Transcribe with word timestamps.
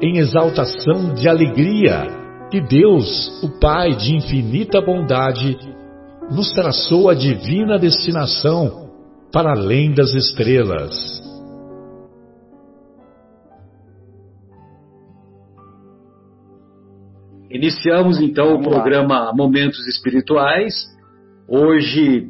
em 0.00 0.16
exaltação 0.16 1.12
de 1.14 1.28
alegria 1.28 2.06
que 2.50 2.60
Deus, 2.60 3.42
o 3.42 3.60
Pai 3.60 3.90
de 3.94 4.16
infinita 4.16 4.80
bondade, 4.80 5.58
nos 6.30 6.50
traçou 6.52 7.10
a 7.10 7.14
divina 7.14 7.78
destinação 7.78 8.90
para 9.32 9.52
além 9.52 9.92
das 9.92 10.14
estrelas. 10.14 11.20
Iniciamos 17.50 18.20
então 18.20 18.54
o 18.54 18.62
programa 18.62 19.32
Momentos 19.34 19.86
Espirituais. 19.86 20.74
Hoje 21.48 22.28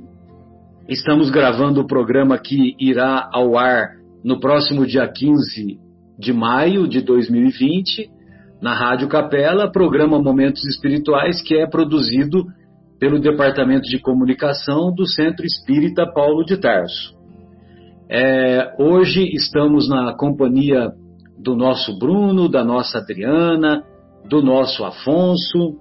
estamos 0.89 1.31
gravando 1.31 1.83
o 1.83 1.87
programa 1.87 2.39
que 2.39 2.75
irá 2.81 3.29
ao 3.33 3.57
ar 3.57 3.97
no 4.25 4.41
próximo 4.41 4.87
dia 4.87 5.07
15 5.07 5.90
de 6.21 6.35
maio 6.35 6.87
de 6.87 7.01
2020, 7.01 8.11
na 8.61 8.75
Rádio 8.75 9.09
Capela, 9.09 9.73
programa 9.73 10.23
Momentos 10.23 10.63
Espirituais, 10.67 11.41
que 11.43 11.57
é 11.57 11.67
produzido 11.67 12.45
pelo 12.99 13.19
Departamento 13.19 13.89
de 13.89 13.99
Comunicação 13.99 14.93
do 14.95 15.07
Centro 15.07 15.47
Espírita 15.47 16.07
Paulo 16.13 16.45
de 16.45 16.59
Tarso. 16.59 17.19
É, 18.11 18.75
hoje 18.79 19.25
estamos 19.35 19.89
na 19.89 20.15
companhia 20.15 20.91
do 21.39 21.57
nosso 21.57 21.99
Bruno, 21.99 22.51
da 22.51 22.63
nossa 22.63 22.99
Adriana, 22.99 23.83
do 24.29 24.43
nosso 24.43 24.85
Afonso, 24.85 25.79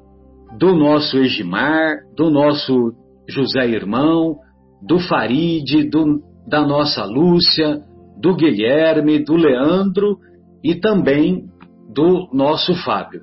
do 0.58 0.74
nosso 0.74 1.18
Egimar, 1.18 1.98
do 2.16 2.30
nosso 2.30 2.94
José 3.28 3.68
Irmão, 3.68 4.38
do 4.82 5.00
Faride, 5.00 5.84
do, 5.90 6.22
da 6.48 6.66
nossa 6.66 7.04
Lúcia, 7.04 7.82
do 8.22 8.34
Guilherme, 8.38 9.22
do 9.22 9.36
Leandro 9.36 10.18
e 10.64 10.76
também 10.76 11.46
do 11.94 12.30
nosso 12.34 12.76
Fábio. 12.84 13.22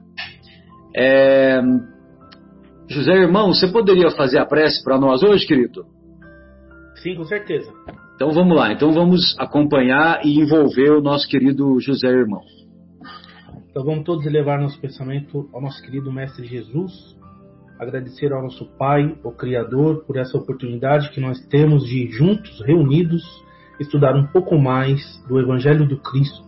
É... 0.97 1.61
José 2.89 3.13
Irmão, 3.13 3.53
você 3.53 3.69
poderia 3.69 4.11
fazer 4.11 4.39
a 4.39 4.47
prece 4.47 4.83
para 4.83 4.99
nós 4.99 5.23
hoje, 5.23 5.47
querido? 5.47 5.85
Sim, 6.97 7.17
com 7.17 7.25
certeza. 7.25 7.71
Então 8.15 8.33
vamos 8.33 8.57
lá, 8.57 8.73
então 8.73 8.93
vamos 8.93 9.37
acompanhar 9.39 10.25
e 10.25 10.41
envolver 10.41 10.91
o 10.91 11.03
nosso 11.03 11.29
querido 11.29 11.79
José 11.81 12.09
Irmão. 12.09 12.41
Então 13.69 13.85
vamos 13.85 14.05
todos 14.05 14.25
elevar 14.25 14.59
nosso 14.59 14.81
pensamento 14.81 15.51
ao 15.53 15.61
nosso 15.61 15.83
querido 15.83 16.11
Mestre 16.11 16.47
Jesus, 16.47 17.15
agradecer 17.79 18.33
ao 18.33 18.43
nosso 18.43 18.65
Pai, 18.79 19.19
o 19.23 19.31
Criador, 19.33 20.05
por 20.07 20.17
essa 20.17 20.39
oportunidade 20.39 21.11
que 21.11 21.21
nós 21.21 21.39
temos 21.49 21.85
de 21.85 22.07
juntos, 22.11 22.63
reunidos, 22.65 23.23
estudar 23.79 24.17
um 24.17 24.27
pouco 24.29 24.57
mais 24.57 25.23
do 25.29 25.39
Evangelho 25.39 25.87
do 25.87 25.99
Cristo 25.99 26.46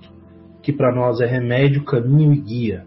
que 0.69 0.73
para 0.75 0.95
nós 0.95 1.19
é 1.23 1.25
remédio, 1.25 1.83
caminho 1.83 2.35
e 2.35 2.41
guia. 2.43 2.85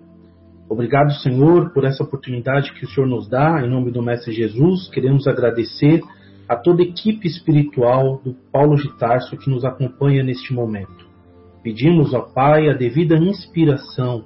Obrigado, 0.69 1.13
Senhor, 1.13 1.73
por 1.73 1.83
essa 1.83 2.03
oportunidade 2.03 2.71
que 2.73 2.85
o 2.85 2.87
Senhor 2.87 3.07
nos 3.07 3.27
dá, 3.27 3.59
em 3.59 3.67
nome 3.67 3.89
do 3.89 4.03
Mestre 4.03 4.31
Jesus. 4.31 4.87
Queremos 4.89 5.27
agradecer 5.27 5.99
a 6.47 6.55
toda 6.55 6.83
a 6.83 6.85
equipe 6.85 7.27
espiritual 7.27 8.21
do 8.23 8.35
Paulo 8.51 8.75
de 8.75 8.95
Tarso 8.99 9.35
que 9.35 9.49
nos 9.49 9.65
acompanha 9.65 10.23
neste 10.23 10.53
momento. 10.53 11.07
Pedimos 11.63 12.13
ao 12.13 12.31
Pai 12.31 12.69
a 12.69 12.73
devida 12.73 13.15
inspiração, 13.15 14.25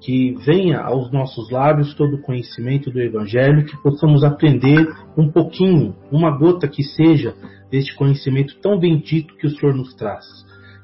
que 0.00 0.34
venha 0.44 0.80
aos 0.80 1.12
nossos 1.12 1.52
lábios 1.52 1.94
todo 1.94 2.16
o 2.16 2.22
conhecimento 2.22 2.90
do 2.90 3.00
Evangelho, 3.00 3.64
que 3.64 3.80
possamos 3.80 4.24
aprender 4.24 4.92
um 5.16 5.30
pouquinho, 5.30 5.94
uma 6.10 6.36
gota 6.36 6.66
que 6.66 6.82
seja, 6.82 7.32
deste 7.70 7.94
conhecimento 7.94 8.58
tão 8.60 8.76
bendito 8.76 9.36
que 9.36 9.46
o 9.46 9.50
Senhor 9.50 9.72
nos 9.72 9.94
traz. 9.94 10.24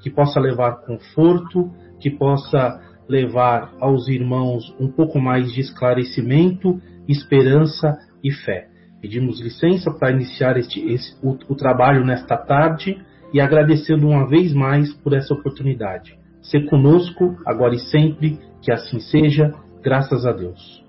Que 0.01 0.11
possa 0.11 0.39
levar 0.39 0.83
conforto, 0.83 1.73
que 2.05 2.11
possa 2.11 2.83
levar 3.09 3.73
aos 3.81 4.09
irmãos 4.09 4.77
um 4.79 4.89
pouco 4.89 5.19
mais 5.19 5.51
de 5.51 5.63
esclarecimento, 5.63 6.79
esperança 7.09 7.97
e 8.23 8.31
fé. 8.31 8.69
Pedimos 9.01 9.41
licença 9.41 9.91
para 9.91 10.13
iniciar 10.13 10.59
este, 10.59 10.87
esse, 10.87 11.17
o, 11.23 11.31
o 11.49 11.55
trabalho 11.55 12.05
nesta 12.05 12.37
tarde 12.37 13.03
e 13.33 13.41
agradecendo 13.41 14.07
uma 14.07 14.29
vez 14.29 14.53
mais 14.53 14.93
por 14.93 15.15
essa 15.15 15.33
oportunidade. 15.33 16.19
Ser 16.43 16.67
conosco, 16.67 17.39
agora 17.47 17.75
e 17.75 17.79
sempre, 17.79 18.39
que 18.61 18.71
assim 18.71 19.01
seja, 19.01 19.51
graças 19.83 20.27
a 20.27 20.33
Deus. 20.33 20.85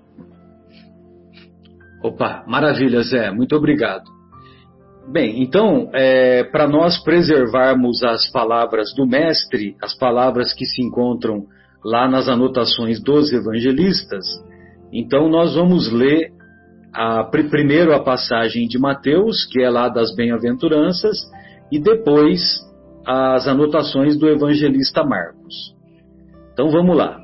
Opa, 2.02 2.44
maravilha, 2.46 3.02
Zé, 3.02 3.30
muito 3.30 3.56
obrigado. 3.56 4.15
Bem, 5.08 5.40
então, 5.40 5.88
é, 5.94 6.42
para 6.44 6.66
nós 6.66 6.98
preservarmos 7.02 8.02
as 8.02 8.28
palavras 8.30 8.92
do 8.94 9.06
Mestre, 9.06 9.76
as 9.80 9.96
palavras 9.96 10.52
que 10.52 10.64
se 10.64 10.82
encontram 10.82 11.44
lá 11.84 12.08
nas 12.08 12.28
anotações 12.28 13.00
dos 13.00 13.32
evangelistas, 13.32 14.24
então 14.92 15.28
nós 15.28 15.54
vamos 15.54 15.92
ler 15.92 16.32
a, 16.92 17.22
primeiro 17.22 17.94
a 17.94 18.02
passagem 18.02 18.66
de 18.66 18.78
Mateus, 18.78 19.44
que 19.44 19.62
é 19.62 19.70
lá 19.70 19.88
das 19.88 20.12
bem-aventuranças, 20.16 21.16
e 21.70 21.78
depois 21.78 22.40
as 23.06 23.46
anotações 23.46 24.18
do 24.18 24.28
evangelista 24.28 25.04
Marcos. 25.04 25.54
Então 26.52 26.68
vamos 26.70 26.96
lá. 26.96 27.16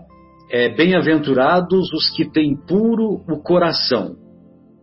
É, 0.53 0.69
Bem-aventurados 0.69 1.93
os 1.93 2.11
que 2.11 2.31
têm 2.31 2.55
puro 2.55 3.25
o 3.29 3.43
coração, 3.43 4.15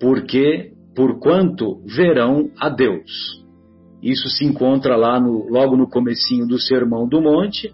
porque 0.01 0.73
porquanto 0.99 1.81
verão 1.85 2.51
a 2.59 2.67
Deus. 2.67 3.41
Isso 4.03 4.27
se 4.27 4.43
encontra 4.43 4.97
lá 4.97 5.17
no, 5.17 5.47
logo 5.49 5.77
no 5.77 5.89
comecinho 5.89 6.45
do 6.45 6.59
Sermão 6.59 7.07
do 7.07 7.21
Monte, 7.21 7.73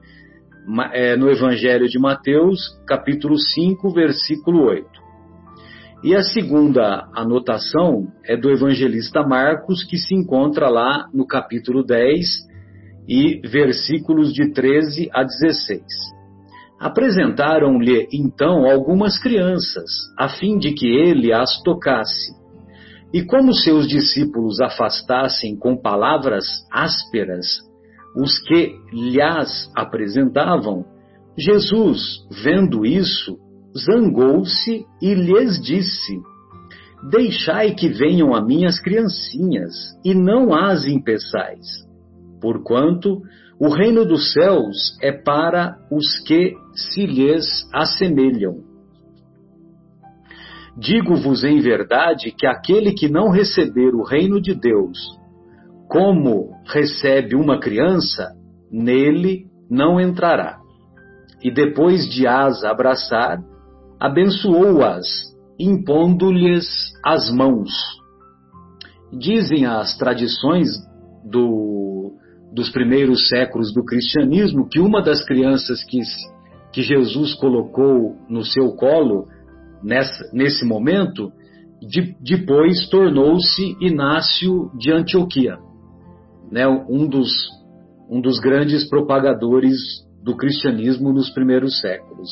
é, 0.93 1.15
no 1.15 1.27
Evangelho 1.27 1.87
de 1.87 1.97
Mateus, 1.97 2.59
capítulo 2.85 3.35
5, 3.35 3.91
versículo 3.91 4.65
8. 4.65 4.87
E 6.03 6.13
a 6.13 6.21
segunda 6.21 7.09
anotação 7.15 8.05
é 8.23 8.37
do 8.37 8.51
evangelista 8.51 9.23
Marcos, 9.23 9.83
que 9.83 9.97
se 9.97 10.13
encontra 10.13 10.69
lá 10.69 11.07
no 11.11 11.25
capítulo 11.25 11.83
10 11.83 12.27
e 13.09 13.41
versículos 13.47 14.31
de 14.31 14.53
13 14.53 15.09
a 15.11 15.23
16. 15.23 15.81
Apresentaram-lhe 16.79 18.07
então 18.13 18.69
algumas 18.69 19.17
crianças, 19.17 19.89
a 20.15 20.29
fim 20.29 20.59
de 20.59 20.73
que 20.73 20.85
ele 20.85 21.33
as 21.33 21.59
tocasse. 21.63 22.44
E 23.15 23.23
como 23.23 23.53
seus 23.53 23.87
discípulos 23.87 24.59
afastassem 24.59 25.55
com 25.55 25.77
palavras 25.77 26.45
ásperas 26.69 27.45
os 28.13 28.37
que 28.39 28.75
lhas 28.91 29.71
apresentavam, 29.73 30.83
Jesus, 31.37 32.17
vendo 32.43 32.85
isso, 32.85 33.37
zangou-se 33.73 34.85
e 35.01 35.13
lhes 35.13 35.61
disse: 35.61 36.19
Deixai 37.09 37.73
que 37.73 37.87
venham 37.87 38.35
a 38.35 38.45
mim 38.45 38.65
as 38.65 38.81
criancinhas, 38.81 39.73
e 40.03 40.13
não 40.13 40.53
as 40.53 40.85
impeçais, 40.85 41.65
porquanto 42.41 43.21
o 43.57 43.69
reino 43.69 44.03
dos 44.03 44.33
céus 44.33 44.97
é 45.01 45.13
para 45.13 45.77
os 45.89 46.19
que 46.19 46.53
se 46.73 47.05
lhes 47.05 47.45
assemelham. 47.73 48.64
Digo-vos 50.77 51.43
em 51.43 51.59
verdade 51.59 52.31
que 52.31 52.45
aquele 52.45 52.93
que 52.93 53.07
não 53.07 53.29
receber 53.29 53.95
o 53.95 54.03
reino 54.03 54.41
de 54.41 54.53
Deus 54.53 54.97
como 55.87 56.51
recebe 56.65 57.35
uma 57.35 57.59
criança, 57.59 58.33
nele 58.71 59.45
não 59.69 60.01
entrará. 60.01 60.57
E 61.43 61.51
depois 61.51 62.09
de 62.09 62.27
as 62.27 62.63
abraçar, 62.63 63.39
abençoou-as 63.99 65.07
impondo-lhes 65.59 66.67
as 67.03 67.31
mãos. 67.31 67.71
Dizem 69.13 69.65
as 69.65 69.97
tradições 69.97 70.67
do, 71.23 72.13
dos 72.51 72.69
primeiros 72.69 73.29
séculos 73.29 73.73
do 73.73 73.85
cristianismo 73.85 74.67
que 74.67 74.79
uma 74.79 75.01
das 75.01 75.23
crianças 75.23 75.83
que, 75.83 75.99
que 76.73 76.81
Jesus 76.81 77.33
colocou 77.35 78.17
no 78.27 78.43
seu 78.43 78.73
colo 78.73 79.27
nessa, 79.85 80.29
nesse 80.33 80.65
momento, 80.65 81.31
de, 81.79 82.15
depois 82.19 82.89
tornou-se 82.89 83.77
Inácio 83.79 84.71
de 84.77 84.91
Antioquia, 84.91 85.57
né, 86.51 86.67
um, 86.67 87.07
dos, 87.07 87.31
um 88.09 88.19
dos 88.19 88.39
grandes 88.39 88.89
propagadores 88.89 89.77
do 90.23 90.35
cristianismo 90.35 91.13
nos 91.13 91.29
primeiros 91.29 91.79
séculos. 91.79 92.29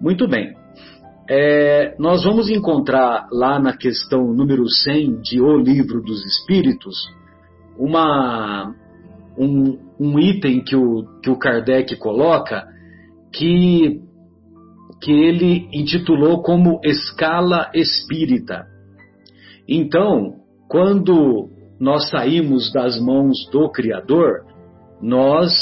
Muito 0.00 0.28
bem. 0.28 0.54
É, 1.28 1.96
nós 1.98 2.22
vamos 2.22 2.48
encontrar 2.50 3.26
lá 3.32 3.58
na 3.58 3.76
questão 3.76 4.32
número 4.32 4.68
100 4.68 5.20
de 5.22 5.40
O 5.40 5.56
Livro 5.56 6.00
dos 6.02 6.24
Espíritos 6.24 6.94
uma, 7.78 8.74
um, 9.36 9.78
um 9.98 10.20
item 10.20 10.62
que 10.62 10.76
o, 10.76 11.04
que 11.22 11.30
o 11.30 11.38
Kardec 11.38 11.96
coloca 11.96 12.64
que, 13.32 14.00
que 15.00 15.12
ele 15.12 15.68
intitulou 15.72 16.42
como 16.42 16.80
escala 16.84 17.70
espírita. 17.74 18.66
Então, 19.68 20.36
quando 20.68 21.48
nós 21.78 22.08
saímos 22.08 22.72
das 22.72 23.00
mãos 23.00 23.48
do 23.52 23.70
Criador, 23.70 24.44
nós 25.00 25.52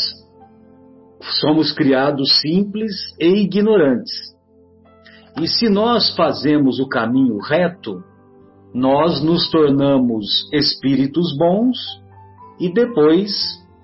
somos 1.41 1.73
criados 1.73 2.41
simples 2.41 2.93
e 3.21 3.43
ignorantes. 3.43 4.13
E 5.41 5.49
se 5.49 5.69
nós 5.69 6.15
fazemos 6.15 6.79
o 6.79 6.89
caminho 6.89 7.39
reto, 7.39 8.03
nós 8.73 9.23
nos 9.23 9.51
tornamos 9.51 10.49
espíritos 10.53 11.37
bons 11.37 11.77
e 12.61 12.73
depois 12.73 13.33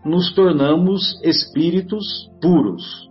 nos 0.05 0.33
tornamos 0.35 1.21
espíritos 1.25 2.29
puros. 2.41 3.10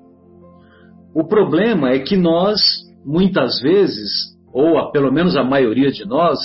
O 1.13 1.23
problema 1.23 1.89
é 1.91 1.99
que 1.99 2.15
nós, 2.15 2.61
muitas 3.05 3.59
vezes, 3.61 4.37
ou 4.53 4.91
pelo 4.91 5.11
menos 5.11 5.35
a 5.35 5.43
maioria 5.43 5.91
de 5.91 6.05
nós, 6.05 6.39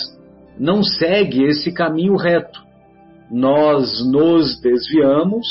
não 0.59 0.83
segue 0.83 1.45
esse 1.45 1.73
caminho 1.73 2.17
reto. 2.17 2.61
Nós 3.31 4.05
nos 4.11 4.61
desviamos 4.61 5.47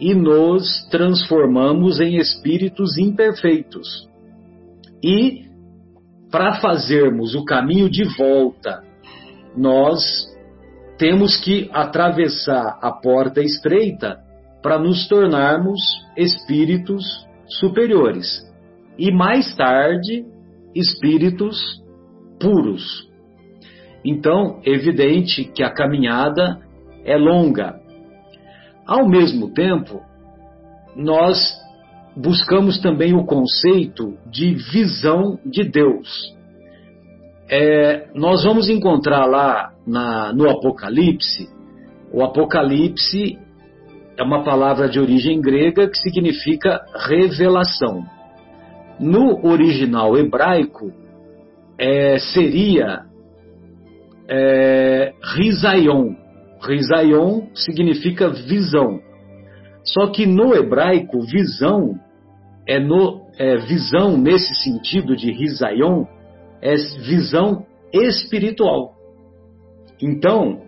e 0.00 0.14
nos 0.14 0.86
transformamos 0.90 2.00
em 2.00 2.16
espíritos 2.16 2.96
imperfeitos. 2.96 4.08
E 5.02 5.48
para 6.30 6.60
fazermos 6.60 7.34
o 7.34 7.44
caminho 7.44 7.90
de 7.90 8.04
volta, 8.16 8.82
nós 9.56 10.02
temos 10.98 11.36
que 11.36 11.70
atravessar 11.72 12.78
a 12.82 12.92
porta 12.92 13.40
estreita 13.40 14.18
para 14.62 14.78
nos 14.78 15.08
tornarmos 15.08 15.80
espíritos 16.16 17.27
superiores 17.48 18.46
e 18.98 19.10
mais 19.10 19.54
tarde 19.54 20.24
espíritos 20.74 21.82
puros. 22.40 23.08
Então, 24.04 24.60
é 24.64 24.70
evidente 24.70 25.44
que 25.44 25.62
a 25.62 25.70
caminhada 25.70 26.60
é 27.04 27.16
longa. 27.16 27.80
Ao 28.86 29.08
mesmo 29.08 29.52
tempo, 29.52 30.00
nós 30.96 31.38
buscamos 32.16 32.80
também 32.80 33.14
o 33.14 33.24
conceito 33.24 34.16
de 34.26 34.54
visão 34.54 35.38
de 35.44 35.64
Deus. 35.64 36.36
É, 37.50 38.08
nós 38.14 38.44
vamos 38.44 38.68
encontrar 38.68 39.24
lá 39.26 39.72
na, 39.86 40.32
no 40.32 40.50
Apocalipse, 40.50 41.48
o 42.12 42.22
Apocalipse 42.22 43.38
é 44.18 44.22
uma 44.22 44.42
palavra 44.42 44.88
de 44.88 44.98
origem 44.98 45.40
grega 45.40 45.88
que 45.88 45.96
significa 45.96 46.84
revelação. 47.08 48.04
No 48.98 49.46
original 49.46 50.18
hebraico, 50.18 50.92
é, 51.78 52.18
seria 52.18 53.04
é, 54.28 55.14
Rizaion. 55.22 56.16
Rizaion 56.60 57.46
significa 57.54 58.28
visão. 58.28 58.98
Só 59.84 60.08
que 60.08 60.26
no 60.26 60.52
hebraico, 60.52 61.20
visão 61.20 61.94
é, 62.66 62.80
no, 62.80 63.22
é 63.38 63.56
visão 63.58 64.18
nesse 64.18 64.52
sentido 64.56 65.14
de 65.14 65.30
Risaion, 65.30 66.04
é 66.60 66.74
visão 66.74 67.64
espiritual. 67.92 68.94
Então, 70.02 70.60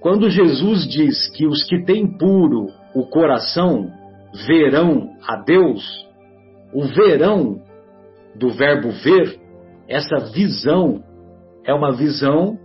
quando 0.00 0.28
Jesus 0.28 0.86
diz 0.86 1.30
que 1.30 1.46
os 1.46 1.62
que 1.64 1.82
têm 1.82 2.06
puro 2.06 2.68
o 2.94 3.06
coração 3.06 3.90
verão 4.46 5.16
a 5.26 5.36
Deus, 5.36 6.08
o 6.72 6.84
verão 6.84 7.62
do 8.34 8.50
verbo 8.50 8.90
ver, 8.90 9.38
essa 9.88 10.30
visão 10.32 11.02
é 11.64 11.74
uma 11.74 11.92
visão 11.92 12.58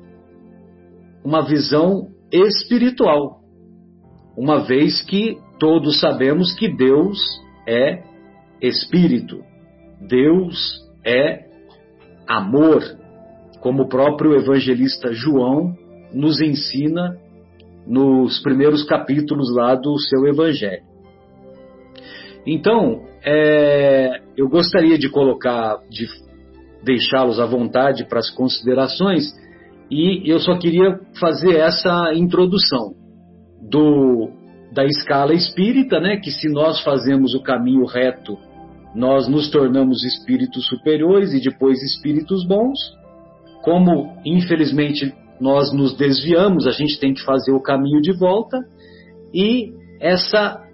uma 1.26 1.42
visão 1.42 2.10
espiritual. 2.32 3.40
Uma 4.38 4.64
vez 4.64 5.02
que 5.02 5.40
todos 5.60 6.00
sabemos 6.00 6.54
que 6.54 6.68
Deus 6.68 7.18
é 7.68 8.04
espírito. 8.62 9.44
Deus 10.08 10.86
é 11.04 11.46
amor, 12.28 12.84
como 13.60 13.84
o 13.84 13.90
próprio 13.90 14.36
evangelista 14.36 15.12
João 15.14 15.76
nos 16.14 16.40
ensina 16.42 17.18
nos 17.86 18.42
primeiros 18.42 18.84
capítulos 18.84 19.54
lá 19.56 19.76
do 19.76 19.98
seu 20.00 20.28
evangelho. 20.28 20.84
Então, 22.46 23.02
é, 23.24 24.22
eu 24.38 24.48
gostaria 24.48 24.98
de 24.98 25.10
colocar, 25.10 25.78
de 25.90 26.08
deixá-los 26.84 27.40
à 27.40 27.46
vontade 27.46 28.06
para 28.08 28.20
as 28.20 28.30
considerações, 28.30 29.34
e 29.90 30.30
eu 30.30 30.40
só 30.40 30.58
queria 30.58 31.00
fazer 31.20 31.58
essa 31.58 32.14
introdução 32.14 32.94
do 33.62 34.30
da 34.72 34.84
escala 34.84 35.34
espírita, 35.34 36.02
né, 36.02 36.18
que 36.18 36.30
se 36.30 36.50
nós 36.50 36.82
fazemos 36.82 37.34
o 37.34 37.42
caminho 37.42 37.86
reto, 37.86 38.38
nós 38.94 39.26
nos 39.26 39.50
tornamos 39.50 40.04
espíritos 40.04 40.68
superiores 40.68 41.34
e 41.34 41.42
depois 41.42 41.82
espíritos 41.82 42.46
bons. 42.46 42.78
Como 43.64 44.18
infelizmente 44.26 45.14
nós 45.40 45.74
nos 45.74 45.96
desviamos, 45.98 46.68
a 46.68 46.72
gente 46.72 47.00
tem 47.00 47.14
que 47.14 47.24
fazer 47.24 47.52
o 47.52 47.62
caminho 47.62 48.02
de 48.02 48.18
volta. 48.18 48.58
E 49.34 49.74
essa 50.00 50.66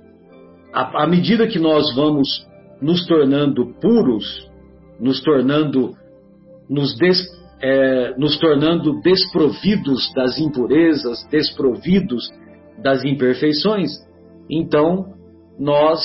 à 0.74 1.06
medida 1.06 1.48
que 1.48 1.60
nós 1.60 1.94
vamos 1.96 2.48
nos 2.82 3.06
tornando 3.06 3.74
puros, 3.80 4.50
nos 5.00 5.22
tornando 5.22 5.94
nos, 6.70 6.98
des, 6.98 7.20
é, 7.62 8.16
nos 8.18 8.40
tornando 8.40 9.02
desprovidos 9.02 10.12
das 10.16 10.40
impurezas, 10.40 11.28
desprovidos 11.30 12.30
das 12.82 13.04
imperfeições, 13.04 13.92
então 14.50 15.14
nós 15.60 16.00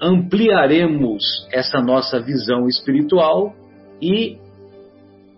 ampliaremos 0.00 1.22
essa 1.52 1.80
nossa 1.80 2.20
visão 2.20 2.66
espiritual 2.68 3.52
e 4.00 4.38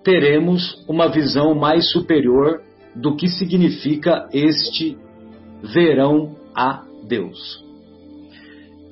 teremos 0.07 0.85
uma 0.89 1.09
visão 1.09 1.53
mais 1.53 1.91
superior 1.91 2.61
do 2.95 3.17
que 3.17 3.27
significa 3.27 4.29
este 4.33 4.97
verão 5.61 6.37
a 6.55 6.85
Deus. 7.09 7.61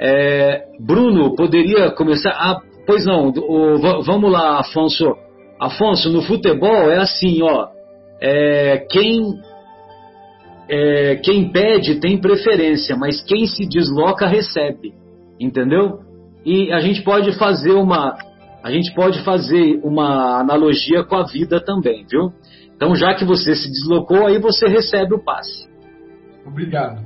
É, 0.01 0.65
Bruno, 0.81 1.37
poderia 1.37 1.93
começar? 1.93 2.31
Ah, 2.31 2.61
pois 2.85 3.07
não, 3.07 3.29
o, 3.29 4.03
vamos 4.03 4.33
lá, 4.33 4.59
Afonso. 4.59 5.15
Afonso, 5.61 6.11
no 6.11 6.21
futebol 6.21 6.91
é 6.91 6.99
assim, 6.99 7.41
ó. 7.43 7.69
É, 8.21 8.85
quem 8.91 9.23
é, 10.69 11.17
quem 11.23 11.49
pede 11.53 12.01
tem 12.01 12.21
preferência, 12.21 12.97
mas 12.97 13.23
quem 13.23 13.47
se 13.47 13.69
desloca 13.69 14.27
recebe, 14.27 14.93
entendeu? 15.39 16.01
E 16.45 16.73
a 16.73 16.81
gente 16.81 17.03
pode 17.03 17.39
fazer 17.39 17.71
uma 17.71 18.17
a 18.65 18.71
gente 18.71 18.95
pode 18.95 19.23
fazer 19.23 19.79
uma 19.85 20.41
analogia 20.41 21.05
com 21.05 21.17
a 21.17 21.27
vida 21.27 21.63
também, 21.63 22.07
viu? 22.11 22.33
Então, 22.75 22.95
já 22.95 23.15
que 23.15 23.23
você 23.23 23.55
se 23.55 23.71
deslocou, 23.71 24.27
aí 24.27 24.39
você 24.39 24.67
recebe 24.67 25.15
o 25.15 25.23
passe. 25.23 25.69
Obrigado. 26.47 27.03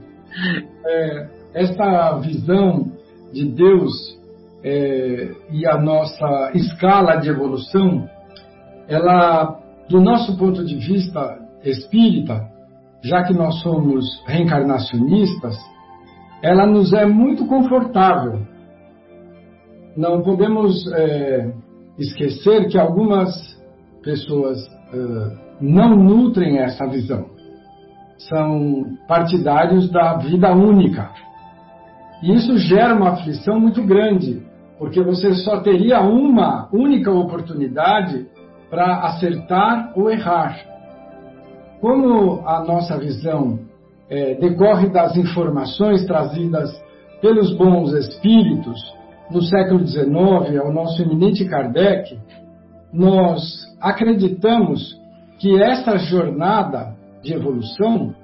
É, 0.86 1.28
esta 1.54 2.16
visão 2.18 2.92
de 3.32 3.44
Deus 3.44 3.90
é, 4.62 5.34
e 5.50 5.66
a 5.66 5.76
nossa 5.76 6.52
escala 6.54 7.16
de 7.16 7.28
evolução, 7.28 8.08
ela, 8.86 9.58
do 9.90 10.00
nosso 10.00 10.38
ponto 10.38 10.64
de 10.64 10.76
vista 10.76 11.40
espírita, 11.64 12.40
já 13.02 13.24
que 13.24 13.34
nós 13.34 13.60
somos 13.62 14.04
reencarnacionistas, 14.28 15.56
ela 16.40 16.64
nos 16.66 16.92
é 16.92 17.04
muito 17.04 17.46
confortável. 17.46 18.46
Não 19.98 20.22
podemos 20.22 20.86
é, 20.92 21.52
esquecer 21.98 22.68
que 22.68 22.78
algumas 22.78 23.34
pessoas 24.00 24.56
uh, 24.94 25.36
não 25.60 25.96
nutrem 25.96 26.58
essa 26.58 26.86
visão. 26.86 27.26
São 28.16 28.96
partidários 29.08 29.90
da 29.90 30.16
vida 30.18 30.52
única. 30.52 31.10
E 32.22 32.32
isso 32.32 32.56
gera 32.58 32.94
uma 32.94 33.10
aflição 33.10 33.58
muito 33.58 33.82
grande, 33.82 34.40
porque 34.78 35.02
você 35.02 35.34
só 35.34 35.62
teria 35.62 36.00
uma 36.00 36.68
única 36.72 37.10
oportunidade 37.10 38.24
para 38.70 39.00
acertar 39.00 39.94
ou 39.96 40.08
errar. 40.08 40.60
Como 41.80 42.46
a 42.46 42.62
nossa 42.64 42.96
visão 42.96 43.58
é, 44.08 44.34
decorre 44.34 44.90
das 44.90 45.16
informações 45.16 46.06
trazidas 46.06 46.70
pelos 47.20 47.52
bons 47.56 47.92
espíritos 47.94 48.96
no 49.30 49.42
século 49.42 49.86
XIX 49.86 50.58
ao 50.60 50.72
nosso 50.72 51.02
eminente 51.02 51.44
Kardec, 51.44 52.18
nós 52.92 53.42
acreditamos 53.80 54.98
que 55.38 55.60
essa 55.62 55.98
jornada 55.98 56.96
de 57.22 57.34
evolução 57.34 58.14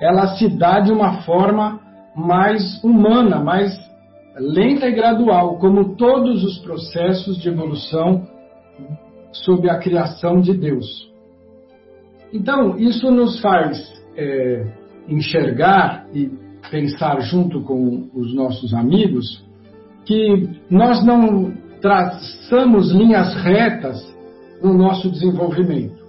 ela 0.00 0.36
se 0.36 0.48
dá 0.48 0.80
de 0.80 0.92
uma 0.92 1.22
forma 1.22 1.80
mais 2.16 2.82
humana, 2.82 3.42
mais 3.42 3.78
lenta 4.36 4.86
e 4.86 4.92
gradual, 4.92 5.58
como 5.58 5.96
todos 5.96 6.42
os 6.44 6.58
processos 6.58 7.38
de 7.38 7.48
evolução 7.48 8.26
sob 9.32 9.68
a 9.68 9.78
criação 9.78 10.40
de 10.40 10.56
Deus. 10.56 11.12
Então, 12.32 12.76
isso 12.76 13.10
nos 13.10 13.40
faz 13.40 13.78
é, 14.16 14.66
enxergar 15.08 16.06
e 16.12 16.30
pensar 16.70 17.20
junto 17.20 17.62
com 17.62 18.08
os 18.14 18.34
nossos 18.34 18.74
amigos 18.74 19.44
que 20.04 20.48
nós 20.70 21.04
não 21.04 21.52
traçamos 21.80 22.90
linhas 22.92 23.34
retas 23.42 24.14
no 24.62 24.72
nosso 24.72 25.10
desenvolvimento. 25.10 26.02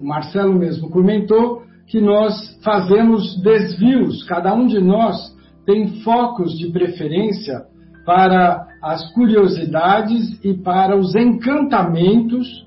O 0.00 0.06
Marcelo 0.06 0.54
mesmo 0.54 0.90
comentou 0.90 1.62
que 1.86 2.00
nós 2.00 2.58
fazemos 2.64 3.40
desvios, 3.42 4.24
cada 4.24 4.52
um 4.52 4.66
de 4.66 4.80
nós 4.80 5.16
tem 5.64 6.00
focos 6.02 6.56
de 6.58 6.70
preferência 6.70 7.64
para 8.04 8.66
as 8.82 9.12
curiosidades 9.12 10.38
e 10.44 10.54
para 10.54 10.96
os 10.96 11.14
encantamentos 11.14 12.66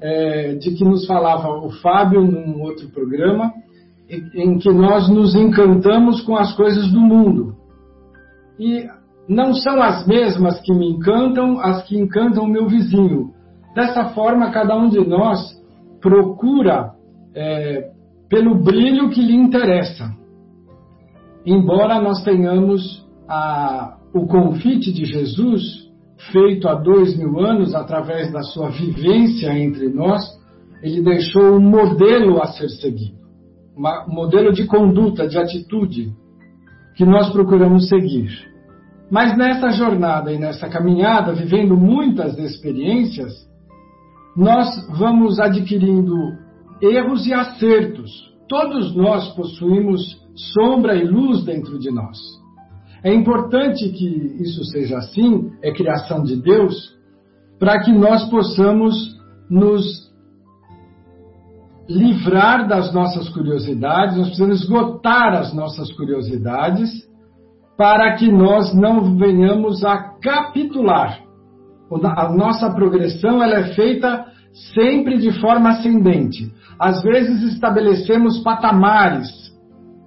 é, 0.00 0.54
de 0.54 0.72
que 0.72 0.84
nos 0.84 1.06
falava 1.06 1.48
o 1.48 1.70
Fábio 1.70 2.22
num 2.22 2.60
outro 2.62 2.88
programa, 2.90 3.52
em 4.34 4.58
que 4.58 4.70
nós 4.70 5.08
nos 5.08 5.34
encantamos 5.34 6.20
com 6.22 6.36
as 6.36 6.52
coisas 6.54 6.90
do 6.90 7.00
mundo. 7.00 7.54
E 8.58 8.86
não 9.28 9.54
são 9.54 9.80
as 9.82 10.06
mesmas 10.06 10.60
que 10.60 10.72
me 10.72 10.90
encantam 10.90 11.60
as 11.60 11.84
que 11.84 11.98
encantam 11.98 12.44
o 12.44 12.48
meu 12.48 12.66
vizinho. 12.66 13.30
Dessa 13.74 14.10
forma, 14.10 14.50
cada 14.50 14.76
um 14.76 14.88
de 14.88 15.06
nós 15.06 15.40
procura 16.00 16.92
é, 17.34 17.90
pelo 18.28 18.62
brilho 18.62 19.08
que 19.10 19.22
lhe 19.22 19.34
interessa. 19.34 20.10
Embora 21.46 22.00
nós 22.00 22.22
tenhamos 22.22 23.06
a, 23.28 23.96
o 24.12 24.26
convite 24.26 24.92
de 24.92 25.04
Jesus, 25.04 25.62
feito 26.30 26.68
há 26.68 26.74
dois 26.74 27.16
mil 27.16 27.40
anos, 27.40 27.74
através 27.74 28.32
da 28.32 28.42
sua 28.42 28.68
vivência 28.68 29.56
entre 29.58 29.88
nós, 29.88 30.22
ele 30.82 31.02
deixou 31.02 31.56
um 31.56 31.60
modelo 31.60 32.42
a 32.42 32.46
ser 32.48 32.68
seguido 32.68 33.22
um 33.76 34.14
modelo 34.14 34.52
de 34.52 34.66
conduta, 34.66 35.26
de 35.26 35.38
atitude 35.38 36.12
que 36.96 37.04
nós 37.04 37.30
procuramos 37.30 37.88
seguir. 37.88 38.51
Mas 39.12 39.36
nessa 39.36 39.68
jornada 39.72 40.32
e 40.32 40.38
nessa 40.38 40.70
caminhada, 40.70 41.34
vivendo 41.34 41.76
muitas 41.76 42.38
experiências, 42.38 43.30
nós 44.34 44.66
vamos 44.98 45.38
adquirindo 45.38 46.16
erros 46.80 47.26
e 47.26 47.34
acertos. 47.34 48.10
Todos 48.48 48.96
nós 48.96 49.28
possuímos 49.34 50.18
sombra 50.54 50.96
e 50.96 51.04
luz 51.04 51.44
dentro 51.44 51.78
de 51.78 51.90
nós. 51.90 52.16
É 53.04 53.12
importante 53.12 53.86
que 53.90 54.06
isso 54.42 54.64
seja 54.64 54.96
assim, 54.96 55.50
é 55.62 55.70
criação 55.72 56.22
de 56.22 56.40
Deus, 56.40 56.74
para 57.58 57.82
que 57.82 57.92
nós 57.92 58.30
possamos 58.30 58.94
nos 59.50 60.10
livrar 61.86 62.66
das 62.66 62.94
nossas 62.94 63.28
curiosidades, 63.28 64.16
nós 64.16 64.28
precisamos 64.28 64.62
esgotar 64.62 65.34
as 65.34 65.52
nossas 65.52 65.92
curiosidades 65.92 67.11
para 67.82 68.14
que 68.14 68.30
nós 68.30 68.72
não 68.72 69.16
venhamos 69.16 69.84
a 69.84 69.98
capitular. 70.22 71.18
A 72.16 72.32
nossa 72.32 72.70
progressão 72.70 73.42
ela 73.42 73.56
é 73.56 73.74
feita 73.74 74.24
sempre 74.72 75.18
de 75.18 75.32
forma 75.40 75.70
ascendente. 75.70 76.48
Às 76.78 77.02
vezes 77.02 77.42
estabelecemos 77.42 78.38
patamares, 78.44 79.28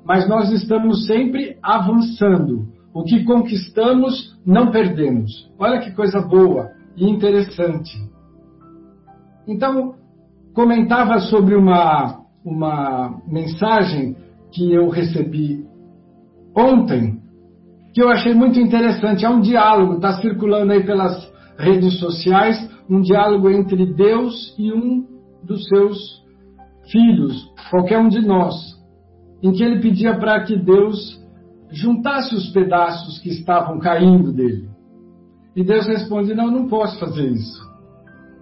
mas 0.05 0.25
nós 0.25 0.53
estamos 0.53 1.05
sempre 1.05 1.57
avançando. 1.61 2.65
O 2.93 3.03
que 3.03 3.25
conquistamos, 3.25 4.39
não 4.45 4.71
perdemos. 4.71 5.29
Olha 5.59 5.81
que 5.81 5.91
coisa 5.91 6.21
boa 6.21 6.71
e 6.95 7.09
interessante. 7.09 7.91
Então, 9.45 9.95
comentava 10.53 11.19
sobre 11.19 11.55
uma, 11.55 12.21
uma 12.45 13.21
mensagem 13.27 14.15
que 14.49 14.71
eu 14.71 14.87
recebi 14.87 15.65
ontem, 16.55 17.24
que 17.95 18.03
eu 18.03 18.09
achei 18.09 18.35
muito 18.35 18.59
interessante. 18.59 19.25
É 19.25 19.29
um 19.29 19.41
diálogo, 19.41 19.95
está 19.95 20.21
circulando 20.21 20.71
aí 20.71 20.85
pelas 20.85 21.27
redes 21.57 21.97
sociais, 21.97 22.69
um 22.87 23.01
diálogo 23.01 23.49
entre 23.49 23.91
Deus 23.95 24.53
e 24.59 24.71
um 24.71 25.03
dos 25.43 25.65
seus 25.67 25.97
filhos, 26.91 27.51
qualquer 27.71 27.97
um 27.97 28.09
de 28.09 28.21
nós, 28.21 28.55
em 29.41 29.51
que 29.51 29.63
ele 29.63 29.81
pedia 29.81 30.15
para 30.19 30.43
que 30.43 30.55
Deus 30.55 31.19
juntasse 31.71 32.35
os 32.35 32.51
pedaços 32.51 33.17
que 33.19 33.29
estavam 33.29 33.79
caindo 33.79 34.31
dele. 34.31 34.69
E 35.55 35.63
Deus 35.63 35.87
responde: 35.87 36.35
Não, 36.35 36.51
não 36.51 36.67
posso 36.67 36.99
fazer 36.99 37.27
isso 37.31 37.65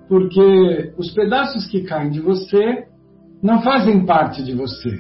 porque 0.07 0.93
os 0.97 1.11
pedaços 1.11 1.65
que 1.67 1.81
caem 1.81 2.11
de 2.11 2.19
você 2.19 2.85
não 3.41 3.61
fazem 3.61 4.05
parte 4.05 4.43
de 4.43 4.53
você. 4.53 4.91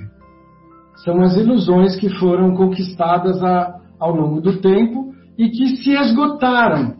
São 1.03 1.21
as 1.21 1.37
ilusões 1.37 1.95
que 1.95 2.09
foram 2.09 2.55
conquistadas 2.55 3.43
a, 3.43 3.79
ao 4.03 4.13
longo 4.13 4.41
do 4.41 4.59
tempo 4.59 5.13
e 5.37 5.49
que 5.49 5.77
se 5.77 5.91
esgotaram. 5.91 6.95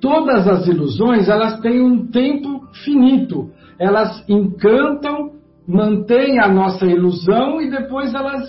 Todas 0.00 0.46
as 0.46 0.66
ilusões, 0.66 1.28
elas 1.28 1.58
têm 1.60 1.80
um 1.80 2.06
tempo 2.06 2.60
finito. 2.84 3.50
Elas 3.78 4.24
encantam, 4.28 5.32
mantêm 5.66 6.38
a 6.38 6.48
nossa 6.48 6.86
ilusão 6.86 7.60
e 7.60 7.68
depois 7.68 8.14
elas 8.14 8.42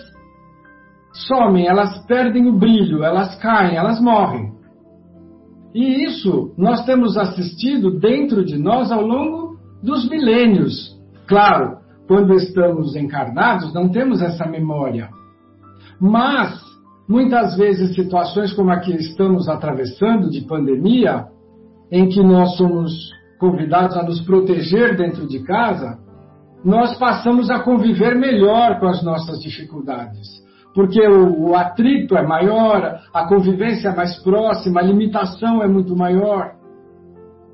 somem, 1.27 1.65
elas 1.67 2.05
perdem 2.05 2.47
o 2.47 2.53
brilho, 2.53 3.03
elas 3.03 3.35
caem, 3.37 3.75
elas 3.75 3.99
morrem. 3.99 4.51
E 5.73 6.05
isso 6.05 6.53
nós 6.57 6.85
temos 6.85 7.17
assistido 7.17 7.99
dentro 7.99 8.45
de 8.45 8.57
nós 8.57 8.91
ao 8.91 9.01
longo 9.01 9.57
dos 9.81 10.07
milênios. 10.09 10.95
Claro, 11.27 11.77
quando 12.07 12.33
estamos 12.35 12.95
encarnados, 12.95 13.73
não 13.73 13.89
temos 13.89 14.21
essa 14.21 14.45
memória. 14.45 15.09
Mas, 15.99 16.61
muitas 17.07 17.55
vezes, 17.55 17.95
situações 17.95 18.53
como 18.53 18.71
a 18.71 18.79
que 18.79 18.93
estamos 18.93 19.47
atravessando, 19.47 20.29
de 20.29 20.41
pandemia, 20.41 21.25
em 21.91 22.09
que 22.09 22.21
nós 22.21 22.57
somos 22.57 22.91
convidados 23.39 23.95
a 23.95 24.03
nos 24.03 24.21
proteger 24.21 24.97
dentro 24.97 25.27
de 25.27 25.39
casa, 25.43 25.99
nós 26.65 26.97
passamos 26.97 27.49
a 27.49 27.59
conviver 27.59 28.15
melhor 28.15 28.79
com 28.79 28.87
as 28.87 29.03
nossas 29.03 29.39
dificuldades 29.39 30.45
porque 30.77 31.01
o, 31.07 31.49
o, 31.49 31.55
atrito 31.55 32.15
é 32.15 32.21
maior, 32.21 32.99
a 33.11 33.27
convivência 33.27 33.89
é 33.89 33.95
mais 33.95 34.15
próxima, 34.21 34.79
a 34.79 34.83
limitação 34.83 35.63
é 35.63 35.67
muito 35.67 35.95
maior. 35.95 36.51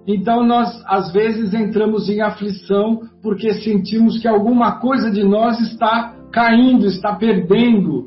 Então 0.05 0.45
nós 0.45 0.83
às 0.85 1.13
vezes 1.13 1.53
entramos 1.53 2.09
em 2.09 2.19
aflição 2.19 2.99
porque 3.21 3.53
sentimos 3.53 4.19
que 4.19 4.27
alguma 4.27 4.73
coisa 4.81 5.09
de 5.09 5.23
nós 5.23 5.57
está 5.61 6.13
caindo, 6.33 6.85
está 6.85 7.15
perdendo. 7.15 8.03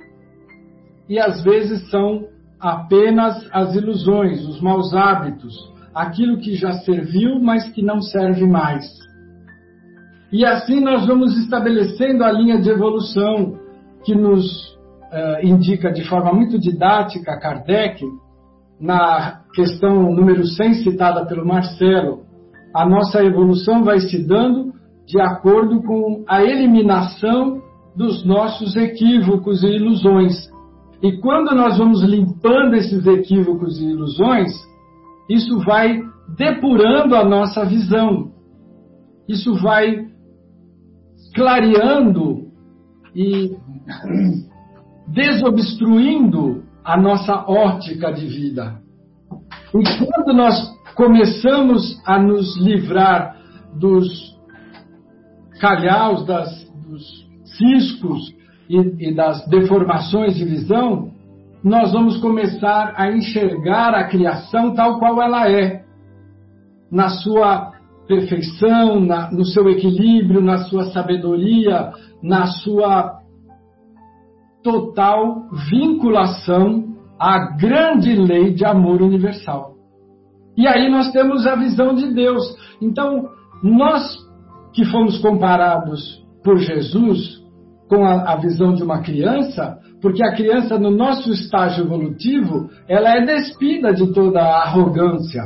E 1.08 1.18
às 1.18 1.42
vezes 1.42 1.88
são 1.90 2.26
apenas 2.60 3.48
as 3.52 3.74
ilusões, 3.74 4.46
os 4.46 4.60
maus 4.60 4.94
hábitos, 4.94 5.54
aquilo 5.94 6.38
que 6.38 6.54
já 6.54 6.72
serviu, 6.72 7.40
mas 7.40 7.68
que 7.70 7.82
não 7.82 8.00
serve 8.00 8.46
mais. 8.46 8.84
E 10.32 10.44
assim 10.44 10.80
nós 10.80 11.06
vamos 11.06 11.38
estabelecendo 11.38 12.24
a 12.24 12.32
linha 12.32 12.60
de 12.60 12.68
evolução 12.68 13.58
que 14.04 14.14
nos 14.14 14.44
uh, 15.12 15.44
indica 15.44 15.92
de 15.92 16.04
forma 16.08 16.32
muito 16.32 16.58
didática 16.58 17.38
Kardec, 17.38 18.04
na 18.80 19.40
questão 19.54 20.12
número 20.12 20.44
100 20.44 20.74
citada 20.82 21.24
pelo 21.24 21.46
Marcelo, 21.46 22.24
a 22.74 22.86
nossa 22.86 23.24
evolução 23.24 23.82
vai 23.82 24.00
se 24.00 24.26
dando 24.26 24.74
de 25.06 25.20
acordo 25.20 25.82
com 25.82 26.24
a 26.28 26.42
eliminação 26.42 27.62
dos 27.96 28.24
nossos 28.24 28.76
equívocos 28.76 29.62
e 29.62 29.68
ilusões. 29.68 30.34
E 31.02 31.18
quando 31.18 31.54
nós 31.54 31.78
vamos 31.78 32.02
limpando 32.02 32.74
esses 32.74 33.06
equívocos 33.06 33.78
e 33.80 33.84
ilusões, 33.84 34.50
isso 35.28 35.58
vai 35.60 36.02
depurando 36.36 37.14
a 37.14 37.24
nossa 37.24 37.64
visão. 37.64 38.32
Isso 39.28 39.54
vai 39.56 40.06
clareando 41.34 42.46
e 43.14 43.56
desobstruindo 45.08 46.64
a 46.84 46.96
nossa 46.96 47.44
ótica 47.48 48.12
de 48.12 48.26
vida. 48.26 48.80
E 49.74 50.06
quando 50.06 50.34
nós 50.34 50.54
começamos 50.94 52.00
a 52.06 52.18
nos 52.18 52.56
livrar 52.56 53.36
dos 53.74 54.36
calhaus, 55.60 56.24
das, 56.26 56.48
dos 56.86 57.26
ciscos 57.44 58.35
e, 58.68 59.08
e 59.08 59.14
das 59.14 59.46
deformações 59.48 60.36
de 60.36 60.44
visão, 60.44 61.10
nós 61.62 61.92
vamos 61.92 62.18
começar 62.18 62.94
a 62.96 63.10
enxergar 63.10 63.94
a 63.94 64.04
criação 64.04 64.74
tal 64.74 64.98
qual 64.98 65.20
ela 65.20 65.50
é, 65.50 65.84
na 66.90 67.08
sua 67.08 67.72
perfeição, 68.06 69.00
na, 69.00 69.30
no 69.32 69.44
seu 69.44 69.68
equilíbrio, 69.68 70.40
na 70.40 70.58
sua 70.64 70.84
sabedoria, 70.90 71.92
na 72.22 72.46
sua 72.46 73.20
total 74.62 75.48
vinculação 75.70 76.96
à 77.18 77.56
grande 77.56 78.14
lei 78.14 78.52
de 78.52 78.64
amor 78.64 79.02
universal. 79.02 79.74
E 80.56 80.66
aí 80.66 80.90
nós 80.90 81.10
temos 81.12 81.46
a 81.46 81.54
visão 81.54 81.94
de 81.94 82.12
Deus. 82.14 82.42
Então, 82.80 83.28
nós 83.62 84.16
que 84.72 84.84
fomos 84.84 85.18
comparados 85.18 86.24
por 86.42 86.58
Jesus 86.58 87.44
com 87.88 88.04
a, 88.04 88.32
a, 88.32 88.36
visão 88.36 88.74
de 88.74 88.82
uma 88.82 89.00
criança, 89.00 89.78
porque 90.00 90.24
a 90.24 90.34
criança, 90.34 90.78
no 90.78 90.90
nosso 90.90 91.30
estágio 91.30 91.84
evolutivo, 91.84 92.68
ela 92.88 93.10
é 93.16 93.24
despida 93.24 93.92
de 93.92 94.12
toda 94.12 94.40
a 94.40 94.64
arrogância 94.64 95.42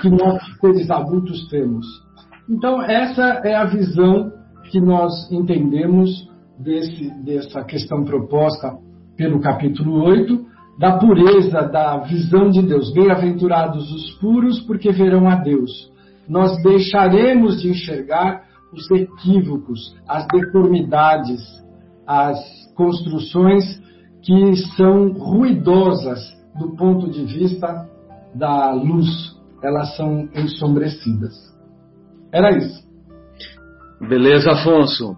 que 0.00 0.08
nós, 0.08 0.40
seres 0.60 0.90
adultos, 0.90 1.48
temos. 1.48 1.86
Então, 2.48 2.82
essa 2.82 3.40
é 3.44 3.54
a 3.54 3.64
visão 3.64 4.30
que 4.70 4.80
nós 4.80 5.30
entendemos 5.30 6.28
desse, 6.58 7.10
dessa 7.24 7.62
questão 7.64 8.04
proposta 8.04 8.72
pelo 9.16 9.40
capítulo 9.40 10.02
8, 10.04 10.52
da 10.78 10.98
pureza 10.98 11.62
da 11.62 11.98
visão 11.98 12.48
de 12.48 12.62
Deus. 12.62 12.92
Bem-aventurados 12.92 13.92
os 13.92 14.12
puros, 14.18 14.60
porque 14.60 14.90
verão 14.90 15.28
a 15.28 15.36
Deus. 15.36 15.70
Nós 16.28 16.60
deixaremos 16.62 17.60
de 17.60 17.70
enxergar 17.70 18.42
os 18.72 18.90
equívocos, 18.90 19.94
as 20.08 20.26
deformidades, 20.28 21.40
as 22.06 22.38
construções 22.74 23.80
que 24.22 24.56
são 24.76 25.12
ruidosas 25.12 26.20
do 26.58 26.74
ponto 26.76 27.10
de 27.10 27.24
vista 27.24 27.88
da 28.34 28.72
luz. 28.72 29.36
Elas 29.62 29.96
são 29.96 30.28
ensombrecidas. 30.34 31.34
Era 32.32 32.56
isso. 32.56 32.82
Beleza, 34.00 34.50
Afonso. 34.50 35.16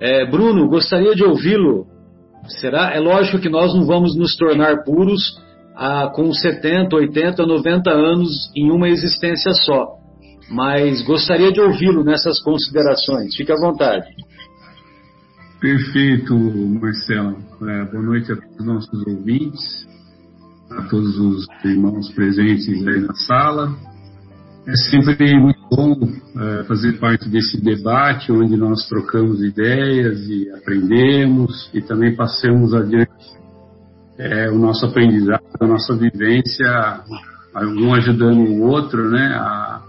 É, 0.00 0.24
Bruno, 0.30 0.68
gostaria 0.68 1.14
de 1.14 1.24
ouvi-lo. 1.24 1.86
Será? 2.60 2.92
É 2.94 3.00
lógico 3.00 3.38
que 3.38 3.48
nós 3.48 3.74
não 3.74 3.84
vamos 3.84 4.16
nos 4.16 4.36
tornar 4.36 4.84
puros 4.84 5.20
ah, 5.74 6.10
com 6.14 6.32
70, 6.32 6.94
80, 6.94 7.44
90 7.44 7.90
anos 7.90 8.50
em 8.56 8.70
uma 8.70 8.88
existência 8.88 9.52
só. 9.52 9.99
Mas 10.50 11.02
gostaria 11.02 11.52
de 11.52 11.60
ouvi-lo 11.60 12.02
nessas 12.02 12.40
considerações. 12.42 13.36
Fique 13.36 13.52
à 13.52 13.56
vontade. 13.56 14.06
Perfeito, 15.60 16.34
Marcelo. 16.36 17.36
É, 17.62 17.84
boa 17.84 18.02
noite 18.02 18.32
a 18.32 18.36
todos 18.36 18.58
os 18.58 18.66
nossos 18.66 19.06
ouvintes, 19.06 19.86
a 20.70 20.82
todos 20.88 21.18
os 21.18 21.46
irmãos 21.64 22.10
presentes 22.12 22.68
aí 22.88 23.00
na 23.00 23.14
sala. 23.14 23.76
É 24.66 24.76
sempre 24.90 25.38
muito 25.38 25.60
bom 25.70 25.94
é, 26.36 26.64
fazer 26.64 26.98
parte 26.98 27.28
desse 27.28 27.60
debate 27.60 28.32
onde 28.32 28.56
nós 28.56 28.88
trocamos 28.88 29.42
ideias 29.42 30.18
e 30.28 30.50
aprendemos 30.50 31.70
e 31.72 31.80
também 31.80 32.16
passamos 32.16 32.74
adiante 32.74 33.10
é, 34.18 34.50
o 34.50 34.58
nosso 34.58 34.84
aprendizado, 34.86 35.42
a 35.60 35.66
nossa 35.66 35.94
vivência, 35.96 37.02
um 37.56 37.94
ajudando 37.94 38.38
o 38.38 38.62
outro, 38.62 39.10
né, 39.10 39.34
a, 39.34 39.82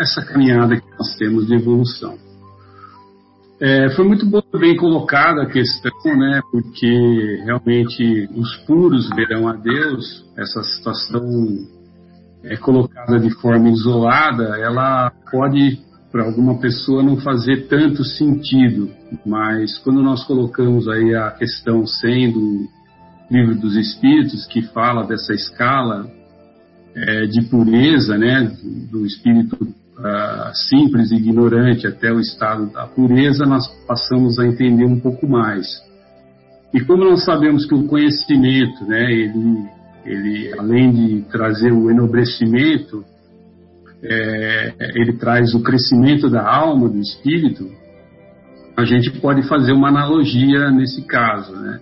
essa 0.00 0.24
caminhada 0.24 0.76
que 0.76 0.98
nós 0.98 1.14
temos 1.16 1.46
de 1.46 1.54
evolução. 1.54 2.16
É, 3.58 3.88
foi 3.90 4.06
muito 4.06 4.26
bem 4.58 4.76
colocada 4.76 5.42
a 5.42 5.46
questão, 5.46 5.90
né, 6.04 6.42
porque 6.52 7.42
realmente 7.44 8.28
os 8.34 8.54
puros 8.66 9.08
verão 9.10 9.48
a 9.48 9.54
Deus, 9.54 10.26
essa 10.36 10.62
situação 10.62 11.22
é 12.44 12.56
colocada 12.56 13.18
de 13.18 13.30
forma 13.40 13.70
isolada, 13.70 14.58
ela 14.58 15.10
pode 15.30 15.78
para 16.12 16.24
alguma 16.24 16.58
pessoa 16.58 17.02
não 17.02 17.16
fazer 17.16 17.66
tanto 17.68 18.04
sentido, 18.04 18.90
mas 19.24 19.78
quando 19.78 20.02
nós 20.02 20.24
colocamos 20.24 20.86
aí 20.88 21.14
a 21.14 21.30
questão 21.30 21.86
sendo 21.86 22.66
livro 23.30 23.54
dos 23.56 23.74
Espíritos 23.76 24.46
que 24.46 24.62
fala 24.62 25.04
dessa 25.06 25.34
escala 25.34 26.10
é, 26.96 27.26
de 27.26 27.42
pureza, 27.42 28.16
né, 28.16 28.50
do 28.90 29.04
espírito 29.04 29.56
uh, 29.62 30.54
simples 30.54 31.12
e 31.12 31.16
ignorante 31.16 31.86
até 31.86 32.10
o 32.10 32.18
estado 32.18 32.72
da 32.72 32.86
pureza, 32.86 33.44
nós 33.44 33.68
passamos 33.86 34.38
a 34.38 34.46
entender 34.46 34.86
um 34.86 34.98
pouco 34.98 35.28
mais. 35.28 35.66
E 36.72 36.80
como 36.80 37.04
nós 37.04 37.24
sabemos 37.24 37.66
que 37.66 37.74
o 37.74 37.86
conhecimento, 37.86 38.84
né, 38.86 39.12
ele 39.12 39.76
ele 40.06 40.54
além 40.56 40.92
de 40.92 41.22
trazer 41.30 41.72
o 41.72 41.90
enobrecimento, 41.90 43.04
é, 44.02 44.74
ele 44.94 45.14
traz 45.14 45.52
o 45.52 45.62
crescimento 45.62 46.30
da 46.30 46.48
alma, 46.48 46.88
do 46.88 46.98
espírito, 46.98 47.68
a 48.76 48.84
gente 48.84 49.10
pode 49.20 49.42
fazer 49.48 49.72
uma 49.72 49.88
analogia 49.88 50.70
nesse 50.70 51.02
caso. 51.02 51.56
Né? 51.56 51.80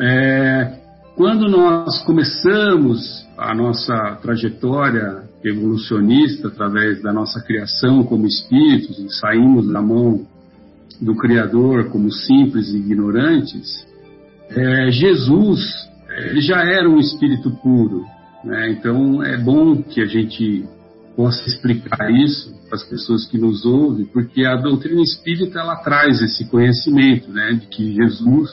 É, 0.00 0.83
quando 1.16 1.48
nós 1.48 2.02
começamos 2.04 3.24
a 3.38 3.54
nossa 3.54 4.18
trajetória 4.20 5.22
evolucionista 5.44 6.48
através 6.48 7.00
da 7.02 7.12
nossa 7.12 7.40
criação 7.40 8.02
como 8.02 8.26
espíritos 8.26 8.98
e 8.98 9.08
saímos 9.20 9.70
da 9.72 9.80
mão 9.80 10.26
do 11.00 11.14
Criador 11.16 11.90
como 11.90 12.10
simples 12.10 12.68
e 12.68 12.78
ignorantes, 12.78 13.86
é, 14.50 14.90
Jesus 14.90 15.60
ele 16.16 16.40
já 16.40 16.60
era 16.64 16.88
um 16.88 16.98
espírito 16.98 17.50
puro. 17.62 18.04
Né? 18.44 18.70
Então 18.70 19.22
é 19.22 19.36
bom 19.36 19.82
que 19.82 20.00
a 20.00 20.06
gente 20.06 20.64
possa 21.16 21.48
explicar 21.48 22.10
isso 22.10 22.52
para 22.66 22.76
as 22.76 22.84
pessoas 22.84 23.24
que 23.26 23.38
nos 23.38 23.64
ouvem, 23.64 24.04
porque 24.06 24.44
a 24.44 24.56
doutrina 24.56 25.00
espírita 25.00 25.60
ela 25.60 25.76
traz 25.76 26.20
esse 26.20 26.44
conhecimento, 26.46 27.30
né, 27.30 27.52
de 27.52 27.66
que 27.66 27.94
Jesus 27.94 28.50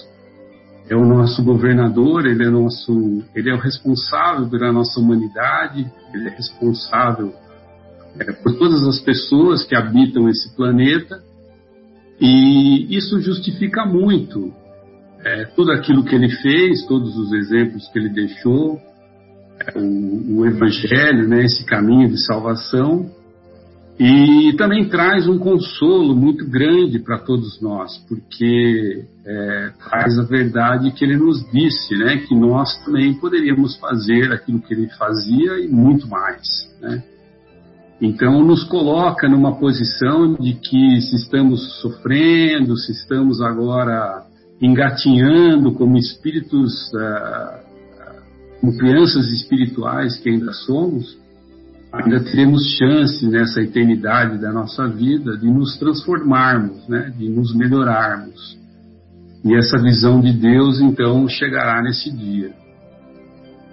é 0.90 0.96
o 0.96 1.06
nosso 1.06 1.44
governador, 1.44 2.26
ele 2.26 2.44
é 2.44 2.50
nosso, 2.50 3.24
ele 3.36 3.50
é 3.50 3.54
o 3.54 3.60
responsável 3.60 4.50
pela 4.50 4.72
nossa 4.72 5.00
humanidade, 5.00 5.90
ele 6.14 6.28
é 6.28 6.32
responsável 6.32 7.34
é, 8.20 8.32
por 8.34 8.58
todas 8.58 8.86
as 8.88 9.00
pessoas 9.00 9.64
que 9.64 9.76
habitam 9.76 10.28
esse 10.28 10.54
planeta, 10.56 11.22
e 12.20 12.96
isso 12.96 13.20
justifica 13.22 13.86
muito 13.86 14.54
é, 15.24 15.46
tudo 15.56 15.72
aquilo 15.72 16.04
que 16.04 16.14
ele 16.16 16.30
fez, 16.30 16.86
todos 16.86 17.16
os 17.18 17.32
exemplos 17.32 17.88
que 17.88 18.00
ele 18.00 18.10
deixou, 18.10 18.80
é, 19.60 19.80
o, 19.80 20.40
o, 20.40 20.46
Evangelho, 20.46 21.28
né, 21.28 21.46
esse 21.46 21.66
caminho 21.66 22.10
de 22.10 22.24
salvação, 22.26 23.10
e 24.04 24.54
também 24.58 24.90
traz 24.90 25.28
um 25.28 25.38
consolo 25.38 26.16
muito 26.16 26.50
grande 26.50 26.98
para 26.98 27.20
todos 27.20 27.62
nós, 27.62 28.00
porque 28.10 29.06
é, 29.24 29.72
traz 29.88 30.18
a 30.18 30.24
verdade 30.24 30.90
que 30.92 31.06
ele 31.06 31.18
nos 31.18 31.46
disse, 31.52 31.94
né, 31.94 32.18
que 32.18 32.34
nós 32.34 32.84
também 32.84 33.14
poderíamos 33.14 33.78
fazer 33.78 34.34
aquilo 34.34 34.60
que 34.60 34.74
ele 34.74 34.90
fazia 34.98 35.60
e 35.60 35.68
muito 35.68 36.08
mais. 36.08 36.48
Né? 36.82 37.04
Então, 38.02 38.44
nos 38.44 38.64
coloca 38.64 39.30
numa 39.30 39.60
posição 39.60 40.34
de 40.34 40.56
que 40.56 41.00
se 41.02 41.18
estamos 41.18 41.80
sofrendo, 41.80 42.76
se 42.76 42.94
estamos 42.94 43.40
agora 43.40 44.26
engatinhando 44.60 45.74
como 45.74 45.96
espíritos, 45.96 46.74
ah, 46.96 47.60
como 48.60 48.76
crianças 48.80 49.28
espirituais 49.28 50.18
que 50.18 50.28
ainda 50.28 50.54
somos, 50.54 51.21
ainda 51.92 52.20
teremos 52.22 52.64
chance 52.78 53.26
nessa 53.28 53.62
eternidade 53.62 54.40
da 54.40 54.52
nossa 54.52 54.88
vida 54.88 55.38
de 55.38 55.50
nos 55.50 55.78
transformarmos, 55.78 56.88
né, 56.88 57.12
de 57.18 57.30
nos 57.30 57.54
melhorarmos. 57.54 58.58
E 59.44 59.56
essa 59.56 59.78
visão 59.78 60.22
de 60.22 60.32
Deus, 60.32 60.80
então, 60.80 61.28
chegará 61.28 61.82
nesse 61.82 62.12
dia. 62.12 62.52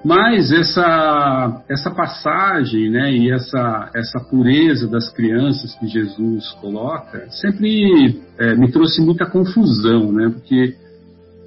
Mas 0.04 0.50
essa, 0.52 1.62
essa 1.68 1.90
passagem 1.90 2.90
né, 2.90 3.12
e 3.12 3.30
essa, 3.30 3.90
essa 3.94 4.20
pureza 4.20 4.88
das 4.88 5.12
crianças 5.12 5.74
que 5.74 5.86
Jesus 5.86 6.50
coloca 6.60 7.26
sempre 7.30 8.20
é, 8.38 8.54
me 8.54 8.70
trouxe 8.70 9.00
muita 9.02 9.26
confusão, 9.26 10.12
né, 10.12 10.30
porque 10.30 10.74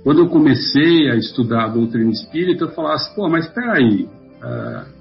quando 0.04 0.20
eu 0.20 0.30
comecei 0.30 1.10
a 1.10 1.16
estudar 1.16 1.66
a 1.66 1.70
doutrina 1.70 2.12
espírita, 2.12 2.66
eu 2.66 2.72
falava 2.72 2.96
assim, 2.96 3.16
pô, 3.16 3.30
mas 3.30 3.46
espera 3.46 3.74
aí, 3.74 4.04
uh, 4.04 5.01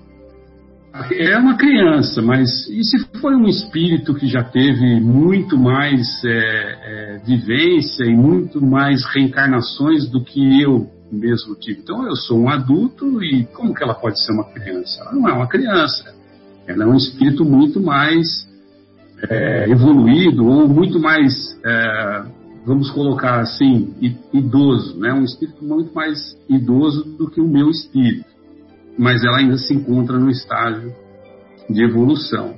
é 1.12 1.38
uma 1.38 1.56
criança, 1.56 2.20
mas 2.20 2.68
e 2.68 2.82
se 2.84 2.98
for 3.20 3.32
um 3.32 3.46
espírito 3.46 4.14
que 4.14 4.26
já 4.26 4.42
teve 4.42 5.00
muito 5.00 5.56
mais 5.56 6.22
é, 6.24 6.28
é, 6.28 7.20
vivência 7.24 8.04
e 8.04 8.14
muito 8.14 8.60
mais 8.64 9.04
reencarnações 9.06 10.08
do 10.10 10.22
que 10.24 10.60
eu 10.60 10.88
mesmo 11.10 11.54
tive? 11.54 11.80
Então 11.80 12.04
eu 12.06 12.16
sou 12.16 12.40
um 12.40 12.48
adulto 12.48 13.22
e 13.22 13.44
como 13.46 13.74
que 13.74 13.84
ela 13.84 13.94
pode 13.94 14.22
ser 14.24 14.32
uma 14.32 14.44
criança? 14.44 15.00
Ela 15.02 15.12
não 15.12 15.28
é 15.28 15.32
uma 15.32 15.46
criança. 15.46 16.12
Ela 16.66 16.84
é 16.84 16.86
um 16.86 16.96
espírito 16.96 17.44
muito 17.44 17.80
mais 17.80 18.48
é, 19.28 19.70
evoluído 19.70 20.44
ou 20.46 20.68
muito 20.68 20.98
mais, 20.98 21.58
é, 21.64 22.24
vamos 22.66 22.90
colocar 22.90 23.40
assim, 23.40 23.94
idoso, 24.32 24.98
né? 24.98 25.12
Um 25.12 25.24
espírito 25.24 25.64
muito 25.64 25.94
mais 25.94 26.36
idoso 26.48 27.04
do 27.16 27.30
que 27.30 27.40
o 27.40 27.46
meu 27.46 27.70
espírito 27.70 28.29
mas 29.00 29.24
ela 29.24 29.38
ainda 29.38 29.56
se 29.56 29.72
encontra 29.72 30.18
no 30.18 30.28
estágio 30.28 30.94
de 31.70 31.82
evolução. 31.82 32.54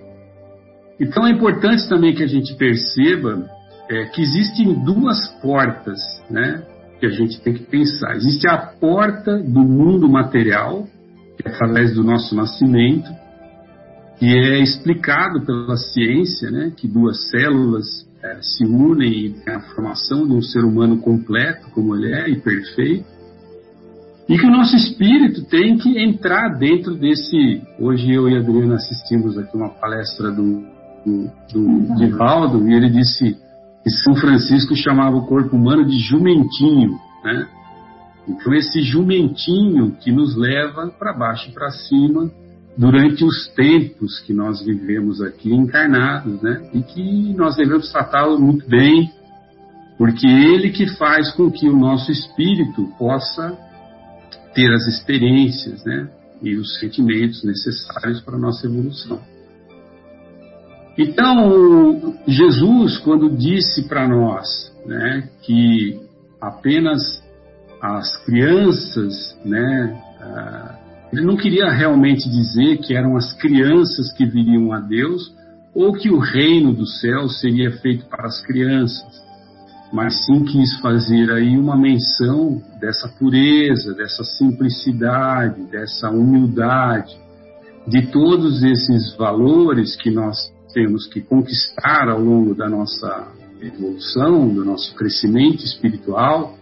Então 0.99 1.25
é 1.25 1.31
importante 1.31 1.89
também 1.89 2.15
que 2.15 2.23
a 2.25 2.27
gente 2.27 2.55
perceba 2.57 3.49
é, 3.89 4.07
que 4.07 4.21
existem 4.21 4.75
duas 4.85 5.29
portas, 5.41 6.01
né, 6.29 6.67
que 6.99 7.07
a 7.07 7.11
gente 7.11 7.41
tem 7.41 7.55
que 7.55 7.63
pensar. 7.63 8.17
Existe 8.17 8.49
a 8.49 8.57
porta 8.57 9.39
do 9.39 9.61
mundo 9.61 10.09
material, 10.09 10.89
que 11.37 11.49
é 11.49 11.53
através 11.53 11.95
do 11.95 12.03
nosso 12.03 12.35
nascimento, 12.35 13.09
que 14.19 14.27
é 14.27 14.59
explicado 14.61 15.47
pela 15.47 15.77
ciência, 15.77 16.51
né, 16.51 16.73
que 16.77 16.89
duas 16.89 17.31
células 17.31 17.87
é, 18.21 18.39
se 18.43 18.65
unem 18.65 19.27
e 19.27 19.31
tem 19.31 19.55
a 19.55 19.61
formação 19.61 20.27
de 20.27 20.33
um 20.33 20.43
ser 20.43 20.65
humano 20.65 20.99
completo, 20.99 21.69
como 21.71 21.95
ele 21.95 22.13
é, 22.13 22.29
e 22.31 22.41
perfeito. 22.41 23.07
E 24.29 24.39
que 24.39 24.47
o 24.47 24.51
nosso 24.51 24.77
espírito 24.77 25.45
tem 25.45 25.77
que 25.77 25.99
entrar 25.99 26.57
dentro 26.57 26.95
desse. 26.95 27.61
Hoje 27.79 28.13
eu 28.13 28.29
e 28.29 28.37
a 28.37 28.41
Adriana 28.41 28.77
assistimos 28.77 29.37
aqui 29.37 29.57
uma 29.57 29.71
palestra 29.71 30.31
do, 30.31 30.65
do, 31.05 31.31
do 31.53 31.97
Divaldo, 31.97 32.69
e 32.69 32.73
ele 32.73 32.89
disse 32.89 33.37
que 33.83 33.91
São 33.91 34.15
Francisco 34.15 34.77
chamava 34.77 35.17
o 35.17 35.27
corpo 35.27 35.57
humano 35.57 35.85
de 35.85 35.99
jumentinho, 35.99 36.99
né? 37.25 37.49
Então, 38.29 38.55
esse 38.55 38.83
jumentinho 38.83 39.97
que 40.01 40.13
nos 40.13 40.37
leva 40.37 40.87
para 40.97 41.13
baixo 41.13 41.51
e 41.51 41.53
para 41.53 41.71
cima 41.71 42.31
durante 42.79 43.25
os 43.25 43.49
tempos 43.49 44.21
que 44.21 44.33
nós 44.33 44.65
vivemos 44.65 45.21
aqui 45.21 45.53
encarnados, 45.53 46.41
né? 46.41 46.63
E 46.73 46.83
que 46.83 47.35
nós 47.35 47.57
devemos 47.57 47.91
tratá-lo 47.91 48.41
muito 48.41 48.69
bem, 48.69 49.11
porque 49.99 50.27
ele 50.27 50.71
que 50.71 50.87
faz 50.97 51.33
com 51.33 51.51
que 51.51 51.69
o 51.69 51.77
nosso 51.77 52.13
espírito 52.13 52.89
possa 52.97 53.59
ter 54.55 54.73
as 54.73 54.87
experiências 54.87 55.85
né, 55.85 56.09
e 56.43 56.57
os 56.57 56.79
sentimentos 56.79 57.43
necessários 57.45 58.21
para 58.21 58.37
a 58.37 58.41
nossa 58.41 58.67
evolução. 58.67 59.21
Então, 60.97 62.15
Jesus, 62.27 62.99
quando 62.99 63.31
disse 63.31 63.89
para 63.89 64.07
nós 64.07 64.73
né, 64.87 65.29
que 65.43 65.99
apenas 66.41 67.23
as 67.81 68.17
crianças, 68.25 69.39
né, 69.45 69.99
uh, 70.21 70.83
ele 71.13 71.23
não 71.23 71.37
queria 71.37 71.71
realmente 71.71 72.29
dizer 72.29 72.79
que 72.79 72.95
eram 72.95 73.17
as 73.17 73.33
crianças 73.35 74.13
que 74.13 74.27
viriam 74.27 74.73
a 74.73 74.81
Deus 74.81 75.35
ou 75.75 75.93
que 75.93 76.11
o 76.11 76.19
reino 76.19 76.75
do 76.75 76.87
céu 76.87 77.29
seria 77.29 77.71
feito 77.79 78.05
para 78.07 78.27
as 78.27 78.41
crianças 78.43 79.22
mas 79.93 80.25
sim 80.25 80.45
quis 80.45 80.81
fazer 80.81 81.31
aí 81.31 81.57
uma 81.59 81.77
menção 81.77 82.63
dessa 82.81 83.09
pureza, 83.09 83.93
dessa 83.93 84.25
simplicidade, 84.25 85.63
dessa 85.65 86.09
humildade, 86.09 87.15
de 87.87 88.07
todos 88.07 88.63
esses 88.63 89.15
valores 89.17 89.95
que 89.97 90.11
nós 90.11 90.51
temos 90.73 91.07
que 91.07 91.21
conquistar 91.21 92.09
ao 92.09 92.19
longo 92.19 92.55
da 92.55 92.69
nossa 92.69 93.29
evolução, 93.61 94.49
do 94.49 94.65
nosso 94.65 94.95
crescimento 94.95 95.63
espiritual, 95.65 96.57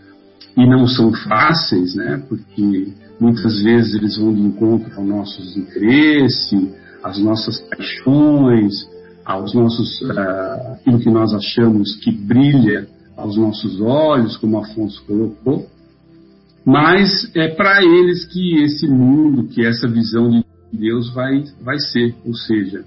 e 0.57 0.67
não 0.67 0.89
são 0.89 1.13
fáceis, 1.13 1.95
né? 1.95 2.21
Porque 2.29 2.93
muitas 3.21 3.63
vezes 3.63 3.95
eles 3.95 4.19
vão 4.19 4.35
de 4.35 4.41
encontro 4.41 4.93
aos 4.97 5.07
nossos 5.07 5.57
interesses, 5.57 6.69
às 7.03 7.19
nossas 7.19 7.61
paixões, 7.61 8.75
aos 9.25 9.55
nossos 9.55 10.01
uh, 10.03 10.73
aquilo 10.73 10.99
que 10.99 11.11
nós 11.11 11.33
achamos 11.33 11.95
que 11.97 12.11
brilha 12.11 12.89
aos 13.21 13.37
nossos 13.37 13.81
olhos, 13.81 14.37
como 14.37 14.59
Afonso 14.59 15.03
colocou, 15.07 15.67
mas 16.65 17.31
é 17.35 17.49
para 17.49 17.83
eles 17.83 18.27
que 18.27 18.63
esse 18.63 18.87
mundo, 18.87 19.49
que 19.49 19.65
essa 19.65 19.89
visão 19.89 20.31
de 20.31 20.45
Deus 20.73 21.13
vai, 21.13 21.45
vai 21.63 21.79
ser, 21.79 22.15
ou 22.25 22.35
seja, 22.35 22.85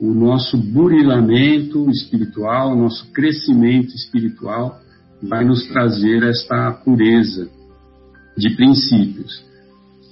o 0.00 0.12
nosso 0.12 0.56
burilamento 0.56 1.88
espiritual, 1.90 2.72
o 2.72 2.76
nosso 2.76 3.10
crescimento 3.12 3.94
espiritual 3.94 4.80
vai 5.22 5.44
nos 5.44 5.66
trazer 5.68 6.22
esta 6.24 6.72
pureza 6.72 7.48
de 8.36 8.50
princípios. 8.56 9.44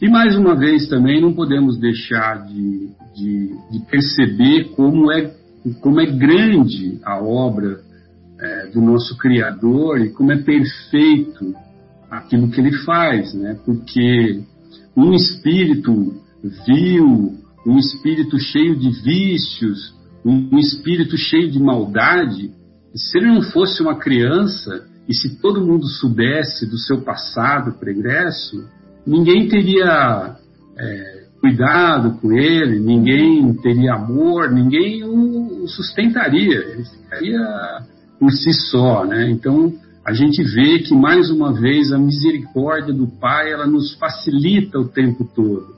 E 0.01 0.09
mais 0.09 0.37
uma 0.37 0.55
vez 0.55 0.89
também 0.89 1.21
não 1.21 1.33
podemos 1.33 1.79
deixar 1.79 2.47
de, 2.47 2.89
de, 3.15 3.49
de 3.73 3.81
perceber 3.91 4.71
como 4.77 5.11
é, 5.13 5.35
como 5.81 6.01
é 6.01 6.07
grande 6.07 7.01
a 7.05 7.21
obra 7.21 7.81
é, 8.41 8.67
do 8.69 8.81
nosso 8.81 9.17
Criador 9.19 10.01
e 10.01 10.11
como 10.11 10.33
é 10.33 10.37
perfeito 10.37 11.55
aquilo 12.11 12.51
que 12.51 12.61
ele 12.61 12.73
faz, 12.79 13.35
né? 13.35 13.59
Porque 13.65 14.43
um 14.97 15.13
espírito 15.13 16.15
vil, 16.67 17.35
um 17.67 17.79
espírito 17.79 18.39
cheio 18.39 18.77
de 18.77 18.91
vícios, 19.03 19.95
um 20.25 20.59
espírito 20.59 21.17
cheio 21.17 21.51
de 21.51 21.61
maldade, 21.61 22.51
se 22.95 23.19
ele 23.19 23.29
não 23.29 23.43
fosse 23.43 23.81
uma 23.83 23.97
criança 23.97 24.87
e 25.09 25.15
se 25.15 25.41
todo 25.41 25.65
mundo 25.65 25.87
soubesse 25.87 26.67
do 26.67 26.79
seu 26.79 27.03
passado 27.03 27.79
pregresso, 27.79 28.65
ninguém 29.07 29.49
teria 29.49 30.37
é, 30.79 31.21
cuidado 31.41 32.19
com 32.21 32.33
ele, 32.33 32.79
ninguém 32.79 33.55
teria 33.55 33.95
amor, 33.95 34.51
ninguém 34.51 35.05
o 35.05 35.67
sustentaria. 35.69 36.59
Ele 36.59 36.85
ficaria 36.85 37.87
por 38.21 38.31
si 38.31 38.53
só, 38.53 39.07
né? 39.07 39.31
Então 39.31 39.73
a 40.05 40.13
gente 40.13 40.43
vê 40.43 40.81
que 40.81 40.95
mais 40.95 41.31
uma 41.31 41.53
vez 41.53 41.91
a 41.91 41.99
misericórdia 41.99 42.93
do 42.93 43.07
Pai 43.07 43.51
ela 43.51 43.67
nos 43.67 43.95
facilita 43.95 44.79
o 44.79 44.89
tempo 44.89 45.25
todo. 45.35 45.75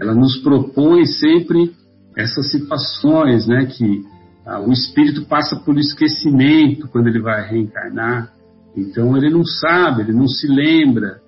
Ela 0.00 0.14
nos 0.14 0.36
propõe 0.36 1.04
sempre 1.04 1.72
essas 2.16 2.50
situações, 2.52 3.48
né? 3.48 3.66
Que 3.66 4.04
ah, 4.46 4.60
o 4.60 4.72
espírito 4.72 5.26
passa 5.26 5.56
por 5.56 5.76
esquecimento 5.76 6.86
quando 6.88 7.08
ele 7.08 7.20
vai 7.20 7.48
reencarnar. 7.48 8.32
Então 8.76 9.16
ele 9.16 9.30
não 9.30 9.44
sabe, 9.44 10.02
ele 10.02 10.12
não 10.12 10.28
se 10.28 10.46
lembra 10.46 11.20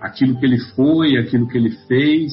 aquilo 0.00 0.38
que 0.38 0.44
ele 0.44 0.58
foi, 0.58 1.16
aquilo 1.16 1.48
que 1.48 1.56
ele 1.56 1.70
fez. 1.88 2.32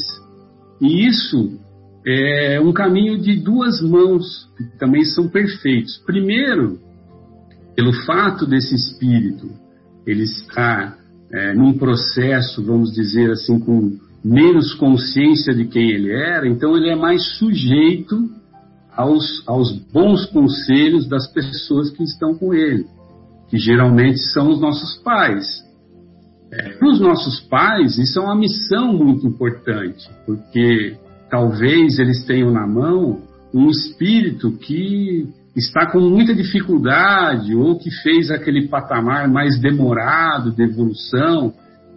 E 0.82 1.08
isso 1.08 1.58
é 2.06 2.60
um 2.60 2.74
caminho 2.74 3.22
de 3.22 3.36
duas 3.36 3.82
mãos, 3.82 4.50
que 4.58 4.78
também 4.78 5.06
são 5.06 5.30
perfeitos. 5.30 5.98
Primeiro, 6.06 6.80
pelo 7.82 7.94
fato 7.94 8.46
desse 8.46 8.76
espírito 8.76 9.50
ele 10.06 10.22
estar 10.22 11.00
é, 11.34 11.52
num 11.56 11.74
processo, 11.74 12.64
vamos 12.64 12.92
dizer 12.92 13.32
assim, 13.32 13.60
com 13.60 13.98
menos 14.24 14.76
consciência 14.76 15.52
de 15.52 15.66
quem 15.66 15.90
ele 15.90 16.12
era, 16.12 16.48
então 16.48 16.78
ele 16.78 16.90
é 16.92 16.96
mais 16.96 17.38
sujeito 17.40 18.30
aos, 18.96 19.42
aos 19.48 19.72
bons 19.92 20.28
conselhos 20.28 21.08
das 21.10 21.26
pessoas 21.34 21.90
que 21.90 22.04
estão 22.04 22.36
com 22.36 22.54
ele, 22.54 22.86
que 23.50 23.58
geralmente 23.58 24.20
são 24.20 24.52
os 24.52 24.62
nossos 24.62 25.02
pais. 25.02 25.48
É, 26.52 26.74
Para 26.74 26.88
os 26.88 27.00
nossos 27.00 27.40
pais, 27.40 27.98
isso 27.98 28.20
é 28.20 28.22
uma 28.22 28.36
missão 28.36 28.94
muito 28.94 29.26
importante, 29.26 30.08
porque 30.28 30.98
talvez 31.32 31.98
eles 31.98 32.24
tenham 32.26 32.52
na 32.52 32.68
mão 32.68 33.24
um 33.52 33.70
espírito 33.70 34.52
que 34.52 35.28
está 35.56 35.86
com 35.86 36.00
muita 36.00 36.34
dificuldade 36.34 37.56
ou 37.56 37.78
que 37.78 37.92
fez 37.92 38.32
aquele 38.32 38.68
patamar 38.68 39.28
mais 39.28 39.60
demorado 39.60 40.52
de 40.52 40.64
evolução 40.64 41.54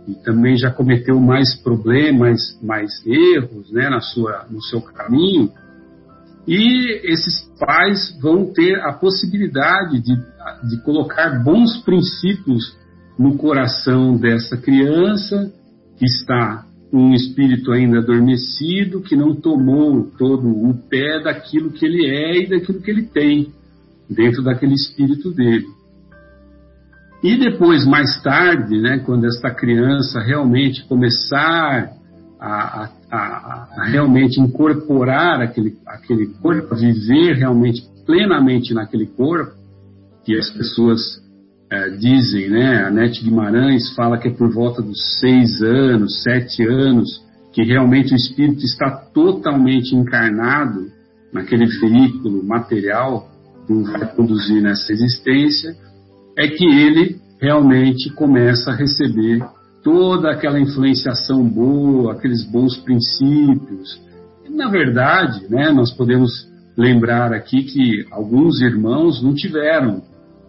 e 0.06 0.14
também 0.14 0.56
já 0.56 0.70
cometeu 0.70 1.18
mais 1.20 1.54
problemas, 1.54 2.58
mais 2.62 2.90
erros 3.06 3.70
né, 3.72 3.88
na 3.88 4.00
sua, 4.00 4.46
no 4.50 4.62
seu 4.62 4.80
caminho. 4.80 5.50
E 6.46 7.00
esses 7.10 7.48
pais 7.58 8.18
vão 8.20 8.52
ter 8.52 8.78
a 8.80 8.92
possibilidade 8.92 10.00
de, 10.00 10.14
de 10.68 10.82
colocar 10.82 11.42
bons 11.42 11.78
princípios 11.84 12.76
no 13.18 13.36
coração 13.36 14.16
dessa 14.16 14.56
criança 14.56 15.50
que 15.96 16.04
está 16.04 16.66
um 16.96 17.12
espírito 17.12 17.72
ainda 17.72 17.98
adormecido 17.98 19.00
que 19.00 19.16
não 19.16 19.34
tomou 19.34 20.04
todo 20.16 20.46
o 20.48 20.74
pé 20.88 21.20
daquilo 21.22 21.72
que 21.72 21.84
ele 21.84 22.06
é 22.06 22.42
e 22.42 22.46
daquilo 22.48 22.80
que 22.80 22.90
ele 22.90 23.02
tem 23.02 23.52
dentro 24.08 24.42
daquele 24.42 24.74
espírito 24.74 25.32
dele. 25.32 25.66
E 27.22 27.36
depois, 27.36 27.84
mais 27.86 28.22
tarde, 28.22 28.80
né, 28.80 28.98
quando 28.98 29.26
esta 29.26 29.50
criança 29.50 30.20
realmente 30.20 30.86
começar 30.86 31.90
a, 32.38 32.90
a, 33.10 33.68
a, 33.76 33.84
realmente 33.86 34.38
incorporar 34.40 35.40
aquele, 35.40 35.76
aquele 35.86 36.26
corpo, 36.26 36.76
viver 36.76 37.34
realmente 37.34 37.82
plenamente 38.06 38.72
naquele 38.72 39.06
corpo, 39.06 39.54
que 40.24 40.36
as 40.36 40.50
pessoas 40.50 41.23
é, 41.74 41.90
dizem, 41.90 42.48
né? 42.48 42.84
A 42.84 42.90
Nete 42.90 43.24
Guimarães 43.24 43.92
fala 43.94 44.16
que 44.16 44.28
é 44.28 44.30
por 44.30 44.52
volta 44.52 44.80
dos 44.80 45.18
seis 45.18 45.60
anos, 45.60 46.22
sete 46.22 46.62
anos, 46.62 47.20
que 47.52 47.64
realmente 47.64 48.12
o 48.12 48.16
espírito 48.16 48.64
está 48.64 48.90
totalmente 48.90 49.94
encarnado 49.94 50.86
naquele 51.32 51.66
veículo 51.66 52.44
material 52.44 53.28
que 53.66 53.72
vai 53.82 54.06
conduzir 54.14 54.62
nessa 54.62 54.92
existência, 54.92 55.74
é 56.38 56.46
que 56.46 56.64
ele 56.64 57.16
realmente 57.40 58.10
começa 58.10 58.70
a 58.70 58.74
receber 58.74 59.44
toda 59.82 60.30
aquela 60.30 60.60
influenciação 60.60 61.44
boa, 61.44 62.12
aqueles 62.12 62.44
bons 62.44 62.76
princípios. 62.76 64.00
Na 64.48 64.68
verdade, 64.68 65.46
né, 65.50 65.72
nós 65.72 65.92
podemos 65.92 66.48
lembrar 66.76 67.32
aqui 67.32 67.64
que 67.64 68.06
alguns 68.10 68.60
irmãos 68.60 69.22
não 69.22 69.34
tiveram 69.34 70.02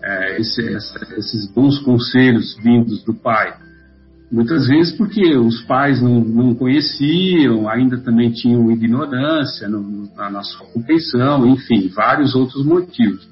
é, 0.06 0.40
esse, 0.40 0.62
essa, 0.74 1.00
esses 1.18 1.52
bons 1.52 1.80
conselhos 1.80 2.56
vindos 2.62 3.04
do 3.04 3.14
pai. 3.14 3.56
Muitas 4.32 4.68
vezes 4.68 4.96
porque 4.96 5.36
os 5.36 5.62
pais 5.62 6.02
não, 6.02 6.20
não 6.20 6.56
conheciam, 6.56 7.68
ainda 7.68 7.98
também 7.98 8.32
tinham 8.32 8.72
ignorância 8.72 9.68
no, 9.68 10.10
na, 10.16 10.30
na 10.30 10.44
sua 10.44 10.68
compreensão, 10.68 11.48
enfim, 11.48 11.90
vários 11.90 12.36
outros 12.36 12.64
motivos. 12.66 13.28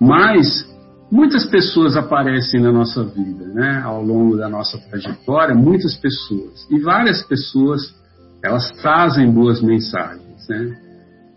Mas 0.00 0.68
muitas 1.10 1.46
pessoas 1.46 1.96
aparecem 1.96 2.60
na 2.60 2.72
nossa 2.72 3.04
vida, 3.04 3.46
né? 3.46 3.80
Ao 3.84 4.02
longo 4.02 4.36
da 4.36 4.48
nossa 4.48 4.78
trajetória, 4.78 5.54
muitas 5.54 5.96
pessoas. 5.96 6.66
E 6.70 6.78
várias 6.80 7.22
pessoas, 7.22 7.94
elas 8.42 8.70
trazem 8.82 9.30
boas 9.30 9.62
mensagens, 9.62 10.48
né? 10.48 10.76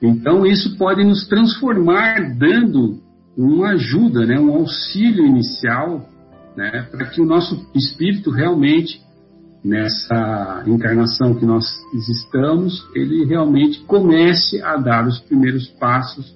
Então 0.02 0.46
isso 0.46 0.78
pode 0.78 1.04
nos 1.04 1.28
transformar 1.28 2.36
dando 2.38 3.05
uma 3.38 3.72
ajuda, 3.72 4.26
né? 4.26 4.40
Um 4.40 4.54
auxílio 4.54 5.26
inicial 5.26 6.10
né, 6.56 6.88
para 6.90 7.08
que 7.08 7.22
o 7.22 7.26
nosso 7.26 7.70
espírito 7.76 8.32
realmente, 8.32 9.02
nessa 9.64 10.64
encarnação 10.66 11.36
que 11.36 11.46
nós 11.46 11.66
estamos, 11.94 12.88
ele 12.96 13.26
realmente 13.26 13.80
comece 13.82 14.62
a 14.62 14.78
dar 14.78 15.08
os 15.08 15.20
primeiros 15.20 15.68
passos 15.80 16.34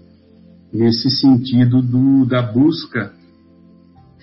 nesse 0.74 1.10
sentido 1.10 1.82
do, 1.82 2.26
da 2.26 2.42
busca 2.42 3.14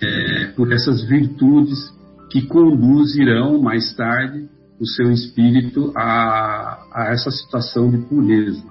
é, 0.01 0.47
por 0.55 0.71
essas 0.71 1.03
virtudes 1.03 1.91
que 2.29 2.43
conduzirão 2.43 3.61
mais 3.61 3.95
tarde 3.95 4.47
o 4.79 4.85
seu 4.85 5.11
espírito 5.11 5.91
a, 5.95 6.85
a 6.93 7.09
essa 7.11 7.31
situação 7.31 7.89
de 7.89 7.97
pureza. 7.97 8.63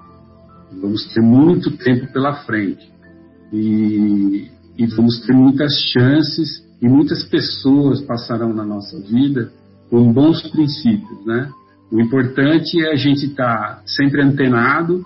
Vamos 0.81 1.13
ter 1.13 1.21
muito 1.21 1.71
tempo 1.77 2.11
pela 2.13 2.33
frente 2.45 2.96
e, 3.51 4.49
e 4.77 4.85
vamos 4.87 5.19
ter 5.21 5.33
muitas 5.33 5.73
chances 5.91 6.65
e 6.81 6.87
muitas 6.87 7.23
pessoas 7.23 8.01
passarão 8.01 8.53
na 8.53 8.63
nossa 8.63 8.99
vida 9.01 9.51
com 9.89 10.11
bons 10.11 10.41
princípios, 10.49 11.25
né? 11.25 11.49
O 11.91 11.99
importante 12.01 12.83
é 12.83 12.91
a 12.91 12.95
gente 12.95 13.27
estar 13.27 13.77
tá 13.77 13.81
sempre 13.85 14.21
antenado, 14.21 15.05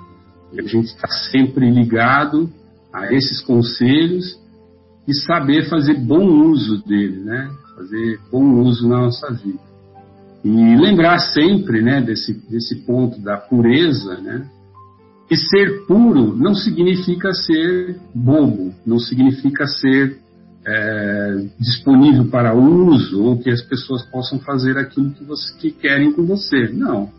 a 0.58 0.62
gente 0.62 0.88
estar 0.88 1.08
tá 1.08 1.14
sempre 1.32 1.70
ligado 1.70 2.50
a 2.92 3.14
esses 3.14 3.42
conselhos 3.42 4.40
e 5.08 5.14
saber 5.14 5.70
fazer 5.70 5.96
bom 5.96 6.26
uso 6.50 6.84
dele, 6.86 7.20
né? 7.24 7.50
Fazer 7.76 8.20
bom 8.32 8.62
uso 8.62 8.88
na 8.88 9.00
nossa 9.02 9.32
vida. 9.32 9.60
E 10.44 10.76
lembrar 10.76 11.20
sempre, 11.20 11.82
né, 11.82 12.02
desse, 12.02 12.34
desse 12.50 12.78
ponto 12.84 13.20
da 13.22 13.38
pureza, 13.38 14.18
né? 14.18 14.48
E 15.32 15.38
ser 15.38 15.86
puro 15.86 16.36
não 16.36 16.54
significa 16.54 17.32
ser 17.32 17.96
bobo, 18.14 18.76
não 18.86 19.00
significa 19.00 19.66
ser 19.66 20.20
é, 20.68 21.46
disponível 21.58 22.26
para 22.26 22.54
uso 22.54 23.24
ou 23.24 23.38
que 23.38 23.50
as 23.50 23.62
pessoas 23.62 24.04
possam 24.12 24.40
fazer 24.40 24.78
aquilo 24.78 25.12
que, 25.12 25.24
você, 25.24 25.58
que 25.58 25.72
querem 25.72 26.12
com 26.12 26.26
você. 26.26 26.68
Não. 26.74 27.10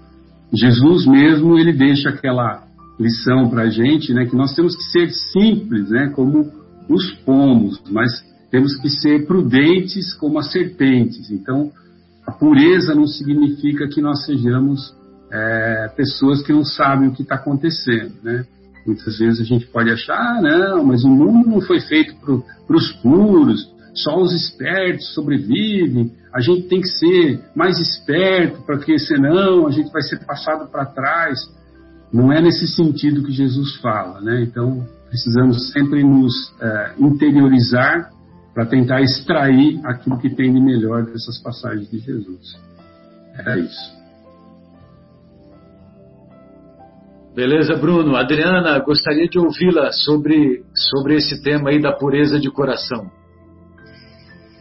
Jesus 0.52 1.06
mesmo, 1.06 1.58
ele 1.58 1.72
deixa 1.72 2.10
aquela 2.10 2.62
lição 3.00 3.48
para 3.48 3.62
a 3.62 3.70
gente, 3.70 4.12
né, 4.12 4.26
que 4.26 4.36
nós 4.36 4.54
temos 4.54 4.76
que 4.76 4.84
ser 4.84 5.10
simples, 5.32 5.88
né, 5.88 6.12
como 6.14 6.52
os 6.90 7.12
pomos, 7.24 7.80
mas 7.90 8.10
temos 8.50 8.76
que 8.76 8.90
ser 8.90 9.26
prudentes 9.26 10.12
como 10.14 10.38
as 10.38 10.52
serpentes. 10.52 11.30
Então, 11.30 11.72
a 12.26 12.32
pureza 12.32 12.94
não 12.94 13.06
significa 13.06 13.88
que 13.88 14.02
nós 14.02 14.26
sejamos 14.26 14.94
é, 15.32 15.88
pessoas 15.96 16.42
que 16.42 16.52
não 16.52 16.64
sabem 16.64 17.08
o 17.08 17.12
que 17.12 17.22
está 17.22 17.36
acontecendo, 17.36 18.14
né? 18.22 18.44
Muitas 18.86 19.18
vezes 19.18 19.40
a 19.40 19.44
gente 19.44 19.66
pode 19.66 19.90
achar, 19.90 20.14
ah, 20.14 20.42
não, 20.42 20.84
mas 20.84 21.04
o 21.04 21.08
mundo 21.08 21.48
não 21.48 21.60
foi 21.60 21.80
feito 21.80 22.14
para 22.16 22.76
os 22.76 22.92
puros, 22.94 23.72
só 23.94 24.20
os 24.20 24.32
espertos 24.34 25.14
sobrevivem, 25.14 26.12
a 26.32 26.40
gente 26.40 26.68
tem 26.68 26.80
que 26.80 26.88
ser 26.88 27.40
mais 27.54 27.78
esperto, 27.78 28.62
porque 28.66 28.98
senão 28.98 29.66
a 29.66 29.70
gente 29.70 29.90
vai 29.92 30.02
ser 30.02 30.24
passado 30.24 30.68
para 30.70 30.86
trás. 30.86 31.38
Não 32.12 32.32
é 32.32 32.40
nesse 32.40 32.66
sentido 32.66 33.22
que 33.22 33.32
Jesus 33.32 33.76
fala, 33.76 34.20
né? 34.20 34.42
Então, 34.42 34.86
precisamos 35.08 35.70
sempre 35.72 36.02
nos 36.02 36.52
é, 36.60 36.92
interiorizar 36.98 38.10
para 38.54 38.66
tentar 38.66 39.00
extrair 39.02 39.80
aquilo 39.84 40.18
que 40.18 40.28
tem 40.28 40.52
de 40.52 40.60
melhor 40.60 41.04
dessas 41.04 41.38
passagens 41.38 41.90
de 41.90 41.98
Jesus. 41.98 42.58
É 43.46 43.58
isso. 43.58 44.01
Beleza, 47.34 47.74
Bruno. 47.76 48.14
Adriana, 48.14 48.78
gostaria 48.80 49.26
de 49.26 49.38
ouvi-la 49.38 49.90
sobre, 49.90 50.62
sobre 50.74 51.16
esse 51.16 51.42
tema 51.42 51.70
aí 51.70 51.80
da 51.80 51.90
pureza 51.90 52.38
de 52.38 52.50
coração. 52.50 53.10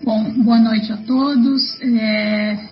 Bom, 0.02 0.42
boa 0.42 0.58
noite 0.58 0.90
a 0.92 0.98
todos. 0.98 1.62
É... 1.82 2.70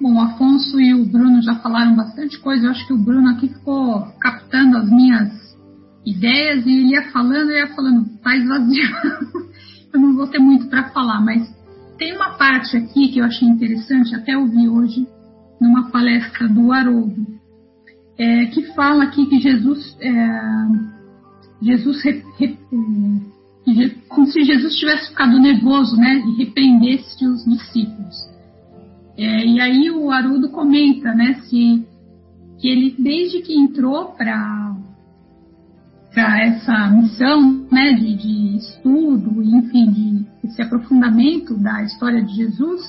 Bom, 0.00 0.14
o 0.14 0.20
Afonso 0.20 0.80
e 0.80 0.94
o 0.94 1.04
Bruno 1.04 1.42
já 1.42 1.56
falaram 1.56 1.94
bastante 1.94 2.38
coisa. 2.38 2.66
Eu 2.66 2.70
acho 2.70 2.86
que 2.86 2.94
o 2.94 2.98
Bruno 2.98 3.28
aqui 3.28 3.48
ficou 3.48 4.00
captando 4.18 4.78
as 4.78 4.90
minhas 4.90 5.30
ideias 6.06 6.64
e 6.64 6.70
ele 6.70 6.92
ia 6.92 7.12
falando, 7.12 7.50
ia 7.50 7.68
falando, 7.74 8.08
tá 8.22 8.34
esvaziando. 8.34 9.48
Eu 9.92 10.00
não 10.00 10.14
vou 10.14 10.26
ter 10.26 10.38
muito 10.38 10.68
para 10.68 10.88
falar, 10.90 11.20
mas 11.20 11.54
tem 11.98 12.14
uma 12.14 12.30
parte 12.30 12.76
aqui 12.76 13.08
que 13.08 13.18
eu 13.18 13.24
achei 13.24 13.48
interessante, 13.48 14.14
até 14.14 14.36
ouvi 14.36 14.68
hoje 14.68 15.08
numa 15.58 15.90
palestra 15.90 16.46
do 16.46 16.70
Haroldo 16.70 17.37
é, 18.18 18.46
que 18.46 18.62
fala 18.74 19.04
aqui 19.04 19.26
que 19.26 19.38
Jesus, 19.38 19.96
é, 20.00 20.40
Jesus 21.62 22.02
re, 22.02 22.24
re, 22.38 22.58
como 24.08 24.26
se 24.26 24.42
Jesus 24.42 24.74
tivesse 24.76 25.10
ficado 25.10 25.38
nervoso, 25.38 25.96
né, 25.96 26.22
e 26.26 26.44
repreendesse 26.44 27.24
os 27.26 27.44
discípulos. 27.44 28.16
É, 29.16 29.46
e 29.46 29.60
aí 29.60 29.90
o 29.90 30.10
Arudo 30.10 30.50
comenta, 30.50 31.14
né, 31.14 31.34
se 31.44 31.86
que 32.58 32.68
ele 32.68 32.94
desde 32.98 33.40
que 33.40 33.56
entrou 33.56 34.06
para 34.16 34.76
para 36.12 36.40
essa 36.42 36.88
missão, 36.88 37.66
né, 37.70 37.92
de, 37.92 38.16
de 38.16 38.56
estudo, 38.56 39.40
enfim, 39.40 39.90
de 39.90 40.26
esse 40.42 40.60
aprofundamento 40.60 41.54
da 41.54 41.82
história 41.84 42.24
de 42.24 42.34
Jesus, 42.34 42.82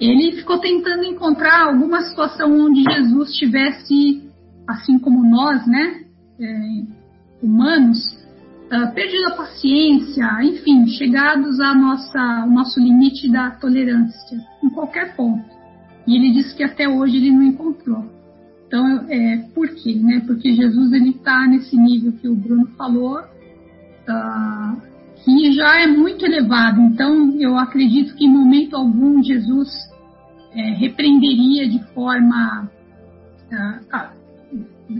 ele 0.00 0.36
ficou 0.36 0.58
tentando 0.58 1.04
encontrar 1.04 1.68
alguma 1.68 2.02
situação 2.02 2.52
onde 2.52 2.82
Jesus 2.82 3.34
tivesse, 3.36 4.28
assim 4.66 4.98
como 4.98 5.22
nós, 5.22 5.66
né, 5.66 6.04
é, 6.40 6.82
humanos, 7.42 7.98
uh, 8.72 8.92
perdido 8.94 9.28
a 9.28 9.36
paciência, 9.36 10.24
enfim, 10.42 10.86
chegados 10.88 11.60
a 11.60 11.74
nossa, 11.74 12.20
ao 12.42 12.50
nosso 12.50 12.80
limite 12.80 13.30
da 13.30 13.50
tolerância, 13.50 14.38
em 14.62 14.70
qualquer 14.70 15.14
ponto. 15.14 15.44
E 16.06 16.16
ele 16.16 16.32
disse 16.32 16.56
que 16.56 16.64
até 16.64 16.88
hoje 16.88 17.16
ele 17.18 17.30
não 17.30 17.42
encontrou. 17.42 18.04
Então, 18.66 19.06
é, 19.08 19.36
por 19.54 19.68
quê? 19.68 19.94
Né? 19.94 20.22
Porque 20.26 20.54
Jesus 20.54 20.92
ele 20.92 21.10
está 21.10 21.46
nesse 21.46 21.76
nível 21.76 22.12
que 22.12 22.28
o 22.28 22.34
Bruno 22.34 22.66
falou, 22.76 23.18
uh, 23.18 24.91
que 25.24 25.52
já 25.52 25.80
é 25.80 25.86
muito 25.86 26.24
elevado. 26.24 26.80
Então, 26.80 27.36
eu 27.38 27.56
acredito 27.56 28.14
que 28.14 28.24
em 28.24 28.30
momento 28.30 28.76
algum 28.76 29.22
Jesus 29.22 29.68
é, 30.54 30.74
repreenderia 30.74 31.68
de 31.68 31.78
forma 31.94 32.70
a, 33.90 34.10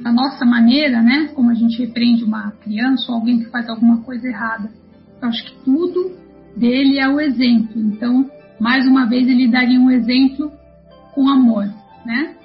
a, 0.04 0.12
nossa 0.12 0.44
maneira, 0.44 1.02
né? 1.02 1.30
Como 1.34 1.50
a 1.50 1.54
gente 1.54 1.78
repreende 1.78 2.24
uma 2.24 2.52
criança 2.62 3.10
ou 3.10 3.18
alguém 3.18 3.40
que 3.40 3.50
faz 3.50 3.68
alguma 3.68 3.98
coisa 4.02 4.26
errada. 4.26 4.70
Eu 5.20 5.28
acho 5.28 5.44
que 5.44 5.64
tudo 5.64 6.16
dele 6.56 6.98
é 6.98 7.08
o 7.08 7.20
exemplo. 7.20 7.80
Então, 7.80 8.30
mais 8.60 8.86
uma 8.86 9.06
vez, 9.06 9.28
ele 9.28 9.48
daria 9.48 9.78
um 9.78 9.90
exemplo 9.90 10.52
com 11.14 11.28
amor, 11.28 11.66
né? 12.04 12.36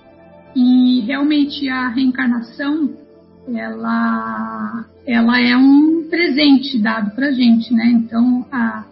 E 0.56 1.02
realmente 1.02 1.70
a 1.70 1.90
reencarnação, 1.90 2.92
ela, 3.54 4.86
ela 5.06 5.40
é 5.40 5.56
um 5.56 5.97
presente 6.08 6.78
dado 6.80 7.12
para 7.12 7.32
gente, 7.32 7.74
né? 7.74 7.86
Então, 7.88 8.46
a, 8.52 8.86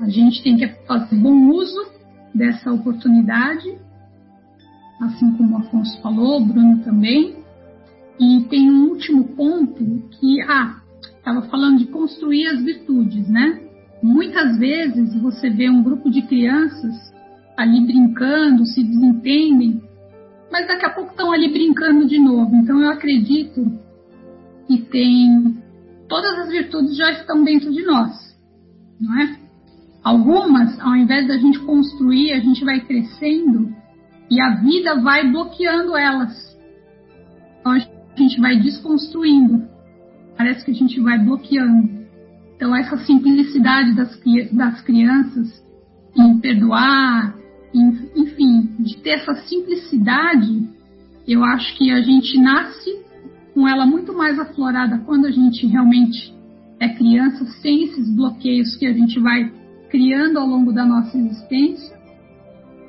a 0.00 0.08
gente 0.08 0.42
tem 0.42 0.56
que 0.56 0.66
fazer 0.86 1.16
bom 1.16 1.50
uso 1.50 1.92
dessa 2.34 2.72
oportunidade 2.72 3.84
assim 5.00 5.32
como 5.32 5.54
o 5.54 5.58
Afonso 5.58 6.00
falou, 6.00 6.40
o 6.40 6.44
Bruno 6.44 6.78
também. 6.82 7.36
E 8.18 8.44
tem 8.48 8.70
um 8.70 8.88
último 8.90 9.24
ponto 9.24 9.84
que, 10.12 10.40
ah, 10.42 10.80
estava 11.16 11.42
falando 11.42 11.78
de 11.78 11.86
construir 11.86 12.46
as 12.46 12.62
virtudes, 12.62 13.28
né? 13.28 13.60
Muitas 14.02 14.58
vezes 14.58 15.14
você 15.20 15.50
vê 15.50 15.68
um 15.68 15.82
grupo 15.82 16.10
de 16.10 16.22
crianças 16.22 16.94
ali 17.56 17.84
brincando, 17.86 18.66
se 18.66 18.82
desentendem, 18.82 19.82
mas 20.50 20.66
daqui 20.66 20.84
a 20.84 20.90
pouco 20.90 21.10
estão 21.10 21.32
ali 21.32 21.50
brincando 21.50 22.06
de 22.06 22.18
novo. 22.18 22.54
Então 22.56 22.80
eu 22.80 22.90
acredito 22.90 23.72
que 24.66 24.78
tem 24.82 25.56
todas 26.14 26.38
as 26.38 26.48
virtudes 26.48 26.96
já 26.96 27.10
estão 27.10 27.42
dentro 27.42 27.72
de 27.72 27.82
nós, 27.84 28.12
não 29.00 29.20
é? 29.20 29.36
Algumas, 30.04 30.78
ao 30.78 30.94
invés 30.94 31.26
da 31.26 31.36
gente 31.36 31.58
construir, 31.58 32.32
a 32.34 32.38
gente 32.38 32.64
vai 32.64 32.78
crescendo 32.78 33.74
e 34.30 34.40
a 34.40 34.50
vida 34.60 35.00
vai 35.00 35.28
bloqueando 35.28 35.96
elas. 35.96 36.56
Então 37.58 37.72
a 37.72 37.78
gente 38.16 38.40
vai 38.40 38.60
desconstruindo. 38.60 39.66
Parece 40.36 40.64
que 40.64 40.70
a 40.70 40.74
gente 40.74 41.00
vai 41.00 41.18
bloqueando. 41.18 42.06
Então 42.54 42.76
essa 42.76 42.96
simplicidade 42.98 43.92
das, 43.96 44.16
das 44.52 44.80
crianças 44.82 45.64
em 46.16 46.38
perdoar, 46.38 47.34
em, 47.74 47.88
enfim, 48.14 48.70
de 48.78 48.98
ter 48.98 49.18
essa 49.18 49.34
simplicidade, 49.46 50.62
eu 51.26 51.42
acho 51.42 51.76
que 51.76 51.90
a 51.90 52.00
gente 52.02 52.38
nasce 52.38 53.03
com 53.54 53.68
ela 53.68 53.86
muito 53.86 54.12
mais 54.12 54.38
aflorada 54.38 54.98
quando 55.06 55.26
a 55.26 55.30
gente 55.30 55.66
realmente 55.66 56.34
é 56.80 56.88
criança, 56.88 57.46
sem 57.62 57.84
esses 57.84 58.14
bloqueios 58.14 58.76
que 58.76 58.84
a 58.84 58.92
gente 58.92 59.18
vai 59.20 59.50
criando 59.88 60.38
ao 60.38 60.46
longo 60.46 60.72
da 60.72 60.84
nossa 60.84 61.16
existência 61.16 61.96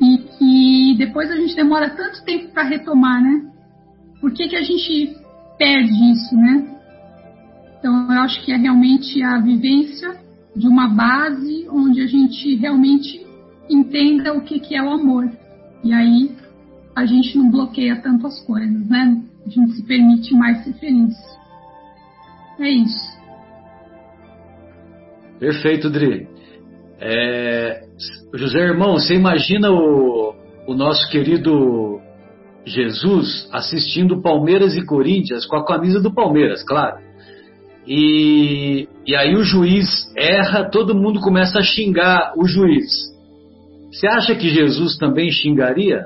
e 0.01 0.17
que 0.17 0.95
depois 0.97 1.31
a 1.31 1.35
gente 1.35 1.55
demora 1.55 1.91
tanto 1.91 2.25
tempo 2.25 2.51
para 2.51 2.63
retomar, 2.63 3.21
né? 3.21 3.45
Por 4.19 4.33
que, 4.33 4.47
que 4.47 4.55
a 4.55 4.63
gente 4.63 5.15
perde 5.57 6.11
isso, 6.11 6.35
né? 6.35 6.75
Então 7.77 8.11
eu 8.11 8.19
acho 8.21 8.43
que 8.43 8.51
é 8.51 8.57
realmente 8.57 9.21
a 9.23 9.39
vivência 9.39 10.17
de 10.55 10.67
uma 10.67 10.87
base 10.87 11.67
onde 11.69 12.01
a 12.01 12.07
gente 12.07 12.55
realmente 12.55 13.25
entenda 13.69 14.33
o 14.33 14.41
que, 14.41 14.59
que 14.59 14.75
é 14.75 14.81
o 14.81 14.89
amor. 14.89 15.29
E 15.83 15.93
aí 15.93 16.35
a 16.95 17.05
gente 17.05 17.37
não 17.37 17.51
bloqueia 17.51 18.01
tanto 18.01 18.25
as 18.25 18.41
coisas, 18.41 18.87
né? 18.87 19.21
A 19.45 19.49
gente 19.49 19.73
se 19.73 19.83
permite 19.85 20.33
mais 20.33 20.63
ser 20.63 20.73
feliz. 20.73 21.13
É 22.59 22.69
isso. 22.69 23.15
Perfeito, 25.39 25.89
Dri. 25.89 26.27
É, 26.99 27.83
José 28.33 28.59
Irmão, 28.59 28.93
você 28.93 29.13
imagina 29.15 29.69
o, 29.69 30.33
o 30.67 30.73
nosso 30.73 31.09
querido 31.09 31.99
Jesus 32.65 33.47
assistindo 33.51 34.21
Palmeiras 34.21 34.75
e 34.75 34.85
Corinthians 34.85 35.45
com 35.45 35.57
a 35.57 35.65
camisa 35.65 36.01
do 36.01 36.13
Palmeiras, 36.13 36.63
claro. 36.63 36.97
E, 37.87 38.87
e 39.05 39.15
aí 39.15 39.35
o 39.35 39.43
juiz 39.43 40.11
erra, 40.17 40.69
todo 40.69 40.95
mundo 40.95 41.19
começa 41.19 41.59
a 41.59 41.63
xingar 41.63 42.33
o 42.35 42.47
juiz. 42.47 43.13
Você 43.91 44.07
acha 44.07 44.35
que 44.35 44.49
Jesus 44.49 44.97
também 44.97 45.29
xingaria? 45.29 46.03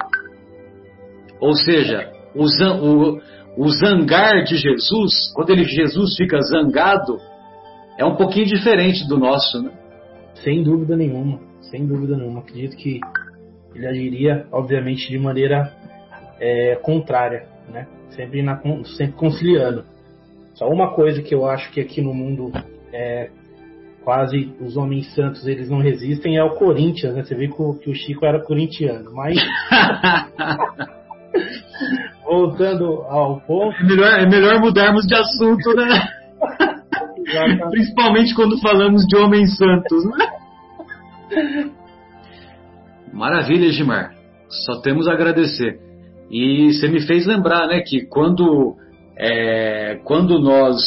Ou 1.39 1.53
seja, 1.53 2.11
o, 2.35 2.43
o, 2.43 3.21
o 3.57 3.69
zangar 3.69 4.43
de 4.43 4.55
Jesus, 4.55 5.31
quando 5.33 5.51
ele, 5.51 5.63
Jesus 5.63 6.15
fica 6.15 6.39
zangado, 6.41 7.17
é 7.97 8.05
um 8.05 8.15
pouquinho 8.15 8.45
diferente 8.45 9.07
do 9.07 9.17
nosso, 9.17 9.61
né? 9.61 9.71
Sem 10.35 10.63
dúvida 10.63 10.95
nenhuma, 10.95 11.39
sem 11.69 11.85
dúvida 11.85 12.15
nenhuma. 12.15 12.39
Acredito 12.39 12.77
que 12.77 12.99
ele 13.75 13.85
agiria, 13.85 14.47
obviamente, 14.51 15.09
de 15.09 15.17
maneira 15.19 15.73
é, 16.39 16.75
contrária, 16.75 17.47
né? 17.69 17.87
Sempre, 18.11 18.41
na, 18.41 18.61
sempre 18.97 19.13
conciliando. 19.13 19.83
Só 20.53 20.67
uma 20.69 20.93
coisa 20.93 21.21
que 21.21 21.35
eu 21.35 21.45
acho 21.45 21.71
que 21.71 21.81
aqui 21.81 22.01
no 22.01 22.13
mundo 22.13 22.51
é, 22.93 23.29
quase 24.03 24.53
os 24.59 24.75
homens 24.77 25.13
santos 25.13 25.45
eles 25.45 25.69
não 25.69 25.79
resistem 25.79 26.37
é 26.37 26.43
o 26.43 26.55
Corinthians, 26.55 27.13
né? 27.13 27.23
Você 27.23 27.35
vê 27.35 27.47
que 27.47 27.61
o, 27.61 27.73
que 27.75 27.89
o 27.89 27.95
Chico 27.95 28.25
era 28.25 28.39
corintiano, 28.39 29.11
mas 29.13 29.37
voltando 32.29 32.85
ao 33.07 33.41
ponto. 33.41 33.75
É 33.79 33.83
melhor, 33.83 34.19
é 34.19 34.25
melhor 34.29 34.59
mudarmos 34.59 35.05
de 35.07 35.15
assunto, 35.15 35.73
né? 35.75 36.07
Principalmente 37.71 38.35
quando 38.35 38.59
falamos 38.59 39.05
de 39.07 39.17
homens 39.17 39.57
santos, 39.57 40.05
né? 40.05 40.27
Maravilha, 43.11 43.71
Gimar. 43.71 44.13
Só 44.47 44.79
temos 44.81 45.07
a 45.07 45.13
agradecer. 45.13 45.79
E 46.29 46.71
você 46.71 46.87
me 46.87 47.01
fez 47.01 47.25
lembrar, 47.25 47.67
né, 47.67 47.81
que 47.81 48.05
quando, 48.05 48.75
é, 49.17 49.99
quando 50.03 50.39
nós 50.39 50.77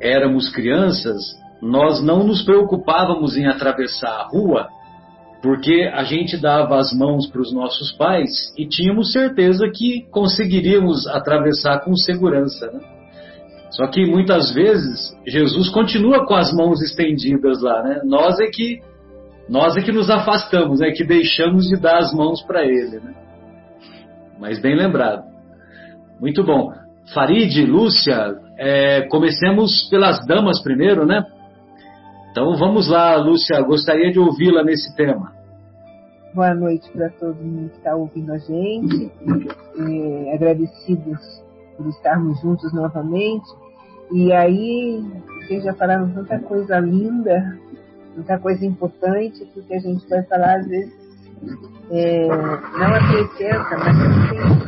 éramos 0.00 0.48
crianças, 0.50 1.20
nós 1.60 2.02
não 2.02 2.24
nos 2.24 2.42
preocupávamos 2.42 3.36
em 3.36 3.46
atravessar 3.46 4.20
a 4.20 4.28
rua 4.28 4.68
porque 5.44 5.90
a 5.92 6.04
gente 6.04 6.38
dava 6.38 6.78
as 6.78 6.90
mãos 6.94 7.26
para 7.26 7.42
os 7.42 7.52
nossos 7.52 7.92
pais 7.92 8.50
e 8.56 8.66
tínhamos 8.66 9.12
certeza 9.12 9.68
que 9.68 10.06
conseguiríamos 10.10 11.06
atravessar 11.06 11.84
com 11.84 11.94
segurança. 11.94 12.70
Né? 12.72 12.80
Só 13.72 13.86
que 13.88 14.06
muitas 14.06 14.54
vezes 14.54 15.14
Jesus 15.26 15.68
continua 15.68 16.26
com 16.26 16.34
as 16.34 16.50
mãos 16.50 16.80
estendidas 16.80 17.60
lá, 17.60 17.82
né? 17.82 18.00
Nós 18.04 18.40
é 18.40 18.46
que 18.46 18.80
nós 19.46 19.76
é 19.76 19.82
que 19.82 19.92
nos 19.92 20.08
afastamos, 20.08 20.80
é 20.80 20.90
que 20.92 21.04
deixamos 21.04 21.68
de 21.68 21.78
dar 21.78 21.98
as 21.98 22.10
mãos 22.14 22.40
para 22.40 22.64
ele, 22.64 22.98
né? 23.00 23.14
Mas 24.40 24.58
bem 24.58 24.74
lembrado. 24.74 25.24
Muito 26.18 26.42
bom. 26.42 26.70
Farid, 27.12 27.66
Lúcia, 27.66 28.34
é, 28.56 29.02
comecemos 29.08 29.90
pelas 29.90 30.26
damas 30.26 30.62
primeiro, 30.62 31.04
né? 31.04 31.22
Então 32.30 32.56
vamos 32.56 32.88
lá, 32.88 33.14
Lúcia, 33.16 33.60
gostaria 33.60 34.10
de 34.10 34.18
ouvi-la 34.18 34.64
nesse 34.64 34.96
tema. 34.96 35.33
Boa 36.34 36.52
noite 36.52 36.90
para 36.90 37.10
todo 37.10 37.36
mundo 37.36 37.70
que 37.70 37.76
está 37.76 37.94
ouvindo 37.94 38.32
a 38.32 38.38
gente. 38.38 39.08
É, 39.78 40.34
agradecidos 40.34 41.20
por 41.76 41.86
estarmos 41.86 42.40
juntos 42.40 42.72
novamente. 42.72 43.46
E 44.10 44.32
aí, 44.32 45.00
vocês 45.40 45.62
já 45.62 45.72
falaram 45.74 46.12
tanta 46.12 46.40
coisa 46.40 46.80
linda, 46.80 47.56
tanta 48.16 48.36
coisa 48.40 48.66
importante, 48.66 49.48
porque 49.54 49.74
a 49.74 49.78
gente 49.78 50.08
vai 50.08 50.24
falar, 50.24 50.58
às 50.58 50.66
vezes, 50.66 50.92
é, 51.92 52.26
não 52.26 52.94
acrescenta, 52.96 53.78
mas 53.78 53.96
sempre 54.28 54.58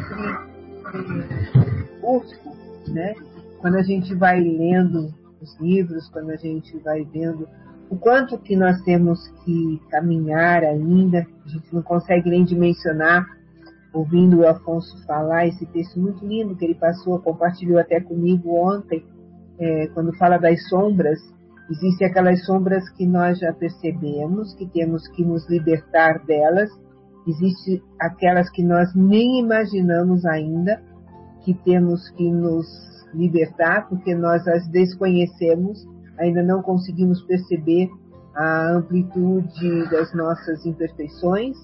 curso, 2.00 2.92
né? 2.92 3.12
Quando 3.60 3.74
a 3.78 3.82
gente 3.82 4.14
vai 4.14 4.38
lendo 4.40 5.12
os 5.42 5.58
livros, 5.60 6.08
quando 6.10 6.30
a 6.30 6.36
gente 6.36 6.78
vai 6.78 7.02
vendo 7.02 7.48
o 7.88 7.96
quanto 7.96 8.38
que 8.38 8.56
nós 8.56 8.80
temos 8.82 9.28
que 9.44 9.80
caminhar 9.90 10.64
ainda, 10.64 11.26
a 11.44 11.48
gente 11.48 11.72
não 11.72 11.82
consegue 11.82 12.30
nem 12.30 12.44
dimensionar, 12.44 13.26
ouvindo 13.92 14.40
o 14.40 14.48
Afonso 14.48 15.04
falar 15.06 15.46
esse 15.46 15.64
texto 15.66 15.98
muito 15.98 16.26
lindo 16.26 16.56
que 16.56 16.64
ele 16.64 16.74
passou, 16.74 17.18
compartilhou 17.20 17.78
até 17.78 18.00
comigo 18.00 18.54
ontem, 18.54 19.04
é, 19.58 19.86
quando 19.88 20.16
fala 20.16 20.36
das 20.36 20.68
sombras, 20.68 21.18
existem 21.70 22.08
aquelas 22.08 22.44
sombras 22.44 22.88
que 22.90 23.06
nós 23.06 23.38
já 23.38 23.52
percebemos, 23.52 24.54
que 24.54 24.66
temos 24.66 25.08
que 25.08 25.24
nos 25.24 25.48
libertar 25.48 26.24
delas, 26.26 26.70
existem 27.26 27.82
aquelas 28.00 28.50
que 28.50 28.62
nós 28.62 28.94
nem 28.94 29.40
imaginamos 29.40 30.24
ainda, 30.26 30.82
que 31.42 31.54
temos 31.54 32.10
que 32.10 32.30
nos 32.30 32.66
libertar, 33.14 33.88
porque 33.88 34.14
nós 34.14 34.46
as 34.46 34.68
desconhecemos, 34.68 35.86
ainda 36.18 36.42
não 36.42 36.62
conseguimos 36.62 37.22
perceber 37.22 37.90
a 38.34 38.72
amplitude 38.72 39.90
das 39.90 40.12
nossas 40.14 40.64
imperfeições. 40.66 41.56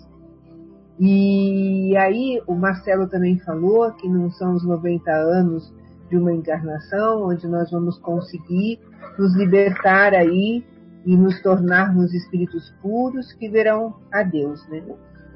E 0.98 1.96
aí 1.96 2.42
o 2.46 2.54
Marcelo 2.54 3.08
também 3.08 3.38
falou 3.40 3.90
que 3.92 4.08
não 4.08 4.30
são 4.30 4.54
os 4.54 4.64
90 4.64 5.10
anos 5.10 5.72
de 6.08 6.16
uma 6.16 6.32
encarnação 6.32 7.28
onde 7.28 7.46
nós 7.46 7.70
vamos 7.70 7.98
conseguir 7.98 8.78
nos 9.18 9.34
libertar 9.34 10.14
aí 10.14 10.64
e 11.04 11.16
nos 11.16 11.40
tornarmos 11.42 12.12
espíritos 12.14 12.70
puros 12.80 13.32
que 13.32 13.48
verão 13.48 13.94
a 14.12 14.22
Deus, 14.22 14.66
né? 14.68 14.82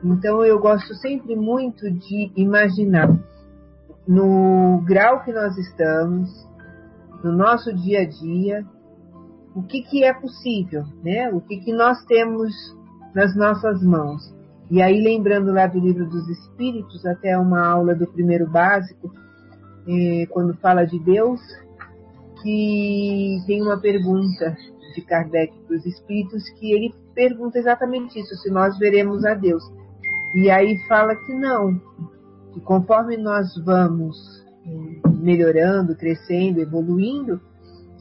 Então 0.05 0.45
eu 0.45 0.59
gosto 0.61 0.95
sempre 0.95 1.35
muito 1.35 1.91
de 1.91 2.31
imaginar 2.37 3.19
no 4.07 4.83
grau 4.87 5.25
que 5.25 5.33
nós 5.33 5.57
estamos, 5.57 6.47
no 7.25 7.33
nosso 7.33 7.75
dia 7.75 8.03
a 8.03 8.09
dia, 8.09 8.65
o 9.57 9.63
que, 9.63 9.81
que 9.81 10.05
é 10.05 10.13
possível, 10.13 10.85
né? 11.03 11.31
O 11.33 11.41
que, 11.41 11.57
que 11.57 11.73
nós 11.73 12.05
temos 12.05 12.53
nas 13.15 13.35
nossas 13.35 13.83
mãos. 13.83 14.35
E 14.71 14.83
aí, 14.83 15.01
lembrando 15.01 15.51
lá 15.51 15.67
do 15.67 15.81
livro 15.81 16.07
dos 16.07 16.29
Espíritos, 16.29 17.07
até 17.07 17.39
uma 17.39 17.67
aula 17.67 17.95
do 17.95 18.07
primeiro 18.07 18.47
básico, 18.47 19.11
eh, 19.89 20.27
quando 20.29 20.55
fala 20.59 20.85
de 20.85 20.99
Deus, 20.99 21.41
que 22.43 23.39
tem 23.47 23.63
uma 23.63 23.81
pergunta 23.81 24.55
de 24.95 25.01
Kardec 25.01 25.59
para 25.67 25.77
os 25.77 25.87
Espíritos, 25.87 26.51
que 26.59 26.73
ele 26.73 26.95
pergunta 27.15 27.59
exatamente 27.59 28.21
isso, 28.21 28.35
se 28.37 28.51
nós 28.51 28.77
veremos 28.79 29.25
a 29.25 29.33
Deus. 29.33 29.63
E 30.35 30.51
aí 30.51 30.77
fala 30.87 31.17
que 31.17 31.33
não, 31.33 31.81
que 32.53 32.61
conforme 32.61 33.17
nós 33.17 33.57
vamos 33.65 34.19
eh, 34.67 35.09
melhorando, 35.19 35.97
crescendo, 35.97 36.61
evoluindo, 36.61 37.41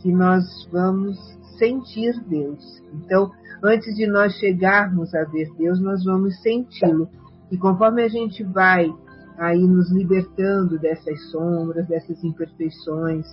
que 0.02 0.12
nós 0.12 0.44
vamos 0.72 1.18
sentir 1.58 2.20
Deus. 2.28 2.82
Então, 2.94 3.32
antes 3.64 3.96
de 3.96 4.08
nós 4.08 4.34
chegarmos 4.36 5.14
a 5.14 5.24
ver 5.24 5.52
Deus, 5.58 5.80
nós 5.80 6.04
vamos 6.04 6.42
senti-lo. 6.42 7.10
E 7.52 7.58
conforme 7.58 8.04
a 8.04 8.08
gente 8.08 8.44
vai 8.44 8.94
aí 9.38 9.62
nos 9.62 9.92
libertando 9.92 10.80
dessas 10.80 11.30
sombras, 11.32 11.88
dessas 11.88 12.24
imperfeições, 12.24 13.26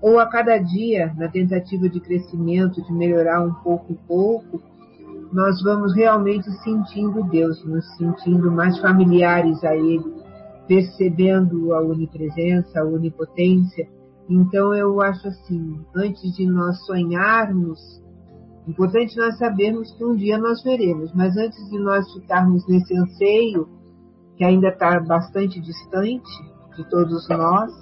ou 0.00 0.18
a 0.18 0.26
cada 0.26 0.56
dia, 0.56 1.12
na 1.16 1.28
tentativa 1.28 1.88
de 1.88 2.00
crescimento, 2.00 2.82
de 2.82 2.92
melhorar 2.92 3.42
um 3.42 3.52
pouco 3.52 3.92
em 3.92 3.96
pouco, 4.06 4.62
nós 5.32 5.62
vamos 5.62 5.94
realmente 5.94 6.50
sentindo 6.62 7.22
Deus, 7.24 7.62
nos 7.64 7.86
sentindo 7.96 8.50
mais 8.50 8.78
familiares 8.78 9.62
a 9.62 9.76
Ele, 9.76 10.04
percebendo 10.66 11.74
a 11.74 11.82
onipresença, 11.82 12.80
a 12.80 12.84
onipotência. 12.84 13.88
Então 14.28 14.74
eu 14.74 15.00
acho 15.00 15.26
assim, 15.26 15.80
antes 15.94 16.34
de 16.36 16.46
nós 16.46 16.84
sonharmos, 16.86 17.78
importante 18.68 19.16
nós 19.16 19.36
sabermos 19.38 19.92
que 19.92 20.04
um 20.04 20.14
dia 20.14 20.38
nós 20.38 20.62
veremos, 20.62 21.12
mas 21.14 21.36
antes 21.36 21.58
de 21.70 21.78
nós 21.78 22.10
ficarmos 22.12 22.66
nesse 22.68 22.96
anseio, 22.96 23.68
que 24.36 24.44
ainda 24.44 24.68
está 24.68 25.00
bastante 25.00 25.60
distante 25.60 26.30
de 26.76 26.88
todos 26.88 27.28
nós, 27.28 27.72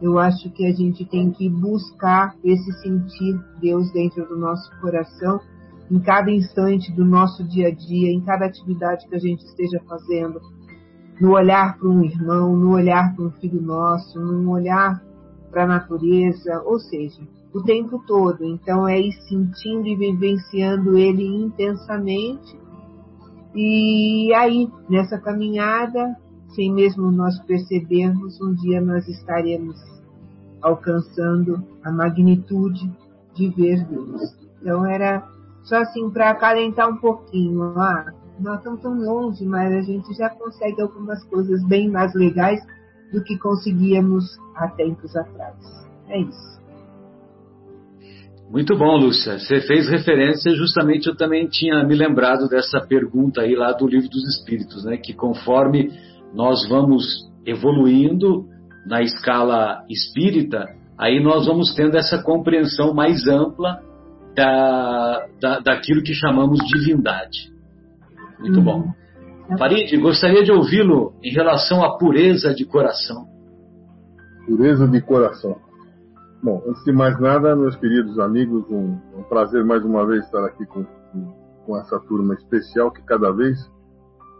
eu 0.00 0.18
acho 0.18 0.50
que 0.52 0.66
a 0.66 0.72
gente 0.72 1.04
tem 1.04 1.30
que 1.30 1.48
buscar 1.48 2.34
esse 2.44 2.72
sentir 2.80 3.40
Deus 3.60 3.92
dentro 3.92 4.26
do 4.28 4.36
nosso 4.36 4.70
coração, 4.80 5.40
em 5.90 6.00
cada 6.00 6.30
instante 6.30 6.92
do 6.92 7.04
nosso 7.04 7.44
dia 7.44 7.68
a 7.68 7.74
dia, 7.74 8.10
em 8.10 8.20
cada 8.20 8.46
atividade 8.46 9.06
que 9.08 9.14
a 9.14 9.18
gente 9.18 9.44
esteja 9.44 9.80
fazendo, 9.88 10.40
no 11.20 11.32
olhar 11.32 11.76
para 11.78 11.88
um 11.88 12.02
irmão, 12.04 12.56
no 12.56 12.72
olhar 12.72 13.14
para 13.14 13.24
um 13.24 13.30
filho 13.32 13.60
nosso, 13.60 14.18
no 14.18 14.50
olhar 14.50 15.02
para 15.54 15.62
a 15.62 15.68
natureza, 15.68 16.60
ou 16.66 16.80
seja, 16.80 17.22
o 17.52 17.62
tempo 17.62 18.02
todo. 18.04 18.44
Então 18.44 18.88
é 18.88 19.00
ir 19.00 19.12
sentindo 19.28 19.86
e 19.86 19.94
vivenciando 19.94 20.98
ele 20.98 21.24
intensamente. 21.24 22.58
E 23.54 24.34
aí, 24.34 24.68
nessa 24.90 25.16
caminhada, 25.16 26.16
sem 26.48 26.72
mesmo 26.72 27.12
nós 27.12 27.38
percebermos, 27.42 28.40
um 28.40 28.52
dia 28.54 28.80
nós 28.80 29.06
estaremos 29.06 29.80
alcançando 30.60 31.62
a 31.84 31.92
magnitude 31.92 32.90
de 33.34 33.48
ver 33.50 33.84
Deus. 33.84 34.36
Então 34.60 34.84
era 34.84 35.24
só 35.62 35.76
assim 35.76 36.10
para 36.10 36.30
acalentar 36.30 36.90
um 36.90 36.96
pouquinho. 36.96 37.78
Ah, 37.78 38.12
nós 38.40 38.58
estamos 38.58 38.80
tão 38.80 38.98
longe, 38.98 39.46
mas 39.46 39.72
a 39.72 39.82
gente 39.82 40.12
já 40.14 40.28
consegue 40.30 40.82
algumas 40.82 41.22
coisas 41.24 41.64
bem 41.68 41.88
mais 41.88 42.12
legais 42.12 42.60
do 43.14 43.24
que 43.24 43.38
conseguíamos 43.38 44.24
há 44.56 44.68
tempos 44.68 45.14
atrás. 45.16 45.56
É 46.08 46.20
isso. 46.20 46.54
Muito 48.50 48.76
bom, 48.76 48.96
Lúcia. 48.96 49.38
Você 49.38 49.60
fez 49.62 49.88
referência, 49.88 50.54
justamente 50.54 51.08
eu 51.08 51.16
também 51.16 51.48
tinha 51.48 51.82
me 51.84 51.94
lembrado 51.94 52.48
dessa 52.48 52.80
pergunta 52.80 53.40
aí 53.40 53.54
lá 53.56 53.72
do 53.72 53.86
Livro 53.86 54.08
dos 54.08 54.22
Espíritos, 54.36 54.84
né? 54.84 54.96
Que 54.96 55.14
conforme 55.14 55.90
nós 56.34 56.68
vamos 56.68 57.04
evoluindo 57.46 58.46
na 58.86 59.02
escala 59.02 59.82
espírita, 59.88 60.66
aí 60.98 61.22
nós 61.22 61.46
vamos 61.46 61.74
tendo 61.74 61.96
essa 61.96 62.22
compreensão 62.22 62.92
mais 62.92 63.26
ampla 63.26 63.80
da, 64.36 65.26
da, 65.40 65.60
daquilo 65.60 66.02
que 66.02 66.12
chamamos 66.12 66.58
divindade. 66.66 67.50
Muito 68.38 68.58
uhum. 68.58 68.64
bom. 68.64 69.03
Farid, 69.58 69.94
gostaria 70.00 70.42
de 70.42 70.50
ouvi-lo 70.50 71.14
em 71.22 71.30
relação 71.32 71.84
à 71.84 71.98
pureza 71.98 72.54
de 72.54 72.64
coração. 72.64 73.26
Pureza 74.46 74.88
de 74.88 75.00
coração. 75.02 75.56
Bom, 76.42 76.62
antes 76.66 76.82
de 76.84 76.92
mais 76.92 77.18
nada, 77.20 77.54
meus 77.54 77.76
queridos 77.76 78.18
amigos, 78.18 78.64
um, 78.70 78.98
um 79.16 79.22
prazer 79.28 79.64
mais 79.64 79.84
uma 79.84 80.06
vez 80.06 80.24
estar 80.24 80.44
aqui 80.46 80.64
com, 80.66 80.84
com 81.66 81.76
essa 81.78 82.00
turma 82.00 82.34
especial 82.34 82.90
que 82.90 83.02
cada 83.02 83.30
vez 83.32 83.58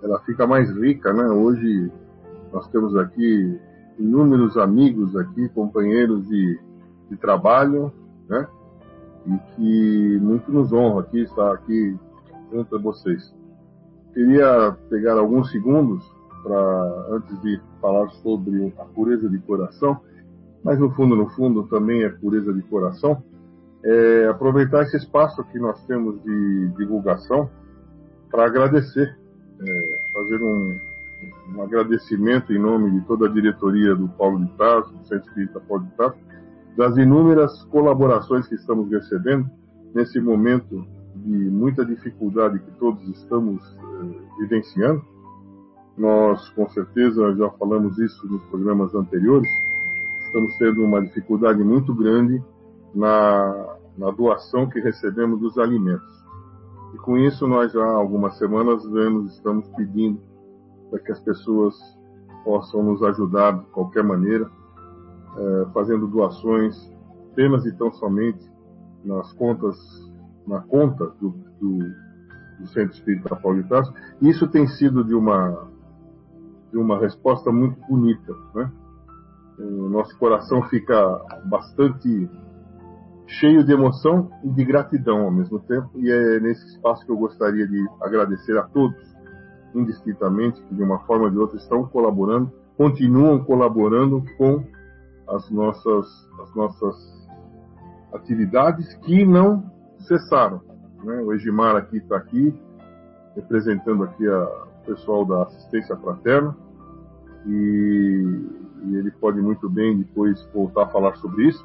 ela 0.03 0.21
fica 0.21 0.47
mais 0.47 0.71
rica, 0.71 1.13
né? 1.13 1.25
Hoje 1.29 1.93
nós 2.53 2.67
temos 2.69 2.97
aqui 2.97 3.59
inúmeros 3.99 4.57
amigos 4.57 5.15
aqui, 5.17 5.49
companheiros 5.51 6.27
de, 6.27 6.61
de 7.11 7.17
trabalho, 7.17 7.93
né? 8.29 8.47
E 9.27 9.55
que 9.55 10.19
muito 10.21 10.51
nos 10.51 10.73
honra 10.73 11.03
aqui 11.03 11.21
estar 11.23 11.53
aqui 11.53 11.97
junto 12.51 12.77
a 12.77 12.79
vocês. 12.79 13.35
Queria 14.15 14.77
pegar 14.89 15.19
alguns 15.19 15.51
segundos 15.51 16.05
para 16.45 17.07
antes 17.11 17.41
de 17.43 17.61
falar 17.81 18.09
sobre 18.23 18.73
a 18.79 18.85
pureza 18.85 19.29
de 19.29 19.39
coração, 19.41 20.01
mas 20.63 20.79
no 20.79 20.91
fundo, 20.93 21.17
no 21.17 21.29
fundo 21.31 21.65
também 21.65 22.05
é 22.05 22.09
pureza 22.09 22.53
de 22.55 22.63
coração, 22.63 23.23
é 23.85 24.29
aproveitar 24.29 24.83
esse 24.83 24.97
espaço 24.97 25.43
que 25.45 25.59
nós 25.59 25.85
temos 25.87 26.23
de 26.23 26.69
divulgação 26.79 27.51
para 28.31 28.47
agradecer, 28.47 29.19
é, 29.61 29.99
fazer 30.13 30.43
um, 30.43 30.79
um 31.57 31.63
agradecimento 31.63 32.53
em 32.53 32.59
nome 32.59 32.93
de 32.93 33.07
toda 33.07 33.27
a 33.27 33.31
diretoria 33.31 33.97
do 33.97 34.09
Paulo 34.09 34.45
de 34.45 34.51
Tarso, 34.53 34.93
do 34.93 35.05
Centro 35.07 35.29
Espírita 35.29 35.61
Paulo 35.61 35.85
de 35.85 35.91
Tarso, 35.97 36.19
das 36.77 36.97
inúmeras 36.97 37.65
colaborações 37.65 38.47
que 38.47 38.55
estamos 38.55 38.91
recebendo 38.91 39.51
nesse 39.95 40.21
momento 40.21 40.87
de 41.25 41.51
muita 41.51 41.85
dificuldade 41.85 42.59
que 42.59 42.71
todos 42.73 43.03
estamos 43.09 43.63
eh, 43.63 44.21
vivenciando. 44.41 45.03
Nós, 45.97 46.49
com 46.51 46.69
certeza, 46.69 47.35
já 47.35 47.51
falamos 47.53 47.99
isso 47.99 48.27
nos 48.27 48.45
programas 48.47 48.95
anteriores, 48.95 49.49
estamos 50.27 50.57
tendo 50.59 50.83
uma 50.83 51.01
dificuldade 51.01 51.63
muito 51.63 51.95
grande 51.95 52.43
na, 52.95 53.77
na 53.97 54.11
doação 54.11 54.69
que 54.69 54.81
recebemos 54.81 55.41
dos 55.41 55.57
alimentos. 55.57 56.25
E 56.95 56.99
com 56.99 57.17
isso, 57.17 57.47
nós 57.47 57.73
já 57.73 57.83
há 57.85 57.95
algumas 57.95 58.37
semanas 58.37 58.85
vemos, 58.91 59.35
estamos 59.35 59.67
pedindo 59.71 60.21
para 60.91 61.01
que 61.01 61.13
as 61.13 61.21
pessoas 61.21 61.75
possam 62.45 62.83
nos 62.83 63.03
ajudar 63.03 63.59
de 63.59 63.67
qualquer 63.67 64.05
maneira, 64.05 64.49
é, 65.37 65.67
fazendo 65.73 66.07
doações 66.07 66.77
apenas 67.33 67.65
e 67.65 67.77
tão 67.77 67.91
somente 67.93 68.49
nas 69.05 69.33
contas, 69.33 69.77
na 70.47 70.61
conta 70.61 71.07
do, 71.21 71.31
do, 71.61 71.79
do 72.59 72.67
Centro 72.69 72.95
Espírita 72.95 73.37
Paulo 73.37 73.63
de 73.63 73.69
Tarso. 73.69 73.93
Isso 74.21 74.47
tem 74.49 74.67
sido 74.67 75.05
de 75.05 75.15
uma, 75.15 75.69
de 76.71 76.79
uma 76.79 76.99
resposta 76.99 77.51
muito 77.51 77.81
bonita, 77.89 78.35
né? 78.55 78.71
O 79.59 79.89
nosso 79.89 80.19
coração 80.19 80.63
fica 80.65 80.95
bastante 81.45 82.29
cheio 83.27 83.65
de 83.65 83.73
emoção 83.73 84.31
e 84.43 84.51
de 84.51 84.65
gratidão 84.65 85.23
ao 85.23 85.31
mesmo 85.31 85.61
tempo, 85.61 85.91
e 85.97 86.11
é 86.11 86.41
nesse 86.41 86.67
espaço 86.67 87.07
que 87.07 87.13
eu 87.13 87.17
gostaria 87.17 87.67
de 87.67 87.89
agradecer 88.03 88.57
a 88.59 88.65
todos 88.65 89.15
indistintamente, 89.75 90.63
que 90.63 90.75
de 90.75 90.83
uma 90.83 91.01
forma 91.01 91.25
ou 91.25 91.31
de 91.31 91.39
outra 91.39 91.57
estão 91.57 91.85
colaborando, 91.87 92.53
continuam 92.77 93.43
colaborando 93.45 94.25
com 94.37 94.65
as 95.29 95.51
nossas, 95.51 96.07
as 96.43 96.55
nossas 96.55 97.29
atividades 98.13 98.95
que 98.99 99.25
não 99.25 99.74
cessaram. 100.07 100.61
Né? 101.03 101.17
O 101.23 101.33
Egimar 101.33 101.77
aqui 101.77 101.99
está 101.99 102.17
aqui, 102.17 102.55
representando 103.35 104.05
aqui 104.05 104.27
o 104.27 104.87
pessoal 104.87 105.25
da 105.25 105.43
assistência 105.43 105.97
fraterna, 105.97 106.57
e, 107.47 108.47
e 108.85 108.97
ele 108.97 109.11
pode 109.11 109.41
muito 109.41 109.69
bem 109.69 109.99
depois 109.99 110.43
voltar 110.55 110.85
a 110.85 110.89
falar 110.89 111.15
sobre 111.17 111.49
isso, 111.49 111.65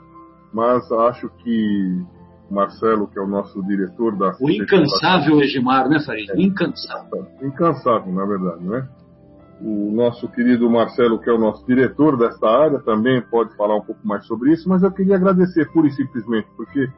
mas 0.53 0.91
acho 0.91 1.29
que 1.29 2.05
Marcelo, 2.49 3.07
que 3.07 3.19
é 3.19 3.21
o 3.21 3.27
nosso 3.27 3.61
diretor 3.63 4.15
da. 4.17 4.35
O 4.39 4.49
incansável 4.49 5.39
Egimar, 5.41 5.87
né, 5.87 5.99
Farid? 6.03 6.31
É, 6.31 6.41
incansável. 6.41 7.27
Incansável, 7.41 8.11
na 8.11 8.25
verdade, 8.25 8.63
não 8.63 8.75
é? 8.75 8.89
O 9.61 9.91
nosso 9.91 10.27
querido 10.29 10.69
Marcelo, 10.69 11.19
que 11.19 11.29
é 11.29 11.33
o 11.33 11.37
nosso 11.37 11.65
diretor 11.65 12.17
desta 12.17 12.47
área, 12.47 12.79
também 12.79 13.21
pode 13.21 13.55
falar 13.55 13.75
um 13.75 13.81
pouco 13.81 13.99
mais 14.07 14.25
sobre 14.25 14.53
isso, 14.53 14.67
mas 14.69 14.81
eu 14.83 14.91
queria 14.91 15.15
agradecer 15.15 15.69
pura 15.71 15.87
e 15.87 15.91
simplesmente, 15.91 16.47
porque 16.55 16.89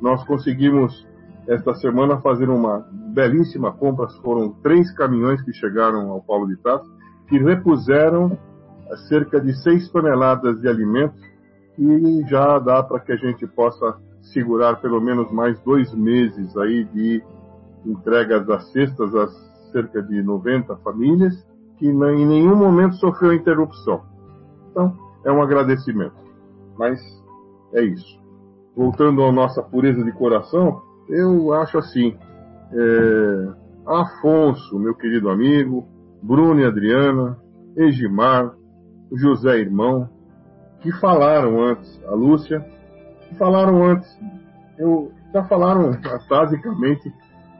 nós 0.00 0.24
conseguimos 0.24 1.06
esta 1.46 1.74
semana 1.74 2.20
fazer 2.20 2.48
uma 2.48 2.86
belíssima 3.12 3.72
compra. 3.72 4.08
Foram 4.22 4.50
três 4.62 4.92
caminhões 4.92 5.42
que 5.42 5.52
chegaram 5.52 6.10
ao 6.10 6.22
Paulo 6.22 6.46
de 6.46 6.56
Tarso, 6.56 6.90
que 7.28 7.38
repuseram 7.38 8.38
cerca 9.08 9.40
de 9.40 9.52
seis 9.62 9.88
toneladas 9.90 10.60
de 10.60 10.68
alimentos 10.68 11.20
e 11.78 12.22
já 12.28 12.58
dá 12.58 12.82
para 12.82 13.00
que 13.00 13.12
a 13.12 13.16
gente 13.16 13.46
possa 13.46 13.98
segurar 14.32 14.76
pelo 14.80 15.00
menos 15.00 15.30
mais 15.32 15.58
dois 15.60 15.92
meses 15.94 16.56
aí 16.56 16.84
de 16.84 17.22
entregas 17.86 18.46
das 18.46 18.70
cestas 18.72 19.14
a 19.14 19.28
cerca 19.72 20.02
de 20.02 20.22
90 20.22 20.76
famílias, 20.78 21.34
que 21.78 21.86
em 21.86 22.26
nenhum 22.26 22.56
momento 22.56 22.96
sofreu 22.96 23.32
interrupção. 23.32 24.02
Então, 24.70 24.94
é 25.24 25.32
um 25.32 25.40
agradecimento. 25.40 26.16
Mas 26.76 27.00
é 27.72 27.82
isso. 27.82 28.19
Voltando 28.80 29.22
à 29.24 29.30
nossa 29.30 29.62
pureza 29.62 30.02
de 30.02 30.10
coração, 30.10 30.80
eu 31.10 31.52
acho 31.52 31.76
assim, 31.76 32.16
é, 32.72 33.48
Afonso, 33.86 34.78
meu 34.78 34.94
querido 34.94 35.28
amigo, 35.28 35.86
Bruno 36.22 36.58
e 36.58 36.64
Adriana, 36.64 37.36
Egimar, 37.76 38.54
José 39.12 39.58
Irmão, 39.58 40.08
que 40.80 40.90
falaram 40.92 41.62
antes, 41.62 42.02
a 42.06 42.14
Lúcia, 42.14 42.64
que 43.28 43.34
falaram 43.34 43.84
antes. 43.84 44.18
Eu, 44.78 45.12
já 45.34 45.44
falaram 45.44 45.90
basicamente 46.26 47.12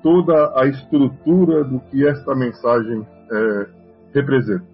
toda 0.02 0.58
a 0.58 0.64
estrutura 0.68 1.64
do 1.64 1.80
que 1.80 2.06
esta 2.06 2.34
mensagem 2.34 3.06
é, 3.30 3.66
representa. 4.14 4.69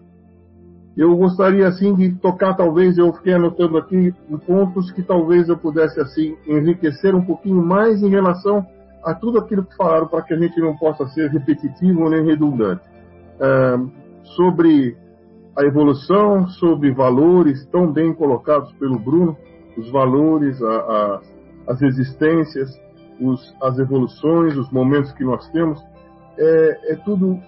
Eu 0.97 1.15
gostaria 1.15 1.69
assim 1.69 1.95
de 1.95 2.15
tocar, 2.15 2.55
talvez 2.55 2.97
eu 2.97 3.13
fiquei 3.13 3.35
anotando 3.35 3.77
aqui 3.77 4.15
pontos 4.47 4.91
que 4.93 5.03
talvez 5.03 5.49
eu 5.49 5.57
pudesse 5.59 6.01
assim 6.01 6.37
enriquecer 6.47 7.15
um 7.15 7.25
pouquinho 7.25 7.63
mais 7.63 8.03
em 8.03 8.09
relação 8.09 8.67
a 9.05 9.15
tudo 9.15 9.39
aquilo 9.39 9.65
que 9.65 9.77
falaram 9.77 10.09
para 10.09 10.23
que 10.23 10.33
a 10.33 10.39
gente 10.39 10.59
não 10.59 10.75
possa 10.77 11.07
ser 11.09 11.31
repetitivo 11.31 12.09
nem 12.09 12.25
redundante. 12.25 12.83
É, 13.39 13.79
sobre 14.37 14.97
a 15.57 15.65
evolução, 15.65 16.49
sobre 16.49 16.91
valores 16.93 17.67
tão 17.67 17.93
bem 17.93 18.15
colocados 18.15 18.73
pelo 18.75 18.99
Bruno, 18.99 19.37
os 19.77 19.91
valores, 19.91 20.63
a, 20.63 20.77
a, 20.77 21.21
as 21.69 21.83
existências, 21.83 22.71
os, 23.21 23.55
as 23.63 23.79
evoluções, 23.79 24.57
os 24.57 24.71
momentos 24.71 25.13
que 25.13 25.25
nós 25.25 25.47
temos, 25.51 25.79
é, 26.39 26.93
é 26.93 26.97
tudo 26.97 27.39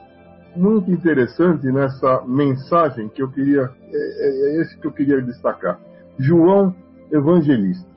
muito 0.57 0.91
interessante 0.91 1.67
nessa 1.71 2.23
mensagem 2.27 3.09
que 3.09 3.23
eu 3.23 3.31
queria, 3.31 3.71
é, 3.93 3.97
é, 3.97 4.59
é 4.59 4.61
esse 4.63 4.79
que 4.79 4.87
eu 4.87 4.93
queria 4.93 5.21
destacar. 5.23 5.81
João 6.19 6.75
Evangelista 7.13 7.89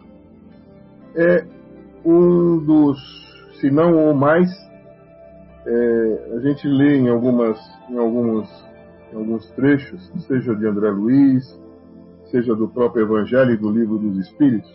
é 1.16 1.46
um 2.06 2.58
dos, 2.60 3.00
se 3.60 3.70
não 3.70 4.12
o 4.12 4.16
mais, 4.16 4.50
é, 5.66 6.36
a 6.36 6.40
gente 6.40 6.68
lê 6.68 6.98
em 6.98 7.10
algumas, 7.10 7.60
em 7.90 7.98
alguns, 7.98 8.50
em 9.12 9.18
alguns 9.18 9.50
trechos, 9.52 10.12
seja 10.28 10.56
de 10.56 10.66
André 10.66 10.90
Luiz, 10.90 11.60
seja 12.26 12.56
do 12.56 12.68
próprio 12.68 13.04
Evangelho 13.04 13.52
e 13.52 13.58
do 13.58 13.70
Livro 13.70 13.98
dos 13.98 14.18
Espíritos, 14.18 14.74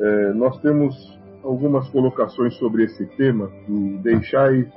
é, 0.00 0.32
nós 0.32 0.58
temos 0.60 1.18
algumas 1.42 1.88
colocações 1.88 2.54
sobre 2.54 2.84
esse 2.84 3.06
tema 3.16 3.50
do 3.66 3.98
deixai 3.98 4.70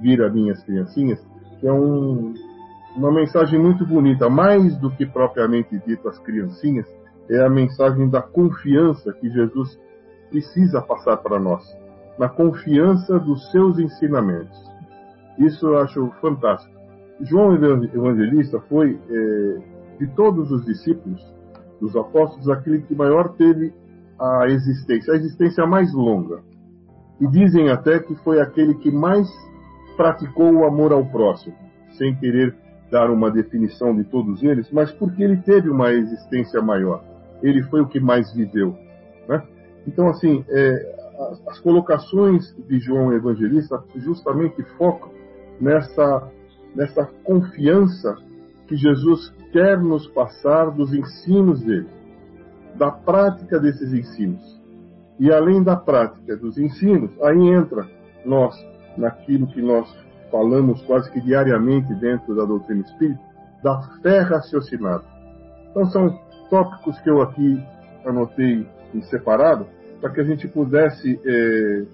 vir 0.00 0.22
a 0.22 0.28
minhas 0.28 0.62
criancinhas, 0.64 1.24
que 1.60 1.66
é 1.66 1.72
um, 1.72 2.34
uma 2.96 3.12
mensagem 3.12 3.58
muito 3.58 3.86
bonita, 3.86 4.28
mais 4.28 4.76
do 4.78 4.90
que 4.90 5.06
propriamente 5.06 5.78
dito 5.86 6.08
as 6.08 6.18
criancinhas, 6.18 6.86
é 7.28 7.38
a 7.44 7.48
mensagem 7.48 8.08
da 8.08 8.20
confiança 8.20 9.12
que 9.12 9.30
Jesus 9.30 9.78
precisa 10.30 10.80
passar 10.80 11.18
para 11.18 11.38
nós, 11.38 11.62
na 12.18 12.28
confiança 12.28 13.18
dos 13.18 13.50
seus 13.50 13.78
ensinamentos. 13.78 14.58
Isso 15.38 15.68
eu 15.68 15.78
acho 15.78 16.10
fantástico. 16.20 16.74
João 17.20 17.54
Evangelista 17.54 18.60
foi, 18.68 18.98
é, 19.08 19.58
de 19.98 20.06
todos 20.14 20.50
os 20.50 20.64
discípulos, 20.64 21.20
dos 21.80 21.94
apóstolos, 21.96 22.48
aquele 22.48 22.82
que 22.82 22.94
maior 22.94 23.30
teve 23.34 23.72
a 24.18 24.46
existência, 24.48 25.14
a 25.14 25.16
existência 25.16 25.66
mais 25.66 25.92
longa. 25.94 26.42
E 27.20 27.26
dizem 27.26 27.70
até 27.70 27.98
que 27.98 28.14
foi 28.16 28.40
aquele 28.40 28.74
que 28.74 28.90
mais 28.90 29.28
praticou 30.00 30.50
o 30.50 30.64
amor 30.64 30.92
ao 30.94 31.04
próximo, 31.04 31.54
sem 31.98 32.16
querer 32.16 32.56
dar 32.90 33.10
uma 33.10 33.30
definição 33.30 33.94
de 33.94 34.02
todos 34.04 34.42
eles, 34.42 34.70
mas 34.72 34.90
porque 34.90 35.22
ele 35.22 35.36
teve 35.42 35.68
uma 35.68 35.92
existência 35.92 36.62
maior. 36.62 37.04
Ele 37.42 37.62
foi 37.64 37.82
o 37.82 37.86
que 37.86 38.00
mais 38.00 38.32
viveu. 38.32 38.74
Né? 39.28 39.42
Então, 39.86 40.08
assim, 40.08 40.42
é, 40.48 41.14
as, 41.18 41.48
as, 41.48 41.60
colocações 41.60 42.56
de 42.66 42.78
João 42.78 43.12
Evangelista 43.12 43.84
justamente 43.96 44.62
focam 44.78 45.10
nessa, 45.60 46.26
nessa 46.74 47.04
confiança 47.22 48.16
que 48.68 48.76
Jesus 48.76 49.30
quer 49.52 49.78
nos 49.78 50.06
passar 50.08 50.70
dos 50.70 50.94
ensinos 50.94 51.62
dele 51.62 51.88
da 52.74 52.90
prática 52.90 53.60
desses 53.60 53.92
ensinos. 53.92 54.58
E 55.18 55.30
além 55.30 55.62
da 55.62 55.76
prática 55.76 56.38
dos 56.38 56.56
ensinos, 56.56 57.10
aí 57.20 57.36
entra 57.36 57.86
nós, 58.24 58.56
naquilo 59.00 59.46
que 59.48 59.60
nós 59.60 59.88
falamos 60.30 60.80
quase 60.82 61.10
que 61.10 61.20
diariamente 61.20 61.92
dentro 61.94 62.34
da 62.36 62.44
doutrina 62.44 62.82
espírita, 62.82 63.20
da 63.62 63.80
fé 64.02 64.20
raciocinada. 64.20 65.04
Então 65.70 65.86
são 65.86 66.20
tópicos 66.48 66.98
que 67.00 67.10
eu 67.10 67.22
aqui 67.22 67.62
anotei 68.04 68.66
em 68.94 69.02
separado, 69.02 69.66
para 70.00 70.10
que 70.10 70.20
a 70.20 70.24
gente 70.24 70.48
pudesse 70.48 71.20
é, 71.24 71.84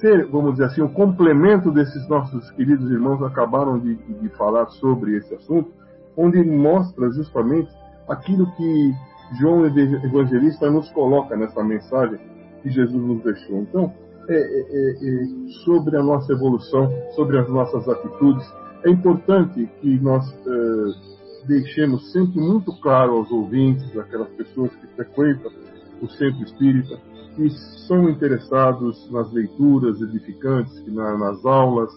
ser, 0.00 0.26
vamos 0.26 0.52
dizer 0.52 0.64
assim, 0.64 0.82
um 0.82 0.92
complemento 0.92 1.70
desses 1.70 2.08
nossos 2.08 2.50
queridos 2.52 2.90
irmãos 2.90 3.22
acabaram 3.22 3.78
de, 3.78 3.96
de 3.96 4.28
falar 4.30 4.66
sobre 4.68 5.16
esse 5.16 5.34
assunto, 5.34 5.70
onde 6.16 6.42
mostra 6.42 7.10
justamente 7.10 7.70
aquilo 8.08 8.50
que 8.56 8.92
João 9.38 9.66
Evangelista 9.66 10.70
nos 10.70 10.90
coloca 10.90 11.36
nessa 11.36 11.62
mensagem 11.62 12.18
que 12.62 12.70
Jesus 12.70 13.02
nos 13.02 13.22
deixou. 13.22 13.58
Então, 13.58 13.92
é, 14.28 14.34
é, 14.34 14.36
é, 14.36 14.92
é, 14.92 15.48
sobre 15.64 15.96
a 15.96 16.02
nossa 16.02 16.32
evolução, 16.32 16.88
sobre 17.14 17.38
as 17.38 17.48
nossas 17.48 17.88
atitudes, 17.88 18.46
é 18.84 18.90
importante 18.90 19.68
que 19.80 20.00
nós 20.00 20.24
é, 20.46 21.46
deixemos 21.46 22.12
sempre 22.12 22.40
muito 22.40 22.72
claro 22.80 23.16
aos 23.16 23.30
ouvintes, 23.30 23.96
aquelas 23.98 24.28
pessoas 24.30 24.74
que 24.76 24.86
frequentam 24.88 25.50
o 26.00 26.08
centro 26.08 26.42
espírita, 26.44 26.98
que 27.36 27.50
são 27.86 28.08
interessados 28.08 29.10
nas 29.10 29.30
leituras 29.32 30.00
edificantes, 30.00 30.86
na, 30.86 31.16
nas 31.18 31.44
aulas 31.44 31.90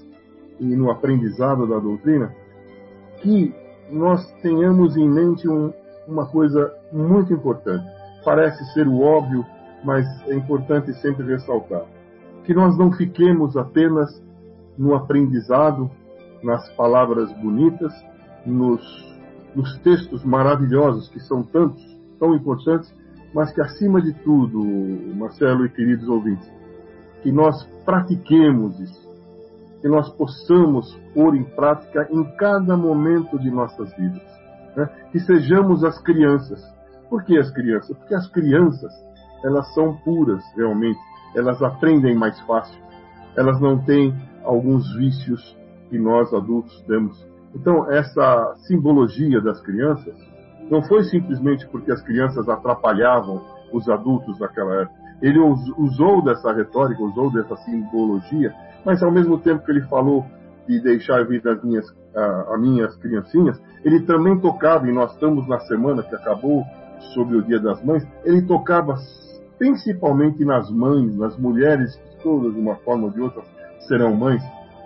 e 0.59 0.75
no 0.75 0.91
aprendizado 0.91 1.67
da 1.67 1.79
doutrina, 1.79 2.33
que 3.21 3.53
nós 3.91 4.25
tenhamos 4.41 4.97
em 4.97 5.07
mente 5.07 5.47
um, 5.47 5.71
uma 6.07 6.25
coisa 6.27 6.73
muito 6.91 7.33
importante. 7.33 7.85
Parece 8.23 8.63
ser 8.73 8.87
o 8.87 9.01
óbvio, 9.01 9.45
mas 9.83 10.05
é 10.27 10.35
importante 10.35 10.93
sempre 10.95 11.25
ressaltar. 11.25 11.85
Que 12.43 12.53
nós 12.53 12.77
não 12.77 12.91
fiquemos 12.91 13.55
apenas 13.55 14.21
no 14.77 14.95
aprendizado, 14.95 15.89
nas 16.43 16.69
palavras 16.75 17.31
bonitas, 17.41 17.93
nos, 18.45 18.81
nos 19.55 19.77
textos 19.79 20.23
maravilhosos, 20.25 21.09
que 21.09 21.19
são 21.21 21.43
tantos, 21.43 21.81
tão 22.19 22.35
importantes, 22.35 22.93
mas 23.33 23.53
que 23.53 23.61
acima 23.61 24.01
de 24.01 24.13
tudo, 24.23 24.59
Marcelo 25.15 25.65
e 25.65 25.69
queridos 25.69 26.07
ouvintes, 26.07 26.51
que 27.21 27.31
nós 27.31 27.63
pratiquemos 27.85 28.79
isso, 28.79 29.09
que 29.81 29.87
nós 29.87 30.09
possamos 30.15 30.93
pôr 31.13 31.35
em 31.35 31.43
prática 31.43 32.07
em 32.11 32.23
cada 32.35 32.75
momento 32.75 33.39
de 33.39 33.49
nossas 33.49 33.95
vidas 33.95 34.33
né? 34.75 34.89
que 35.11 35.19
sejamos 35.19 35.83
as 35.83 35.99
crianças. 36.01 36.61
Por 37.09 37.23
que 37.23 37.37
as 37.37 37.51
crianças? 37.51 37.95
Porque 37.97 38.15
as 38.15 38.27
crianças, 38.29 38.91
elas 39.43 39.71
são 39.73 39.95
puras, 39.97 40.43
realmente. 40.55 40.99
Elas 41.35 41.61
aprendem 41.61 42.15
mais 42.15 42.39
fácil. 42.41 42.81
Elas 43.35 43.59
não 43.59 43.79
têm 43.83 44.13
alguns 44.43 44.95
vícios 44.95 45.57
que 45.89 45.97
nós 45.97 46.33
adultos 46.33 46.81
temos. 46.87 47.25
Então, 47.55 47.91
essa 47.91 48.55
simbologia 48.67 49.39
das 49.41 49.61
crianças 49.61 50.15
não 50.69 50.81
foi 50.83 51.03
simplesmente 51.03 51.67
porque 51.67 51.91
as 51.91 52.01
crianças 52.01 52.47
atrapalhavam 52.49 53.41
os 53.71 53.87
adultos 53.89 54.37
daquela 54.39 54.81
época. 54.81 55.03
Ele 55.21 55.39
usou 55.39 56.23
dessa 56.23 56.51
retórica, 56.51 57.01
usou 57.01 57.31
dessa 57.31 57.55
simbologia, 57.57 58.53
mas 58.85 59.01
ao 59.01 59.11
mesmo 59.11 59.37
tempo 59.37 59.63
que 59.63 59.71
ele 59.71 59.81
falou 59.83 60.25
de 60.67 60.81
deixar 60.81 61.25
vir 61.25 61.45
as 61.47 61.63
minhas, 61.63 61.85
as 62.15 62.59
minhas 62.59 62.95
criancinhas, 62.97 63.61
ele 63.83 64.01
também 64.01 64.39
tocava, 64.39 64.87
e 64.87 64.91
nós 64.91 65.13
estamos 65.13 65.47
na 65.47 65.59
semana 65.61 66.03
que 66.03 66.15
acabou 66.15 66.63
sobre 67.13 67.37
o 67.37 67.43
Dia 67.43 67.59
das 67.59 67.83
Mães, 67.83 68.05
ele 68.23 68.41
tocava 68.43 68.95
principalmente 69.57 70.43
nas 70.43 70.69
mães, 70.69 71.15
nas 71.15 71.37
mulheres 71.37 71.95
que 71.95 72.23
todas, 72.23 72.53
de 72.53 72.59
uma 72.59 72.75
forma 72.77 73.05
ou 73.05 73.11
de 73.11 73.21
outra, 73.21 73.43
serão 73.87 74.15
mães 74.15 74.41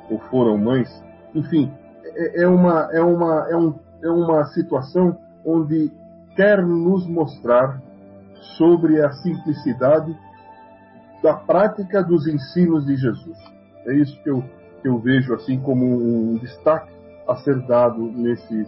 ou 0.10 0.20
foram 0.30 0.58
mães. 0.58 0.90
Enfim, 1.34 1.72
é, 2.04 2.44
é 2.44 2.48
uma, 2.48 2.90
é, 2.92 3.02
uma, 3.02 3.48
é, 3.50 3.56
um, 3.56 3.76
é 4.02 4.10
uma 4.10 4.46
situação 4.46 5.18
onde 5.46 5.92
quer 6.36 6.66
nos 6.66 7.08
mostrar 7.08 7.82
sobre 8.58 9.02
a 9.02 9.12
simplicidade 9.12 10.16
da 11.24 11.34
prática 11.34 12.04
dos 12.04 12.28
ensinos 12.28 12.86
de 12.86 12.96
Jesus. 12.96 13.38
É 13.86 13.94
isso 13.94 14.22
que 14.22 14.30
eu, 14.30 14.44
que 14.82 14.88
eu 14.88 15.00
vejo 15.00 15.34
assim 15.34 15.60
como 15.60 15.86
um 15.86 16.36
destaque 16.36 16.92
a 17.28 17.36
ser 17.38 17.60
dado 17.66 18.00
nesse 18.00 18.68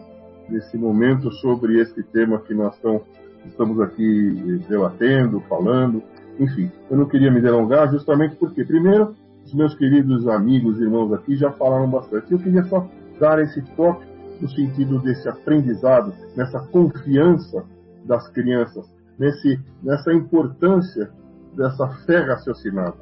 nesse 0.49 0.77
momento 0.77 1.31
sobre 1.33 1.79
esse 1.79 2.03
tema 2.03 2.39
que 2.39 2.53
nós 2.53 2.75
estamos, 2.75 3.03
estamos 3.45 3.79
aqui 3.79 4.61
debatendo, 4.67 5.39
falando. 5.41 6.01
Enfim, 6.39 6.71
eu 6.89 6.97
não 6.97 7.05
queria 7.05 7.31
me 7.31 7.41
delongar 7.41 7.91
justamente 7.91 8.35
porque, 8.35 8.63
primeiro, 8.63 9.15
os 9.45 9.53
meus 9.53 9.75
queridos 9.75 10.27
amigos 10.27 10.79
e 10.79 10.83
irmãos 10.83 11.11
aqui 11.13 11.35
já 11.35 11.51
falaram 11.51 11.89
bastante. 11.89 12.31
Eu 12.31 12.39
queria 12.39 12.63
só 12.65 12.87
dar 13.19 13.39
esse 13.39 13.61
toque 13.75 14.05
no 14.39 14.49
sentido 14.49 14.99
desse 14.99 15.27
aprendizado, 15.27 16.13
nessa 16.35 16.59
confiança 16.59 17.65
das 18.05 18.27
crianças, 18.29 18.89
nesse, 19.17 19.59
nessa 19.83 20.13
importância 20.13 21.11
dessa 21.55 21.87
fé 22.05 22.19
raciocinada 22.19 22.95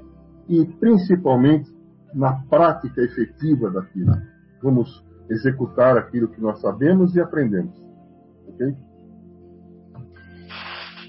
e 0.49 0.65
principalmente 0.65 1.71
na 2.13 2.33
prática 2.49 3.01
efetiva 3.01 3.69
daquilo. 3.69 4.13
Vamos 4.63 5.05
executar 5.29 5.97
aquilo 5.97 6.29
que 6.29 6.41
nós 6.41 6.59
sabemos 6.59 7.15
e 7.15 7.21
aprendemos. 7.21 7.79
ok? 8.47 8.75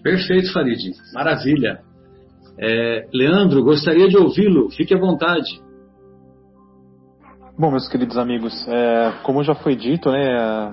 Perfeito, 0.08 0.50
Farid. 0.54 0.94
Maravilha. 1.12 1.80
É, 2.58 3.06
Leandro, 3.12 3.62
gostaria 3.62 4.08
de 4.08 4.16
ouvi-lo. 4.16 4.70
Fique 4.70 4.94
à 4.94 4.98
vontade. 4.98 5.60
Bom, 7.58 7.70
meus 7.70 7.86
queridos 7.88 8.16
amigos, 8.16 8.54
é, 8.68 9.12
como 9.22 9.44
já 9.44 9.54
foi 9.54 9.76
dito, 9.76 10.10
né, 10.10 10.70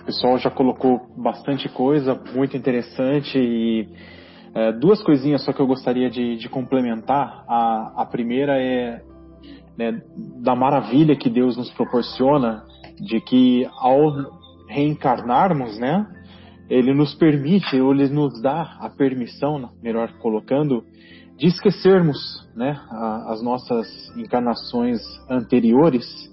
o 0.00 0.04
pessoal 0.04 0.38
já 0.38 0.48
colocou 0.48 1.00
bastante 1.16 1.68
coisa, 1.70 2.14
muito 2.32 2.56
interessante 2.56 3.36
e 3.36 3.88
é, 4.54 4.70
duas 4.70 5.02
coisinhas 5.02 5.44
só 5.44 5.52
que 5.52 5.60
eu 5.60 5.66
gostaria 5.66 6.08
de, 6.08 6.36
de 6.36 6.48
complementar. 6.48 7.44
A, 7.48 8.02
a, 8.02 8.06
primeira 8.06 8.62
é 8.62 9.02
né, 9.76 10.00
da 10.40 10.54
maravilha 10.54 11.16
que 11.16 11.28
Deus 11.28 11.56
nos 11.56 11.72
proporciona 11.72 12.62
de 13.00 13.20
que 13.22 13.66
ao 13.80 14.12
reencarnarmos, 14.68 15.80
né, 15.80 16.06
Ele 16.72 16.94
nos 16.94 17.14
permite, 17.14 17.78
ou 17.78 17.92
Ele 17.92 18.08
nos 18.08 18.40
dá 18.40 18.78
a 18.80 18.88
permissão, 18.88 19.68
melhor 19.82 20.10
colocando, 20.20 20.82
de 21.36 21.46
esquecermos 21.46 22.48
né, 22.56 22.80
as 23.26 23.42
nossas 23.42 23.86
encarnações 24.16 24.98
anteriores 25.28 26.32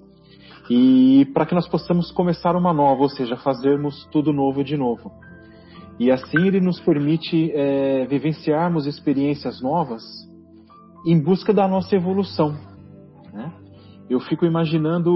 e 0.69 1.25
para 1.33 1.45
que 1.45 1.53
nós 1.53 1.67
possamos 1.67 2.09
começar 2.11 2.55
uma 2.55 2.71
nova, 2.71 3.01
ou 3.01 3.09
seja, 3.09 3.35
fazermos 3.35 4.07
tudo 4.13 4.31
novo 4.31 4.63
de 4.63 4.77
novo. 4.77 5.11
E 5.99 6.09
assim 6.09 6.47
ele 6.47 6.61
nos 6.61 6.79
permite 6.79 7.51
é, 7.51 8.05
vivenciarmos 8.05 8.85
experiências 8.85 9.61
novas 9.61 10.01
em 11.05 11.21
busca 11.21 11.51
da 11.53 11.67
nossa 11.67 11.93
evolução. 11.97 12.55
Né? 13.33 13.51
Eu 14.09 14.21
fico 14.21 14.45
imaginando 14.45 15.11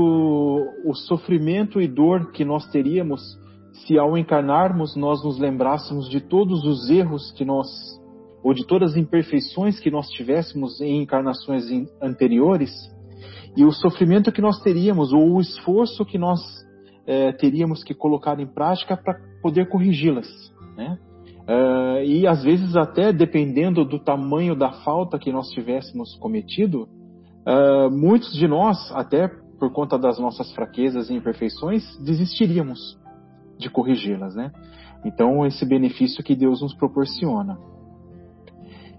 o 0.83 0.93
sofrimento 0.93 1.79
e 1.79 1.87
dor 1.87 2.31
que 2.31 2.43
nós 2.43 2.67
teríamos 2.71 3.41
se 3.73 3.97
ao 3.97 4.17
encarnarmos 4.17 4.95
nós 4.95 5.23
nos 5.23 5.39
lembrássemos 5.39 6.07
de 6.09 6.21
todos 6.21 6.63
os 6.63 6.89
erros 6.89 7.31
que 7.31 7.43
nós 7.43 7.67
ou 8.43 8.53
de 8.53 8.65
todas 8.67 8.91
as 8.91 8.97
imperfeições 8.97 9.79
que 9.79 9.89
nós 9.89 10.07
tivéssemos 10.09 10.79
em 10.81 11.01
encarnações 11.01 11.63
anteriores 12.01 12.71
e 13.55 13.63
o 13.63 13.71
sofrimento 13.71 14.31
que 14.31 14.41
nós 14.41 14.59
teríamos 14.61 15.13
ou 15.13 15.35
o 15.35 15.41
esforço 15.41 16.05
que 16.05 16.17
nós 16.17 16.39
é, 17.07 17.31
teríamos 17.33 17.83
que 17.83 17.93
colocar 17.93 18.39
em 18.39 18.47
prática 18.47 18.97
para 18.97 19.19
poder 19.41 19.67
corrigi-las, 19.69 20.27
né? 20.75 20.97
Uh, 21.43 22.01
e 22.05 22.25
às 22.25 22.41
vezes 22.41 22.73
até 22.73 23.11
dependendo 23.11 23.83
do 23.83 23.99
tamanho 23.99 24.55
da 24.55 24.71
falta 24.71 25.19
que 25.19 25.29
nós 25.29 25.49
tivéssemos 25.49 26.15
cometido, 26.15 26.87
uh, 27.45 27.91
muitos 27.91 28.31
de 28.33 28.47
nós, 28.47 28.77
até 28.93 29.27
por 29.59 29.69
conta 29.73 29.97
das 29.97 30.17
nossas 30.17 30.53
fraquezas 30.53 31.09
e 31.09 31.13
imperfeições, 31.13 31.83
desistiríamos 31.99 32.97
de 33.57 33.69
corrigi-las, 33.69 34.35
né? 34.35 34.51
Então 35.05 35.45
esse 35.45 35.65
benefício 35.65 36.23
que 36.23 36.35
Deus 36.35 36.61
nos 36.61 36.73
proporciona. 36.73 37.57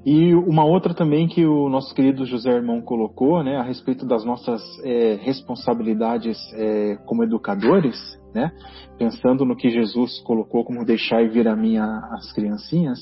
E 0.04 0.34
uma 0.34 0.64
outra 0.64 0.92
também 0.92 1.26
que 1.26 1.46
o 1.46 1.68
nosso 1.70 1.94
querido 1.94 2.26
José 2.26 2.50
Irmão 2.50 2.82
colocou, 2.82 3.42
né, 3.42 3.56
a 3.56 3.62
respeito 3.62 4.04
das 4.04 4.22
nossas 4.22 4.62
é, 4.84 5.18
responsabilidades 5.22 6.36
é, 6.52 6.98
como 7.06 7.24
educadores, 7.24 7.96
né, 8.34 8.52
pensando 8.98 9.46
no 9.46 9.56
que 9.56 9.70
Jesus 9.70 10.20
colocou 10.20 10.62
como 10.62 10.84
deixar 10.84 11.22
e 11.22 11.28
vir 11.28 11.48
a 11.48 11.56
mim 11.56 11.78
as 11.78 12.30
criancinhas, 12.34 13.00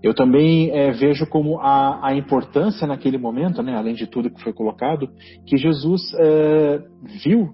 eu 0.00 0.14
também 0.14 0.70
é, 0.70 0.92
vejo 0.92 1.26
como 1.26 1.58
a, 1.58 2.06
a, 2.06 2.14
importância 2.14 2.86
naquele 2.86 3.18
momento, 3.18 3.60
né, 3.60 3.76
além 3.76 3.94
de 3.94 4.06
tudo 4.06 4.30
que 4.30 4.42
foi 4.42 4.52
colocado, 4.52 5.08
que 5.44 5.56
Jesus 5.56 6.02
é, 6.20 6.82
viu 7.24 7.50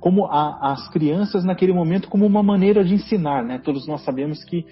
como 0.00 0.26
a, 0.26 0.72
as 0.72 0.88
crianças 0.88 1.44
naquele 1.44 1.72
momento 1.72 2.08
como 2.08 2.26
uma 2.26 2.42
maneira 2.42 2.82
de 2.82 2.94
ensinar, 2.94 3.44
né? 3.44 3.60
Todos 3.62 3.86
nós 3.86 4.02
sabemos 4.02 4.42
que 4.44 4.64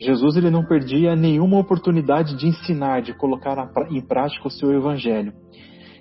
Jesus 0.00 0.36
ele 0.36 0.50
não 0.50 0.64
perdia 0.64 1.14
nenhuma 1.14 1.58
oportunidade 1.58 2.36
de 2.36 2.48
ensinar, 2.48 3.00
de 3.00 3.14
colocar 3.14 3.70
em 3.90 4.00
prática 4.00 4.48
o 4.48 4.50
seu 4.50 4.72
evangelho. 4.72 5.32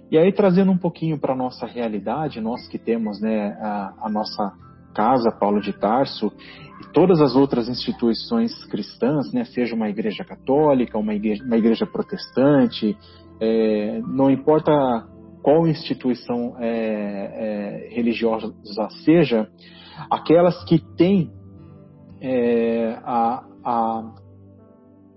E 0.09 0.17
aí 0.17 0.33
trazendo 0.33 0.71
um 0.71 0.77
pouquinho 0.77 1.19
para 1.19 1.33
a 1.33 1.37
nossa 1.37 1.65
realidade, 1.65 2.41
nós 2.41 2.67
que 2.67 2.79
temos 2.79 3.21
né, 3.21 3.55
a, 3.61 3.93
a, 4.01 4.09
nossa 4.09 4.51
casa, 4.93 5.31
Paulo 5.31 5.61
de 5.61 5.71
Tarso, 5.71 6.31
e 6.81 6.91
todas 6.91 7.21
as 7.21 7.35
outras 7.35 7.69
instituições 7.69 8.51
cristãs, 8.65 9.31
né, 9.31 9.45
seja 9.45 9.75
uma 9.75 9.87
igreja 9.87 10.25
católica, 10.25 10.97
uma 10.97 11.13
igreja, 11.13 11.43
uma 11.45 11.55
igreja 11.55 11.85
protestante, 11.85 12.97
é, 13.39 14.01
não 14.05 14.29
importa 14.29 14.71
qual 15.41 15.67
instituição 15.67 16.55
é, 16.59 16.67
é, 16.67 17.93
religiosa 17.93 18.53
seja, 19.03 19.47
aquelas 20.09 20.63
que 20.65 20.79
têm 20.95 21.31
é, 22.21 22.97
a, 23.03 23.43
a, 23.63 24.11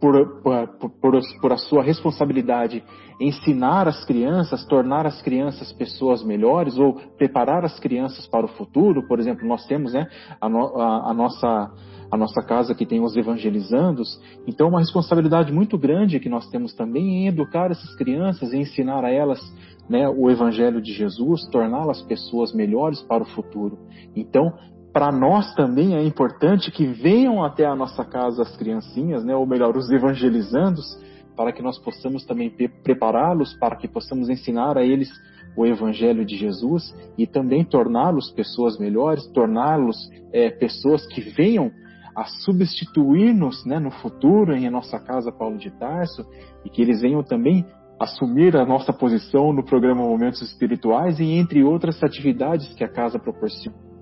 por, 0.00 0.42
por, 0.42 0.68
por, 0.90 1.20
por, 1.40 1.52
a 1.52 1.56
sua 1.56 1.82
responsabilidade 1.82 2.82
ensinar 3.20 3.86
as 3.86 4.04
crianças, 4.04 4.66
tornar 4.66 5.06
as 5.06 5.22
crianças 5.22 5.72
pessoas 5.72 6.24
melhores 6.24 6.78
ou 6.78 6.94
preparar 7.16 7.64
as 7.64 7.78
crianças 7.78 8.26
para 8.26 8.44
o 8.44 8.48
futuro. 8.48 9.06
Por 9.06 9.18
exemplo, 9.20 9.46
nós 9.46 9.66
temos 9.66 9.92
né, 9.92 10.06
a, 10.40 10.48
no, 10.48 10.80
a, 10.80 11.10
a 11.10 11.14
nossa 11.14 11.70
a 12.14 12.16
nossa 12.16 12.40
casa 12.40 12.74
que 12.74 12.86
tem 12.86 13.00
os 13.00 13.16
evangelizandos. 13.16 14.20
Então, 14.46 14.68
uma 14.68 14.78
responsabilidade 14.78 15.52
muito 15.52 15.76
grande 15.76 16.20
que 16.20 16.28
nós 16.28 16.48
temos 16.48 16.72
também 16.72 17.24
em 17.24 17.26
educar 17.26 17.72
essas 17.72 17.92
crianças 17.96 18.52
e 18.52 18.56
ensinar 18.56 19.04
a 19.04 19.10
elas 19.10 19.40
né, 19.88 20.08
o 20.08 20.30
evangelho 20.30 20.80
de 20.80 20.92
Jesus, 20.92 21.44
torná-las 21.50 22.02
pessoas 22.02 22.54
melhores 22.54 23.02
para 23.02 23.24
o 23.24 23.26
futuro. 23.26 23.78
Então, 24.14 24.52
para 24.92 25.10
nós 25.10 25.52
também 25.56 25.96
é 25.96 26.04
importante 26.04 26.70
que 26.70 26.86
venham 26.86 27.42
até 27.42 27.66
a 27.66 27.74
nossa 27.74 28.04
casa 28.04 28.42
as 28.42 28.56
criancinhas, 28.56 29.24
né, 29.24 29.34
ou 29.34 29.44
melhor, 29.44 29.76
os 29.76 29.90
evangelizandos, 29.90 30.96
para 31.36 31.52
que 31.52 31.62
nós 31.62 31.78
possamos 31.80 32.24
também 32.24 32.48
prepará-los, 32.84 33.54
para 33.54 33.74
que 33.74 33.88
possamos 33.88 34.28
ensinar 34.28 34.78
a 34.78 34.84
eles 34.84 35.10
o 35.56 35.66
Evangelho 35.66 36.24
de 36.24 36.36
Jesus 36.36 36.94
e 37.18 37.26
também 37.26 37.64
torná-los 37.64 38.30
pessoas 38.30 38.78
melhores, 38.78 39.26
torná-los 39.32 39.96
é, 40.32 40.48
pessoas 40.50 41.04
que 41.06 41.20
venham 41.20 41.72
a 42.16 42.24
substituir-nos 42.24 43.64
né, 43.64 43.78
no 43.78 43.90
futuro 43.90 44.54
em 44.54 44.68
nossa 44.70 44.98
casa 44.98 45.32
Paulo 45.32 45.58
de 45.58 45.70
Tarso 45.70 46.24
e 46.64 46.70
que 46.70 46.80
eles 46.82 47.00
venham 47.00 47.22
também 47.22 47.64
assumir 47.98 48.56
a 48.56 48.64
nossa 48.64 48.92
posição 48.92 49.52
no 49.52 49.64
programa 49.64 50.02
Momentos 50.02 50.42
Espirituais 50.42 51.18
e 51.20 51.24
entre 51.24 51.62
outras 51.62 52.02
atividades 52.02 52.72
que 52.74 52.84
a 52.84 52.88
casa 52.88 53.18
proporciona 53.18 53.94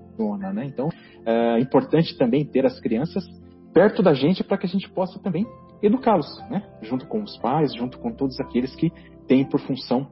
né? 0.53 0.65
Então, 0.65 0.89
é 1.25 1.59
importante 1.59 2.17
também 2.17 2.45
ter 2.45 2.65
as 2.65 2.79
crianças 2.79 3.23
perto 3.73 4.03
da 4.03 4.13
gente 4.13 4.43
para 4.43 4.57
que 4.57 4.65
a 4.65 4.69
gente 4.69 4.89
possa 4.89 5.19
também 5.19 5.45
educá-los, 5.81 6.27
né? 6.49 6.63
Junto 6.81 7.07
com 7.07 7.23
os 7.23 7.37
pais, 7.37 7.73
junto 7.73 7.97
com 7.99 8.13
todos 8.13 8.39
aqueles 8.39 8.75
que 8.75 8.91
têm 9.27 9.47
por 9.47 9.59
função 9.59 10.07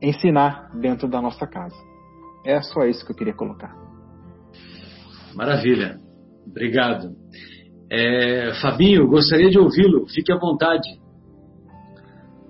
ensinar 0.00 0.70
dentro 0.80 1.08
da 1.08 1.20
nossa 1.20 1.46
casa. 1.46 1.76
É 2.44 2.60
só 2.62 2.84
isso 2.84 3.04
que 3.04 3.12
eu 3.12 3.16
queria 3.16 3.34
colocar. 3.34 3.74
Maravilha. 5.34 6.03
Obrigado. 6.46 7.16
É, 7.90 8.54
Fabinho, 8.60 9.06
gostaria 9.08 9.50
de 9.50 9.58
ouvi-lo. 9.58 10.06
Fique 10.08 10.32
à 10.32 10.36
vontade. 10.36 10.88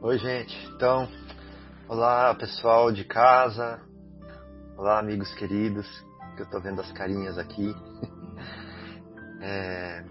Oi, 0.03 0.19
gente. 0.19 0.55
Então, 0.75 1.09
olá, 1.89 2.35
pessoal 2.35 2.93
de 2.93 3.05
casa. 3.05 3.81
Olá, 4.77 4.99
amigos 4.99 5.33
queridos 5.35 5.87
que 6.37 6.43
eu 6.43 6.51
tô 6.51 6.61
vendo 6.61 6.81
as 6.81 6.91
carinhas 6.93 7.39
aqui. 7.39 7.75
É... 9.47 10.03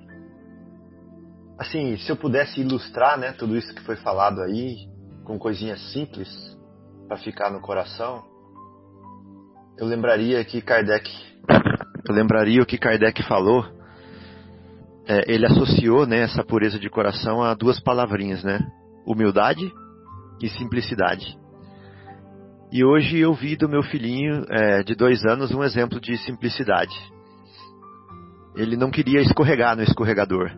Assim, 1.58 1.98
se 1.98 2.12
eu 2.12 2.16
pudesse 2.16 2.62
ilustrar, 2.62 3.18
né, 3.18 3.32
tudo 3.32 3.58
isso 3.58 3.74
que 3.74 3.82
foi 3.82 3.96
falado 3.96 4.40
aí, 4.44 4.76
com 5.24 5.40
coisinhas 5.40 5.82
simples 5.92 6.30
para 7.08 7.18
ficar 7.18 7.50
no 7.50 7.60
coração, 7.60 8.24
eu 9.76 9.88
lembraria 9.88 10.46
que 10.46 10.62
Kardec, 10.62 11.10
eu 12.08 12.14
lembraria 12.14 12.62
o 12.62 12.66
que 12.66 12.78
Kardec 12.78 13.24
falou. 13.24 13.66
É, 15.08 15.34
ele 15.34 15.46
associou, 15.46 16.06
né, 16.06 16.20
essa 16.20 16.44
pureza 16.44 16.80
de 16.80 16.90
coração 16.90 17.42
a 17.42 17.54
duas 17.54 17.80
palavrinhas, 17.80 18.44
né, 18.44 18.60
humildade 19.06 19.70
e 20.42 20.50
simplicidade. 20.50 21.38
E 22.72 22.84
hoje 22.84 23.20
eu 23.20 23.34
vi 23.34 23.56
do 23.56 23.70
meu 23.70 23.84
filhinho 23.84 24.46
é, 24.50 24.82
de 24.82 24.96
dois 24.96 25.24
anos 25.26 25.54
um 25.54 25.64
exemplo 25.64 26.00
de 26.00 26.18
simplicidade. 26.18 26.96
Ele 28.56 28.78
não 28.78 28.90
queria 28.90 29.22
escorregar 29.22 29.76
no 29.76 29.84
escorregador, 29.84 30.52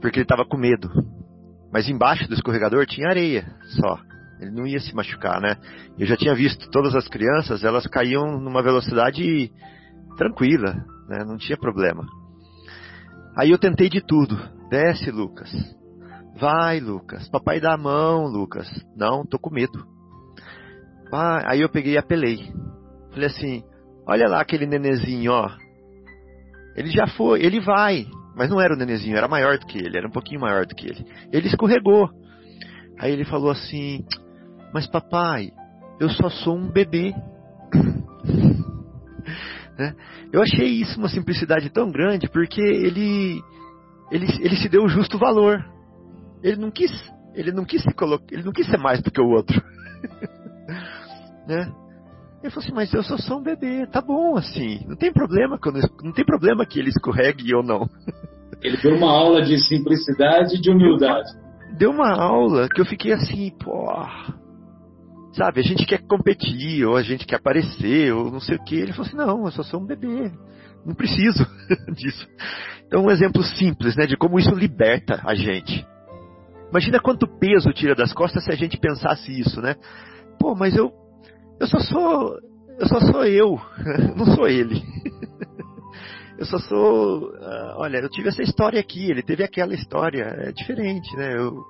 porque 0.00 0.18
ele 0.18 0.24
estava 0.24 0.44
com 0.44 0.56
medo. 0.56 0.88
Mas 1.72 1.88
embaixo 1.88 2.28
do 2.28 2.34
escorregador 2.34 2.86
tinha 2.86 3.08
areia 3.08 3.44
só. 3.76 3.98
Ele 4.40 4.50
não 4.50 4.66
ia 4.66 4.80
se 4.80 4.94
machucar, 4.94 5.40
né? 5.40 5.56
Eu 5.98 6.06
já 6.06 6.16
tinha 6.16 6.34
visto 6.34 6.70
todas 6.70 6.94
as 6.94 7.08
crianças, 7.08 7.64
elas 7.64 7.86
caíam 7.86 8.40
numa 8.40 8.62
velocidade 8.62 9.52
tranquila, 10.16 10.74
né? 11.08 11.24
Não 11.26 11.36
tinha 11.36 11.56
problema. 11.56 12.04
Aí 13.36 13.50
eu 13.50 13.58
tentei 13.58 13.88
de 13.88 14.00
tudo. 14.00 14.36
Desce, 14.70 15.10
Lucas. 15.10 15.50
Vai, 16.38 16.80
Lucas. 16.80 17.28
Papai 17.28 17.60
dá 17.60 17.74
a 17.74 17.78
mão, 17.78 18.26
Lucas. 18.26 18.68
Não, 18.96 19.24
tô 19.24 19.38
com 19.38 19.50
medo. 19.50 19.86
Ah, 21.12 21.52
aí 21.52 21.60
eu 21.60 21.68
peguei 21.68 21.94
e 21.94 21.98
apelei. 21.98 22.52
Falei 23.10 23.26
assim: 23.26 23.62
olha 24.06 24.28
lá 24.28 24.40
aquele 24.40 24.66
nenezinho, 24.66 25.32
ó. 25.32 25.48
Ele 26.76 26.90
já 26.90 27.06
foi, 27.06 27.42
ele 27.42 27.60
vai. 27.60 28.06
Mas 28.36 28.50
não 28.50 28.60
era 28.60 28.74
o 28.74 28.76
nenenzinho, 28.76 29.16
era 29.16 29.28
maior 29.28 29.58
do 29.58 29.66
que 29.66 29.78
ele, 29.78 29.96
era 29.96 30.08
um 30.08 30.10
pouquinho 30.10 30.40
maior 30.40 30.66
do 30.66 30.74
que 30.74 30.86
ele. 30.88 31.06
Ele 31.32 31.46
escorregou. 31.46 32.10
Aí 32.98 33.12
ele 33.12 33.24
falou 33.24 33.50
assim: 33.50 34.04
Mas 34.72 34.88
papai, 34.88 35.52
eu 36.00 36.08
só 36.08 36.28
sou 36.28 36.56
um 36.56 36.70
bebê. 36.70 37.14
Né? 39.78 39.94
Eu 40.32 40.42
achei 40.42 40.66
isso 40.66 40.98
uma 40.98 41.08
simplicidade 41.08 41.70
tão 41.70 41.90
grande 41.90 42.28
porque 42.28 42.60
ele, 42.60 43.42
ele, 44.10 44.26
ele 44.40 44.56
se 44.56 44.68
deu 44.68 44.84
o 44.84 44.88
justo 44.88 45.18
valor. 45.18 45.64
Ele 46.42 46.56
não 46.56 46.70
quis, 46.70 46.90
ele 47.34 47.52
não 47.52 47.64
quis 47.64 47.82
se 47.82 47.92
colocar, 47.94 48.26
ele 48.30 48.42
não 48.42 48.52
quis 48.52 48.66
ser 48.66 48.78
mais 48.78 49.02
do 49.02 49.10
que 49.10 49.20
o 49.20 49.28
outro. 49.28 49.60
né? 51.48 51.72
Ele 52.42 52.50
falou 52.50 52.64
assim, 52.64 52.74
mas 52.74 52.92
eu 52.92 53.02
sou 53.02 53.18
só 53.18 53.38
um 53.38 53.42
bebê, 53.42 53.86
tá 53.86 54.02
bom 54.02 54.36
assim, 54.36 54.84
não 54.86 54.96
tem 54.96 55.10
problema 55.10 55.58
quando 55.58 55.80
não 56.02 56.12
tem 56.12 56.24
problema 56.24 56.66
que 56.66 56.78
ele 56.78 56.90
escorregue 56.90 57.54
ou 57.54 57.62
não. 57.62 57.88
Ele 58.62 58.78
deu 58.78 58.96
uma 58.96 59.10
aula 59.10 59.42
de 59.42 59.58
simplicidade 59.58 60.56
e 60.56 60.60
de 60.60 60.70
humildade. 60.70 61.28
Deu 61.76 61.90
uma 61.90 62.10
aula 62.14 62.66
que 62.66 62.80
eu 62.80 62.86
fiquei 62.86 63.12
assim, 63.12 63.50
pô, 63.62 63.84
sabe, 65.34 65.60
a 65.60 65.64
gente 65.64 65.84
quer 65.84 66.02
competir, 66.06 66.86
ou 66.86 66.96
a 66.96 67.02
gente 67.02 67.26
quer 67.26 67.36
aparecer, 67.36 68.12
ou 68.12 68.30
não 68.30 68.40
sei 68.40 68.56
o 68.56 68.64
que. 68.64 68.76
Ele 68.76 68.92
falou 68.92 69.06
assim, 69.06 69.16
não, 69.16 69.44
eu 69.44 69.50
só 69.50 69.62
sou 69.62 69.80
um 69.80 69.86
bebê, 69.86 70.30
não 70.84 70.94
preciso 70.94 71.46
disso. 71.94 72.26
Então, 72.86 73.04
um 73.04 73.10
exemplo 73.10 73.42
simples, 73.42 73.96
né, 73.96 74.06
de 74.06 74.16
como 74.16 74.38
isso 74.38 74.54
liberta 74.54 75.20
a 75.24 75.34
gente. 75.34 75.86
Imagina 76.70 77.00
quanto 77.00 77.26
peso 77.26 77.72
tira 77.72 77.94
das 77.94 78.12
costas 78.12 78.44
se 78.44 78.50
a 78.50 78.56
gente 78.56 78.78
pensasse 78.78 79.30
isso, 79.32 79.60
né? 79.60 79.76
Pô, 80.40 80.54
mas 80.54 80.74
eu, 80.74 80.92
eu 81.60 81.66
só 81.66 81.78
sou, 81.78 82.38
eu 82.78 82.88
só 82.88 83.00
sou 83.00 83.24
eu, 83.24 83.60
não 84.16 84.26
sou 84.34 84.48
ele. 84.48 84.82
Eu 86.36 86.46
só 86.46 86.58
sou, 86.58 87.30
uh, 87.30 87.74
olha, 87.76 87.98
eu 87.98 88.10
tive 88.10 88.28
essa 88.28 88.42
história 88.42 88.80
aqui, 88.80 89.08
ele 89.08 89.22
teve 89.22 89.44
aquela 89.44 89.72
história, 89.72 90.24
é 90.24 90.50
diferente, 90.50 91.16
né? 91.16 91.32
Eu, 91.32 91.62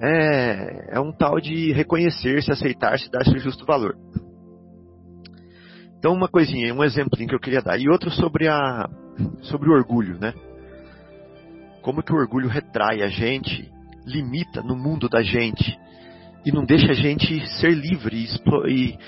é, 0.00 0.96
é 0.96 1.00
um 1.00 1.12
tal 1.12 1.40
de 1.40 1.72
reconhecer-se, 1.72 2.50
aceitar-se, 2.50 3.10
dar-se 3.10 3.30
o 3.30 3.38
justo 3.38 3.64
valor. 3.64 3.96
Então, 5.98 6.12
uma 6.12 6.28
coisinha, 6.28 6.74
um 6.74 6.84
exemplinho 6.84 7.28
que 7.28 7.34
eu 7.34 7.40
queria 7.40 7.62
dar. 7.62 7.78
E 7.78 7.88
outro 7.88 8.10
sobre, 8.10 8.46
a, 8.46 8.88
sobre 9.42 9.70
o 9.70 9.72
orgulho, 9.72 10.18
né? 10.18 10.34
Como 11.80 12.02
que 12.02 12.12
o 12.12 12.16
orgulho 12.16 12.48
retrai 12.48 13.02
a 13.02 13.08
gente, 13.08 13.70
limita 14.06 14.62
no 14.62 14.76
mundo 14.76 15.08
da 15.08 15.22
gente 15.22 15.78
e 16.44 16.52
não 16.52 16.64
deixa 16.64 16.92
a 16.92 16.94
gente 16.94 17.46
ser 17.58 17.70
livre 17.70 18.16
e, 18.16 18.70
e, 18.70 18.98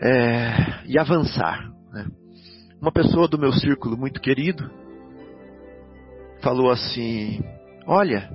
é, 0.00 0.82
e 0.86 0.98
avançar. 0.98 1.70
Né? 1.92 2.06
Uma 2.80 2.92
pessoa 2.92 3.26
do 3.26 3.38
meu 3.38 3.52
círculo 3.52 3.96
muito 3.96 4.20
querido 4.20 4.70
falou 6.42 6.70
assim: 6.70 7.42
Olha, 7.86 8.30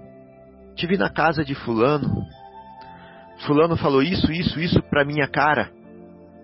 tive 0.75 0.97
na 0.97 1.09
casa 1.09 1.43
de 1.43 1.55
Fulano. 1.55 2.25
Fulano 3.45 3.75
falou 3.77 4.01
isso, 4.01 4.31
isso, 4.31 4.59
isso 4.59 4.81
para 4.83 5.05
minha 5.05 5.27
cara. 5.27 5.71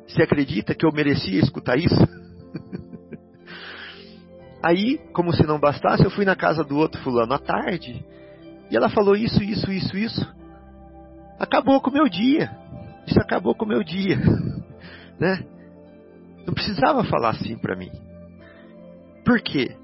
Você 0.07 0.23
acredita 0.23 0.73
que 0.73 0.85
eu 0.85 0.91
merecia 0.91 1.39
escutar 1.39 1.77
isso? 1.77 1.95
Aí, 4.63 4.99
como 5.13 5.33
se 5.33 5.43
não 5.43 5.59
bastasse, 5.59 6.03
eu 6.03 6.11
fui 6.11 6.25
na 6.25 6.35
casa 6.35 6.63
do 6.63 6.77
outro 6.77 7.01
fulano 7.01 7.33
à 7.33 7.39
tarde 7.39 8.05
e 8.69 8.77
ela 8.77 8.89
falou 8.89 9.15
isso, 9.15 9.41
isso, 9.43 9.71
isso, 9.71 9.97
isso. 9.97 10.35
Acabou 11.39 11.81
com 11.81 11.89
o 11.89 11.93
meu 11.93 12.07
dia. 12.07 12.51
Isso 13.07 13.19
acabou 13.19 13.55
com 13.55 13.65
o 13.65 13.67
meu 13.67 13.83
dia, 13.83 14.17
né? 15.19 15.43
Não 16.45 16.53
precisava 16.53 17.03
falar 17.03 17.31
assim 17.31 17.57
para 17.57 17.75
mim. 17.75 17.91
Por 19.25 19.41
quê? 19.41 19.75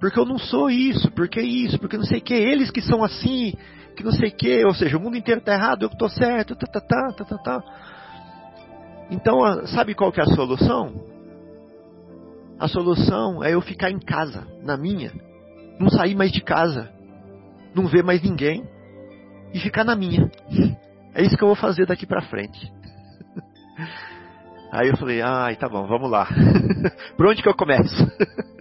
Porque 0.00 0.18
eu 0.18 0.24
não 0.24 0.38
sou 0.38 0.70
isso, 0.70 1.10
porque 1.12 1.40
isso, 1.40 1.78
porque 1.78 1.98
não 1.98 2.04
sei 2.04 2.18
o 2.18 2.22
que. 2.22 2.32
Eles 2.32 2.70
que 2.70 2.80
são 2.80 3.04
assim, 3.04 3.52
que 3.94 4.02
não 4.02 4.12
sei 4.12 4.30
o 4.30 4.34
que. 4.34 4.64
Ou 4.64 4.74
seja, 4.74 4.96
o 4.96 5.00
mundo 5.00 5.18
inteiro 5.18 5.42
tá 5.42 5.52
errado, 5.52 5.82
eu 5.82 5.90
que 5.90 5.98
tô 5.98 6.08
certo, 6.08 6.56
tá, 6.56 6.66
tá, 6.66 6.80
tá, 6.80 7.12
tá, 7.12 7.24
tá, 7.24 7.38
tá. 7.38 7.62
Então, 9.10 9.66
sabe 9.66 9.94
qual 9.94 10.10
que 10.10 10.20
é 10.20 10.22
a 10.22 10.34
solução? 10.34 11.04
A 12.58 12.66
solução 12.66 13.44
é 13.44 13.52
eu 13.52 13.60
ficar 13.60 13.90
em 13.90 13.98
casa, 13.98 14.46
na 14.62 14.76
minha, 14.76 15.12
não 15.78 15.90
sair 15.90 16.14
mais 16.14 16.32
de 16.32 16.40
casa, 16.40 16.90
não 17.74 17.86
ver 17.86 18.02
mais 18.02 18.22
ninguém 18.22 18.64
e 19.52 19.58
ficar 19.58 19.84
na 19.84 19.94
minha. 19.94 20.30
É 21.14 21.22
isso 21.22 21.36
que 21.36 21.42
eu 21.42 21.48
vou 21.48 21.56
fazer 21.56 21.86
daqui 21.86 22.06
para 22.06 22.22
frente. 22.22 22.72
Aí 24.72 24.88
eu 24.88 24.96
falei, 24.96 25.20
ai, 25.20 25.56
tá 25.56 25.68
bom, 25.68 25.86
vamos 25.86 26.10
lá. 26.10 26.28
Por 27.16 27.26
onde 27.26 27.42
que 27.42 27.48
eu 27.48 27.54
começo? 27.54 28.06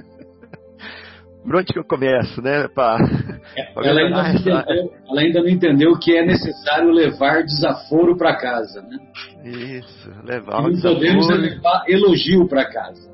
Por 1.44 1.56
onde 1.56 1.72
que 1.72 1.80
eu 1.80 1.86
começo, 1.86 2.42
né? 2.42 2.68
Pra... 2.68 2.98
Ela, 3.78 4.02
ainda 4.02 4.24
não 4.24 4.30
entendeu, 4.30 4.94
ela 5.10 5.22
ainda 5.22 5.42
não 5.42 5.50
entendeu 5.50 6.00
que 6.00 6.16
é 6.16 6.26
necessário 6.26 6.92
levar 6.92 7.44
desaforo 7.44 8.18
para 8.18 8.36
casa, 8.36 8.82
né? 8.82 8.98
Isso, 9.46 10.12
levar 10.24 10.62
o 10.66 10.70
desaforo. 10.70 10.96
podemos 10.96 11.28
levar 11.30 11.84
elogio 11.88 12.48
para 12.48 12.66
casa. 12.70 13.10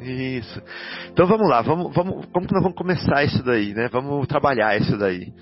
Isso. 0.00 0.60
Então 1.10 1.26
vamos 1.26 1.48
lá, 1.48 1.62
vamos, 1.62 1.94
vamos, 1.94 2.26
como 2.26 2.46
que 2.46 2.54
nós 2.54 2.62
vamos 2.62 2.76
começar 2.76 3.24
isso 3.24 3.42
daí, 3.42 3.72
né? 3.74 3.88
Vamos 3.90 4.26
trabalhar 4.26 4.76
isso 4.76 4.96
daí. 4.96 5.32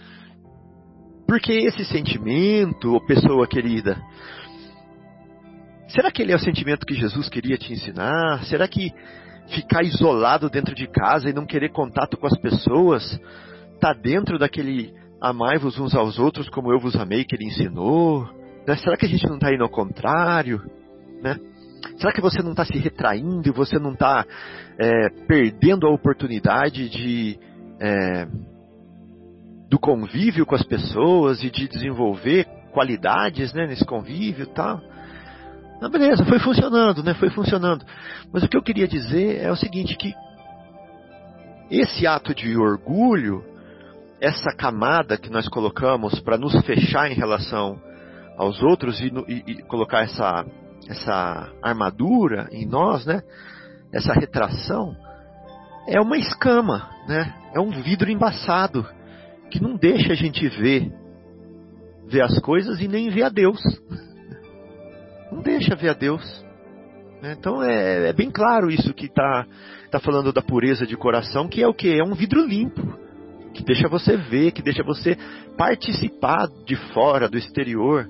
Porque 1.26 1.52
esse 1.52 1.84
sentimento, 1.84 3.00
pessoa 3.06 3.46
querida, 3.48 3.96
será 5.88 6.10
que 6.10 6.22
ele 6.22 6.32
é 6.32 6.36
o 6.36 6.40
sentimento 6.40 6.86
que 6.86 6.94
Jesus 6.94 7.28
queria 7.28 7.58
te 7.58 7.72
ensinar? 7.72 8.44
Será 8.44 8.68
que 8.68 8.92
ficar 9.48 9.82
isolado 9.82 10.50
dentro 10.50 10.74
de 10.74 10.86
casa 10.86 11.28
e 11.28 11.32
não 11.32 11.46
querer 11.46 11.70
contato 11.70 12.16
com 12.16 12.26
as 12.26 12.36
pessoas 12.38 13.20
está 13.74 13.92
dentro 13.92 14.38
daquele 14.38 14.92
amai-vos 15.20 15.78
uns 15.78 15.94
aos 15.94 16.18
outros 16.18 16.48
como 16.48 16.72
eu 16.72 16.78
vos 16.78 16.96
amei 16.96 17.24
que 17.24 17.34
ele 17.34 17.46
ensinou? 17.46 18.28
Né? 18.66 18.76
Será 18.76 18.96
que 18.96 19.06
a 19.06 19.08
gente 19.08 19.26
não 19.26 19.36
está 19.36 19.52
indo 19.52 19.62
ao 19.62 19.70
contrário? 19.70 20.60
Né? 21.22 21.38
Será 21.98 22.12
que 22.12 22.20
você 22.20 22.42
não 22.42 22.50
está 22.50 22.64
se 22.64 22.76
retraindo 22.78 23.48
e 23.48 23.52
você 23.52 23.78
não 23.78 23.92
está 23.92 24.24
é, 24.78 25.08
perdendo 25.26 25.86
a 25.86 25.90
oportunidade 25.90 26.88
de 26.88 27.38
é, 27.80 28.26
do 29.68 29.78
convívio 29.78 30.46
com 30.46 30.54
as 30.54 30.62
pessoas 30.62 31.42
e 31.42 31.50
de 31.50 31.68
desenvolver 31.68 32.46
qualidades 32.72 33.52
né, 33.52 33.66
nesse 33.66 33.84
convívio 33.84 34.44
e 34.44 34.54
tal. 34.54 34.80
Não, 35.80 35.90
beleza, 35.90 36.24
foi 36.24 36.38
funcionando, 36.38 37.02
né? 37.02 37.14
Foi 37.14 37.30
funcionando. 37.30 37.84
Mas 38.32 38.42
o 38.42 38.48
que 38.48 38.56
eu 38.56 38.62
queria 38.62 38.88
dizer 38.88 39.40
é 39.42 39.50
o 39.50 39.56
seguinte, 39.56 39.96
que 39.96 40.14
esse 41.70 42.06
ato 42.06 42.34
de 42.34 42.56
orgulho, 42.56 43.44
essa 44.20 44.54
camada 44.56 45.18
que 45.18 45.30
nós 45.30 45.48
colocamos 45.48 46.18
para 46.20 46.38
nos 46.38 46.58
fechar 46.64 47.10
em 47.10 47.14
relação 47.14 47.78
aos 48.36 48.62
outros 48.62 49.00
e, 49.00 49.12
e, 49.28 49.42
e, 49.46 49.62
colocar 49.62 50.02
essa, 50.02 50.44
essa 50.88 51.52
armadura 51.62 52.48
em 52.52 52.66
nós, 52.66 53.04
né? 53.04 53.22
Essa 53.92 54.12
retração, 54.12 54.96
é 55.86 56.00
uma 56.00 56.18
escama, 56.18 56.88
né? 57.06 57.34
É 57.54 57.60
um 57.60 57.70
vidro 57.70 58.10
embaçado 58.10 58.86
que 59.50 59.62
não 59.62 59.76
deixa 59.76 60.12
a 60.12 60.16
gente 60.16 60.48
ver, 60.48 60.92
ver 62.06 62.22
as 62.22 62.38
coisas 62.40 62.80
e 62.80 62.88
nem 62.88 63.10
ver 63.10 63.24
a 63.24 63.28
Deus. 63.28 63.60
Não 65.36 65.42
deixa 65.42 65.76
ver 65.76 65.90
a 65.90 65.92
Deus. 65.92 66.44
Né? 67.20 67.36
Então 67.38 67.62
é, 67.62 68.08
é 68.08 68.12
bem 68.14 68.30
claro 68.30 68.70
isso 68.70 68.94
que 68.94 69.04
está 69.04 69.46
tá 69.90 70.00
falando 70.00 70.32
da 70.32 70.40
pureza 70.40 70.86
de 70.86 70.96
coração, 70.96 71.46
que 71.46 71.62
é 71.62 71.68
o 71.68 71.74
que? 71.74 71.92
É 71.92 72.02
um 72.02 72.14
vidro 72.14 72.40
limpo, 72.40 72.98
que 73.52 73.62
deixa 73.62 73.86
você 73.86 74.16
ver, 74.16 74.52
que 74.52 74.62
deixa 74.62 74.82
você 74.82 75.14
participar 75.58 76.48
de 76.64 76.74
fora, 76.94 77.28
do 77.28 77.36
exterior. 77.36 78.08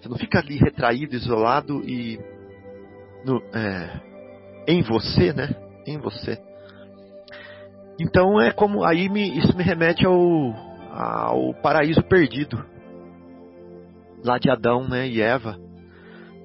Você 0.00 0.08
não 0.08 0.18
fica 0.18 0.40
ali 0.40 0.56
retraído, 0.56 1.14
isolado 1.14 1.80
e 1.88 2.18
no, 3.24 3.40
é, 3.54 4.00
em 4.66 4.82
você, 4.82 5.32
né? 5.32 5.54
Em 5.86 5.96
você. 5.98 6.36
Então 8.00 8.40
é 8.40 8.50
como 8.50 8.82
aí 8.82 9.08
me, 9.08 9.38
isso 9.38 9.56
me 9.56 9.62
remete 9.62 10.04
ao, 10.04 10.16
ao 10.90 11.54
paraíso 11.62 12.02
perdido. 12.02 12.64
Lá 14.24 14.38
de 14.38 14.50
Adão 14.50 14.88
né, 14.88 15.06
e 15.06 15.20
Eva. 15.20 15.56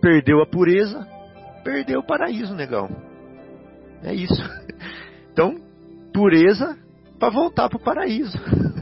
Perdeu 0.02 0.41
a 0.41 0.45
pureza, 0.45 1.06
perdeu 1.64 2.00
o 2.00 2.06
paraíso, 2.06 2.56
negão. 2.56 2.89
É 4.04 4.14
isso. 4.14 4.41
Então, 5.32 5.56
pureza 6.14 6.78
para 7.18 7.30
voltar 7.30 7.70
para 7.70 7.78
o 7.78 7.82
paraíso. 7.82 8.38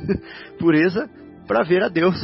pureza 0.57 1.07
para 1.45 1.61
ver 1.61 1.84
a 1.84 1.88
Deus. 1.88 2.20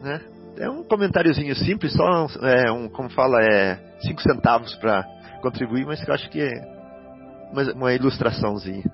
Né? 0.00 0.20
É 0.56 0.70
um 0.70 0.82
comentáriozinho 0.82 1.54
simples, 1.54 1.92
só 1.92 2.26
é, 2.42 2.72
um, 2.72 2.88
como 2.88 3.10
fala, 3.10 3.42
é 3.42 3.76
cinco 4.00 4.22
centavos 4.22 4.74
para 4.76 5.04
contribuir, 5.42 5.84
mas 5.84 6.02
que 6.02 6.10
eu 6.10 6.14
acho 6.14 6.30
que 6.30 6.40
é 6.40 6.52
uma, 7.52 7.62
uma 7.74 7.92
ilustraçãozinha. 7.92 8.84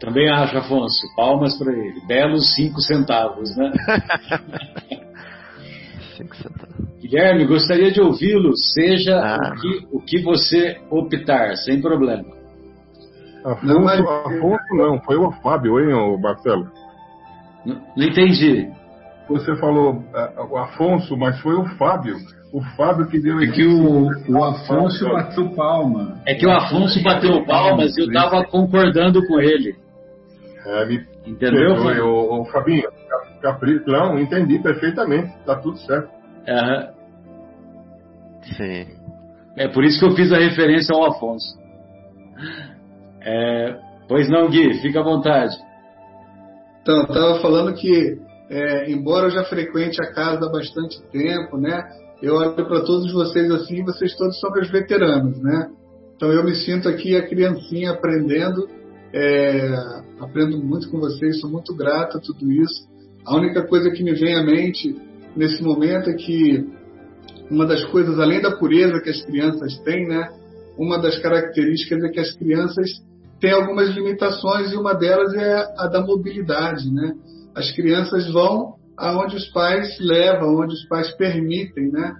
Também 0.00 0.30
acho, 0.30 0.56
Afonso. 0.56 1.06
Palmas 1.16 1.58
para 1.58 1.72
ele. 1.72 2.06
Belos 2.06 2.54
cinco 2.54 2.80
centavos, 2.80 3.54
né? 3.56 3.72
assim 6.22 6.26
que 6.26 6.36
você 6.36 6.48
tá. 6.48 6.66
Guilherme, 7.00 7.46
gostaria 7.46 7.90
de 7.92 8.00
ouvi-lo, 8.00 8.56
seja 8.56 9.16
Ah. 9.16 9.52
o, 9.52 9.60
que, 9.60 9.86
o 9.92 10.00
que 10.00 10.22
você 10.22 10.78
optar, 10.90 11.56
sem 11.56 11.80
problema. 11.80 12.24
Afonso, 13.44 13.66
Não, 13.66 13.84
mas- 13.84 14.00
Afonso 14.00 14.74
não, 14.74 15.00
foi 15.02 15.16
o 15.16 15.30
Fábio, 15.40 15.78
hein, 15.78 15.94
ô 15.94 16.18
Marcelo? 16.18 16.66
Não, 17.64 17.76
não 17.96 18.04
entendi. 18.04 18.68
Você 19.28 19.56
falou 19.56 20.02
ah, 20.14 20.46
o 20.50 20.56
Afonso, 20.56 21.16
mas 21.16 21.38
foi 21.40 21.54
o 21.54 21.64
Fábio. 21.76 22.16
O 22.52 22.62
Fábio 22.76 23.06
que 23.08 23.20
deu 23.20 23.40
É 23.40 23.46
que 23.48 23.66
o, 23.66 24.06
o 24.28 24.44
Afonso 24.44 25.04
bateu 25.08 25.50
palma. 25.50 26.16
É 26.26 26.34
que 26.34 26.46
o 26.46 26.50
Afonso 26.50 27.02
bateu 27.02 27.44
palmas 27.44 27.96
e 27.96 28.00
eu 28.02 28.06
estava 28.06 28.44
concordando 28.44 29.20
com 29.26 29.40
ele. 29.40 29.74
É, 30.64 30.86
me 30.86 31.04
Entendeu? 31.26 31.74
perdoe, 31.74 32.00
ô, 32.00 32.40
ô, 32.40 32.44
Fabinho. 32.46 32.88
Capri... 33.46 33.80
Não, 33.86 34.18
entendi 34.18 34.58
perfeitamente. 34.58 35.32
Tá 35.44 35.54
tudo 35.54 35.78
certo. 35.78 36.10
Aham. 36.48 36.88
Sim. 38.56 38.86
É 39.56 39.68
por 39.68 39.84
isso 39.84 40.00
que 40.00 40.04
eu 40.04 40.16
fiz 40.16 40.32
a 40.32 40.38
referência 40.38 40.94
ao 40.94 41.06
Afonso. 41.06 41.56
É, 43.22 43.78
pois 44.08 44.28
não, 44.28 44.48
Gui, 44.50 44.74
fica 44.82 45.00
à 45.00 45.04
vontade. 45.04 45.56
Então, 46.82 46.96
eu 46.96 47.04
estava 47.04 47.40
falando 47.40 47.72
que, 47.74 48.18
é, 48.50 48.90
embora 48.90 49.26
eu 49.26 49.30
já 49.30 49.44
frequente 49.44 50.02
a 50.02 50.12
casa 50.12 50.44
há 50.46 50.50
bastante 50.50 51.00
tempo, 51.10 51.56
né? 51.56 51.84
Eu 52.20 52.34
olho 52.34 52.54
para 52.54 52.80
todos 52.80 53.12
vocês 53.12 53.50
assim, 53.52 53.84
vocês 53.84 54.16
todos 54.16 54.40
são 54.40 54.50
meus 54.50 54.70
veteranos, 54.70 55.40
né? 55.40 55.70
Então 56.16 56.32
eu 56.32 56.42
me 56.44 56.54
sinto 56.54 56.88
aqui 56.88 57.16
a 57.16 57.26
criancinha 57.26 57.92
aprendendo, 57.92 58.68
é, 59.12 59.74
aprendo 60.20 60.58
muito 60.62 60.90
com 60.90 60.98
vocês, 60.98 61.40
sou 61.40 61.50
muito 61.50 61.74
grato 61.76 62.18
a 62.18 62.20
tudo 62.20 62.50
isso. 62.50 62.95
A 63.26 63.36
única 63.36 63.66
coisa 63.66 63.90
que 63.90 64.04
me 64.04 64.14
vem 64.14 64.36
à 64.36 64.44
mente 64.44 64.94
nesse 65.36 65.62
momento 65.62 66.08
é 66.08 66.14
que 66.14 66.64
uma 67.50 67.66
das 67.66 67.84
coisas, 67.86 68.18
além 68.20 68.40
da 68.40 68.56
pureza 68.56 69.00
que 69.00 69.10
as 69.10 69.20
crianças 69.24 69.78
têm, 69.80 70.06
né? 70.06 70.28
Uma 70.78 70.98
das 70.98 71.18
características 71.18 72.04
é 72.04 72.08
que 72.08 72.20
as 72.20 72.32
crianças 72.36 72.88
têm 73.40 73.50
algumas 73.50 73.88
limitações 73.94 74.72
e 74.72 74.76
uma 74.76 74.94
delas 74.94 75.34
é 75.34 75.54
a 75.76 75.88
da 75.88 76.00
mobilidade, 76.00 76.88
né? 76.92 77.14
As 77.54 77.72
crianças 77.72 78.30
vão 78.32 78.74
aonde 78.96 79.36
os 79.36 79.46
pais 79.48 79.98
levam, 80.00 80.56
onde 80.56 80.74
os 80.74 80.86
pais 80.88 81.10
permitem, 81.16 81.90
né? 81.90 82.14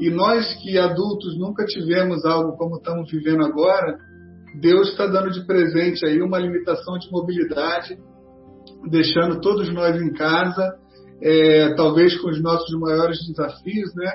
E 0.00 0.10
nós 0.10 0.54
que 0.62 0.78
adultos 0.78 1.38
nunca 1.38 1.64
tivemos 1.64 2.24
algo 2.24 2.56
como 2.56 2.76
estamos 2.76 3.10
vivendo 3.10 3.44
agora, 3.44 3.98
Deus 4.60 4.88
está 4.88 5.06
dando 5.06 5.30
de 5.30 5.46
presente 5.46 6.04
aí 6.04 6.20
uma 6.20 6.38
limitação 6.38 6.98
de 6.98 7.10
mobilidade, 7.10 7.98
deixando 8.88 9.40
todos 9.40 9.72
nós 9.72 10.00
em 10.00 10.12
casa, 10.12 10.76
é, 11.22 11.74
talvez 11.74 12.18
com 12.20 12.28
os 12.30 12.42
nossos 12.42 12.78
maiores 12.78 13.18
desafios, 13.26 13.94
né? 13.94 14.10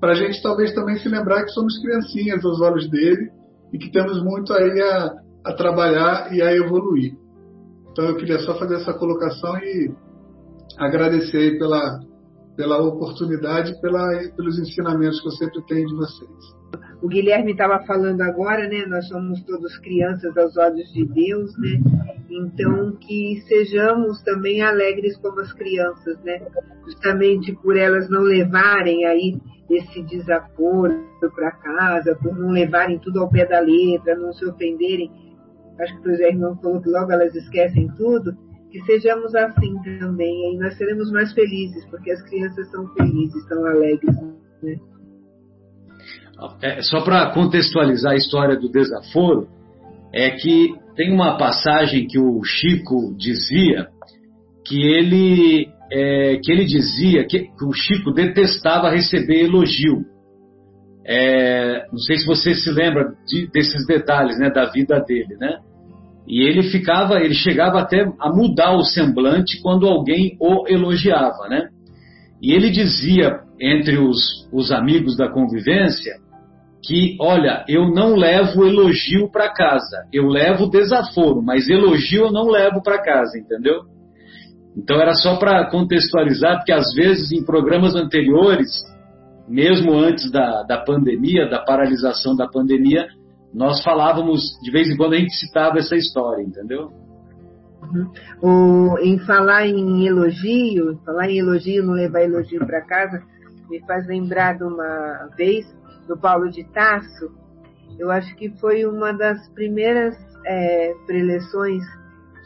Para 0.00 0.12
a 0.12 0.14
gente 0.14 0.42
talvez 0.42 0.74
também 0.74 0.96
se 0.96 1.08
lembrar 1.08 1.44
que 1.44 1.50
somos 1.50 1.78
criancinhas 1.80 2.44
aos 2.44 2.60
olhos 2.60 2.88
dele 2.88 3.30
e 3.72 3.78
que 3.78 3.90
temos 3.90 4.22
muito 4.22 4.52
aí 4.52 4.80
a, 4.80 5.14
a 5.44 5.52
trabalhar 5.52 6.32
e 6.32 6.42
a 6.42 6.54
evoluir. 6.54 7.14
Então 7.90 8.04
eu 8.06 8.16
queria 8.16 8.38
só 8.40 8.58
fazer 8.58 8.76
essa 8.76 8.94
colocação 8.94 9.56
e 9.58 9.92
agradecer 10.78 11.58
pela, 11.58 12.00
pela 12.60 12.78
oportunidade 12.78 13.72
e 13.72 13.80
pela, 13.80 14.06
pelos 14.36 14.58
ensinamentos 14.58 15.18
que 15.22 15.28
eu 15.28 15.32
sempre 15.32 15.62
tenho 15.62 15.88
de 15.88 15.94
vocês. 15.94 16.30
O 17.00 17.08
Guilherme 17.08 17.52
estava 17.52 17.82
falando 17.86 18.20
agora, 18.20 18.68
né? 18.68 18.84
Nós 18.84 19.08
somos 19.08 19.42
todos 19.44 19.78
crianças 19.78 20.36
aos 20.36 20.58
olhos 20.58 20.92
de 20.92 21.06
Deus, 21.06 21.56
né? 21.56 21.80
Então 22.28 22.92
que 23.00 23.42
sejamos 23.48 24.20
também 24.24 24.60
alegres 24.60 25.16
como 25.16 25.40
as 25.40 25.50
crianças, 25.54 26.22
né? 26.22 26.38
Justamente 26.84 27.56
por 27.62 27.78
elas 27.78 28.10
não 28.10 28.20
levarem 28.20 29.06
aí 29.06 29.40
esse 29.70 30.02
desaforo 30.02 31.02
para 31.34 31.52
casa, 31.52 32.14
por 32.22 32.36
não 32.36 32.50
levarem 32.50 32.98
tudo 32.98 33.20
ao 33.20 33.30
pé 33.30 33.46
da 33.46 33.60
letra, 33.60 34.14
não 34.16 34.34
se 34.34 34.44
ofenderem. 34.44 35.10
Acho 35.80 35.98
que 36.02 36.08
o 36.08 36.10
José 36.10 36.28
Irmão 36.28 36.58
falou 36.60 36.82
que 36.82 36.90
logo 36.90 37.10
elas 37.10 37.34
esquecem 37.34 37.88
tudo. 37.96 38.36
Que 38.70 38.80
sejamos 38.82 39.34
assim 39.34 39.74
também, 39.98 40.46
aí 40.46 40.56
nós 40.58 40.76
seremos 40.76 41.10
mais 41.10 41.32
felizes, 41.32 41.84
porque 41.86 42.10
as 42.10 42.22
crianças 42.22 42.70
são 42.70 42.86
felizes, 42.94 43.48
são 43.48 43.66
alegres, 43.66 44.14
né? 44.62 44.76
É, 46.62 46.80
só 46.80 47.02
para 47.02 47.32
contextualizar 47.32 48.12
a 48.12 48.16
história 48.16 48.56
do 48.56 48.70
desaforo, 48.70 49.48
é 50.12 50.30
que 50.30 50.74
tem 50.96 51.12
uma 51.12 51.36
passagem 51.36 52.06
que 52.06 52.18
o 52.18 52.42
Chico 52.42 53.14
dizia 53.16 53.88
que 54.66 54.82
ele, 54.82 55.68
é, 55.92 56.38
que 56.42 56.50
ele 56.50 56.64
dizia 56.64 57.26
que, 57.26 57.40
que, 57.40 57.64
o 57.64 57.72
Chico 57.72 58.12
detestava 58.12 58.90
receber 58.90 59.44
elogio. 59.44 60.04
É, 61.04 61.86
não 61.90 61.98
sei 61.98 62.18
se 62.18 62.26
você 62.26 62.54
se 62.54 62.70
lembra 62.70 63.14
de, 63.26 63.50
desses 63.50 63.86
detalhes 63.86 64.38
né, 64.38 64.50
da 64.50 64.70
vida 64.70 65.00
dele, 65.00 65.36
né? 65.36 65.58
E 66.30 66.46
ele 66.48 66.62
ficava, 66.62 67.20
ele 67.20 67.34
chegava 67.34 67.80
até 67.80 68.08
a 68.20 68.32
mudar 68.32 68.76
o 68.76 68.84
semblante 68.84 69.60
quando 69.60 69.88
alguém 69.88 70.36
o 70.38 70.64
elogiava, 70.68 71.48
né? 71.48 71.70
E 72.40 72.52
ele 72.52 72.70
dizia 72.70 73.40
entre 73.60 73.98
os, 73.98 74.48
os 74.52 74.70
amigos 74.70 75.16
da 75.16 75.28
convivência 75.28 76.14
que, 76.84 77.16
olha, 77.20 77.64
eu 77.68 77.90
não 77.90 78.14
levo 78.14 78.64
elogio 78.64 79.28
para 79.28 79.52
casa, 79.52 80.06
eu 80.12 80.28
levo 80.28 80.70
desaforo, 80.70 81.42
mas 81.42 81.68
elogio 81.68 82.26
eu 82.26 82.32
não 82.32 82.46
levo 82.46 82.80
para 82.80 83.02
casa, 83.02 83.36
entendeu? 83.36 83.80
Então 84.76 85.00
era 85.00 85.14
só 85.14 85.36
para 85.36 85.68
contextualizar, 85.68 86.58
porque 86.58 86.72
às 86.72 86.94
vezes 86.94 87.32
em 87.32 87.44
programas 87.44 87.96
anteriores, 87.96 88.70
mesmo 89.48 89.98
antes 89.98 90.30
da, 90.30 90.62
da 90.62 90.78
pandemia, 90.78 91.50
da 91.50 91.58
paralisação 91.58 92.36
da 92.36 92.46
pandemia, 92.46 93.08
nós 93.52 93.82
falávamos, 93.82 94.40
de 94.62 94.70
vez 94.70 94.88
em 94.88 94.96
quando 94.96 95.14
a 95.14 95.18
gente 95.18 95.34
citava 95.34 95.78
essa 95.78 95.96
história, 95.96 96.42
entendeu? 96.42 96.90
Uhum. 97.82 98.12
O, 98.42 98.98
em 98.98 99.18
falar 99.18 99.66
em 99.66 100.06
elogio, 100.06 100.98
falar 101.04 101.28
em 101.28 101.38
elogio, 101.38 101.84
não 101.84 101.94
levar 101.94 102.22
elogio 102.22 102.64
para 102.64 102.82
casa, 102.82 103.22
me 103.68 103.80
faz 103.86 104.06
lembrar 104.06 104.56
de 104.56 104.64
uma 104.64 105.28
vez 105.36 105.66
do 106.06 106.16
Paulo 106.16 106.50
de 106.50 106.64
Tarso. 106.64 107.32
Eu 107.98 108.10
acho 108.10 108.34
que 108.36 108.50
foi 108.58 108.84
uma 108.84 109.12
das 109.12 109.48
primeiras 109.50 110.14
é, 110.44 110.94
preleções 111.06 111.82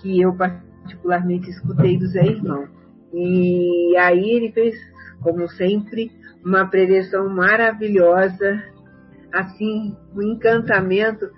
que 0.00 0.20
eu 0.20 0.34
particularmente 0.34 1.50
escutei 1.50 1.98
do 1.98 2.06
Zé 2.06 2.24
Irmão. 2.24 2.66
E 3.12 3.96
aí 3.96 4.30
ele 4.30 4.52
fez, 4.52 4.74
como 5.22 5.48
sempre, 5.48 6.10
uma 6.44 6.66
preleção 6.66 7.28
maravilhosa, 7.28 8.62
assim, 9.34 9.96
um 10.14 10.22
encantamento. 10.22 11.28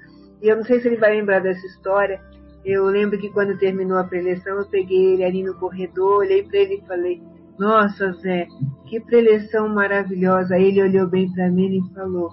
E 0.43 0.49
eu 0.49 0.57
não 0.57 0.65
sei 0.65 0.81
se 0.81 0.89
ele 0.89 0.97
vai 0.97 1.17
lembrar 1.17 1.41
dessa 1.41 1.67
história. 1.67 2.21
Eu 2.65 2.85
lembro 2.87 3.19
que 3.19 3.31
quando 3.31 3.59
terminou 3.59 3.99
a 3.99 4.05
preleção, 4.05 4.59
eu 4.59 4.67
peguei 4.67 5.15
ele 5.15 5.25
ali 5.25 5.43
no 5.43 5.55
corredor, 5.55 6.19
olhei 6.19 6.43
para 6.43 6.59
ele 6.59 6.75
e 6.75 6.87
falei: 6.87 7.23
Nossa, 7.59 8.13
Zé, 8.13 8.47
que 8.87 9.01
preleção 9.01 9.69
maravilhosa. 9.69 10.59
Ele 10.59 10.83
olhou 10.83 11.09
bem 11.09 11.33
para 11.33 11.51
mim 11.51 11.79
e 11.79 11.95
falou: 11.95 12.31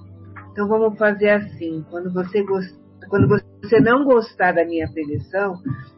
Então 0.51 0.67
vamos 0.67 0.97
fazer 0.97 1.29
assim. 1.29 1.85
Quando 1.89 2.11
você, 2.11 2.43
gost... 2.43 2.75
quando 3.09 3.27
você 3.27 3.79
não 3.79 4.03
gostar 4.03 4.53
da 4.53 4.65
minha 4.65 4.91
preleção, 4.91 5.55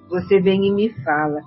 você 0.09 0.39
vem 0.39 0.68
e 0.68 0.72
me 0.72 0.89
fala. 1.03 1.41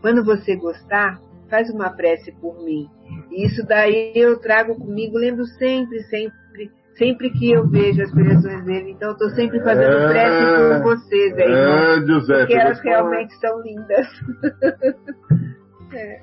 Quando 0.00 0.24
você 0.24 0.56
gostar, 0.56 1.20
faz 1.48 1.70
uma 1.70 1.90
prece 1.90 2.32
por 2.32 2.62
mim. 2.64 2.88
E 3.30 3.46
isso 3.46 3.64
daí 3.66 4.12
eu 4.16 4.38
trago 4.40 4.74
comigo, 4.74 5.16
lembro 5.16 5.44
sempre, 5.44 6.02
sempre, 6.04 6.72
sempre 6.96 7.30
que 7.30 7.50
eu 7.52 7.68
vejo 7.68 8.02
as 8.02 8.10
preleções 8.12 8.64
dele. 8.64 8.90
Então 8.92 9.08
eu 9.08 9.12
estou 9.12 9.30
sempre 9.30 9.60
fazendo 9.60 9.92
É, 9.92 10.08
prece 10.08 10.82
por 10.82 10.96
vocês 10.96 11.32
aí, 11.34 11.52
é, 11.52 11.94
irmão, 11.94 12.06
Giuseppe, 12.06 12.40
porque 12.40 12.54
elas 12.54 12.78
falar. 12.82 12.90
realmente 12.90 13.34
são 13.40 13.62
lindas. 13.62 14.06
É. 15.94 16.20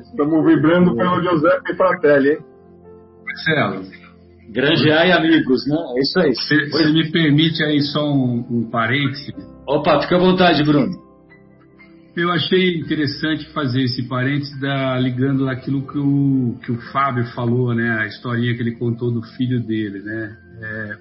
Estamos 0.00 0.42
vibrando 0.46 0.96
pelo 0.96 1.20
Giuseppe 1.22 1.76
Fratelli, 1.76 2.30
hein? 2.30 2.38
Marcelo, 3.26 3.84
Grangear 4.50 5.06
e 5.06 5.12
amigos, 5.12 5.66
né? 5.68 5.76
É 5.96 6.00
isso 6.00 6.18
aí. 6.18 6.34
se, 6.34 6.70
se 6.70 6.92
me 6.94 7.12
permite 7.12 7.62
aí 7.62 7.78
só 7.82 8.10
um, 8.10 8.46
um 8.50 8.70
parêntese, 8.70 9.34
Opa, 9.68 10.00
fica 10.00 10.16
à 10.16 10.18
vontade, 10.18 10.64
Bruno. 10.64 11.05
Eu 12.16 12.32
achei 12.32 12.78
interessante 12.78 13.46
fazer 13.52 13.82
esse 13.82 14.08
parêntese 14.08 14.58
da, 14.58 14.98
ligando 14.98 15.48
aquilo 15.48 15.86
que 15.86 15.98
o, 15.98 16.58
que 16.64 16.72
o 16.72 16.80
Fábio 16.90 17.26
falou, 17.34 17.74
né? 17.74 17.98
A 18.00 18.06
historinha 18.06 18.54
que 18.54 18.62
ele 18.62 18.76
contou 18.76 19.10
do 19.10 19.22
filho 19.22 19.60
dele, 19.60 20.00
né? 20.00 20.36
É, 20.62 20.98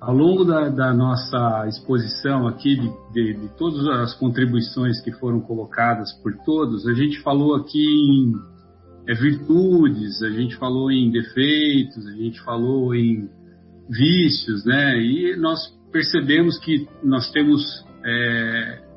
ao 0.00 0.14
longo 0.14 0.44
da, 0.44 0.68
da 0.70 0.92
nossa 0.92 1.66
exposição 1.68 2.48
aqui, 2.48 2.74
de, 2.74 2.90
de, 3.12 3.40
de 3.40 3.48
todas 3.56 3.86
as 3.86 4.14
contribuições 4.14 5.00
que 5.02 5.12
foram 5.12 5.40
colocadas 5.40 6.12
por 6.22 6.34
todos, 6.44 6.88
a 6.88 6.94
gente 6.94 7.20
falou 7.20 7.54
aqui 7.54 7.84
em 7.84 8.32
é, 9.06 9.14
virtudes, 9.14 10.20
a 10.22 10.30
gente 10.30 10.56
falou 10.56 10.90
em 10.90 11.12
defeitos, 11.12 12.06
a 12.06 12.12
gente 12.12 12.40
falou 12.42 12.92
em 12.94 13.28
vícios, 13.88 14.64
né? 14.64 15.00
E 15.00 15.36
nós 15.36 15.60
percebemos 15.92 16.58
que 16.58 16.88
nós 17.04 17.30
temos, 17.30 17.62
é, 18.04 18.89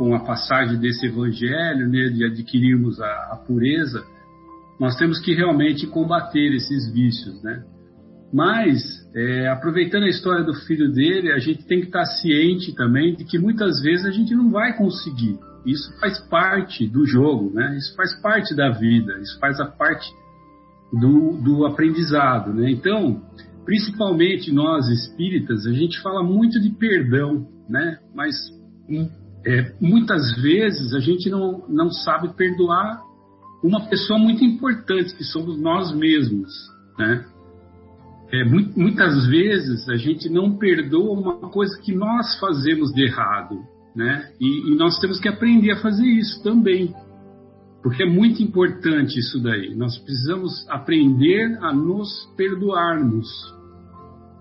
com 0.00 0.14
a 0.14 0.20
passagem 0.20 0.78
desse 0.78 1.04
evangelho, 1.04 1.86
né, 1.86 2.08
de 2.08 2.24
adquirirmos 2.24 2.98
a, 3.02 3.32
a 3.32 3.36
pureza, 3.36 4.02
nós 4.80 4.96
temos 4.96 5.20
que 5.20 5.34
realmente 5.34 5.86
combater 5.86 6.54
esses 6.54 6.90
vícios, 6.90 7.42
né? 7.42 7.62
Mas, 8.32 8.80
é, 9.14 9.48
aproveitando 9.48 10.04
a 10.04 10.08
história 10.08 10.42
do 10.42 10.54
filho 10.54 10.90
dele, 10.90 11.30
a 11.30 11.38
gente 11.38 11.66
tem 11.66 11.80
que 11.80 11.88
estar 11.88 12.06
ciente 12.06 12.74
também 12.74 13.14
de 13.14 13.26
que 13.26 13.38
muitas 13.38 13.82
vezes 13.82 14.06
a 14.06 14.10
gente 14.10 14.34
não 14.34 14.50
vai 14.50 14.74
conseguir. 14.74 15.38
Isso 15.66 15.92
faz 16.00 16.18
parte 16.30 16.88
do 16.88 17.04
jogo, 17.04 17.52
né? 17.52 17.76
Isso 17.76 17.94
faz 17.94 18.18
parte 18.22 18.56
da 18.56 18.70
vida, 18.70 19.18
isso 19.18 19.38
faz 19.38 19.60
a 19.60 19.66
parte 19.66 20.10
do, 20.98 21.32
do 21.42 21.66
aprendizado, 21.66 22.54
né? 22.54 22.70
Então, 22.70 23.20
principalmente 23.66 24.50
nós 24.50 24.88
espíritas, 24.88 25.66
a 25.66 25.72
gente 25.72 26.00
fala 26.00 26.22
muito 26.22 26.58
de 26.58 26.70
perdão, 26.70 27.46
né? 27.68 27.98
Mas 28.14 28.34
é, 29.46 29.72
muitas 29.80 30.34
vezes 30.40 30.92
a 30.94 31.00
gente 31.00 31.30
não, 31.30 31.64
não 31.68 31.90
sabe 31.90 32.34
perdoar 32.34 33.02
uma 33.62 33.88
pessoa 33.88 34.18
muito 34.18 34.44
importante, 34.44 35.14
que 35.14 35.24
somos 35.24 35.58
nós 35.60 35.94
mesmos, 35.94 36.50
né? 36.98 37.26
É, 38.32 38.44
muitas 38.44 39.26
vezes 39.26 39.88
a 39.88 39.96
gente 39.96 40.28
não 40.28 40.56
perdoa 40.56 41.18
uma 41.18 41.50
coisa 41.50 41.76
que 41.82 41.92
nós 41.92 42.38
fazemos 42.38 42.92
de 42.92 43.02
errado, 43.02 43.58
né? 43.94 44.30
E, 44.40 44.70
e, 44.70 44.76
nós 44.76 44.98
temos 45.00 45.18
que 45.18 45.28
aprender 45.28 45.72
a 45.72 45.80
fazer 45.80 46.06
isso 46.06 46.40
também, 46.42 46.94
porque 47.82 48.04
é 48.04 48.08
muito 48.08 48.40
importante 48.40 49.18
isso 49.18 49.42
daí. 49.42 49.74
Nós 49.74 49.98
precisamos 49.98 50.64
aprender 50.68 51.58
a 51.60 51.72
nos 51.72 52.08
perdoarmos. 52.36 53.26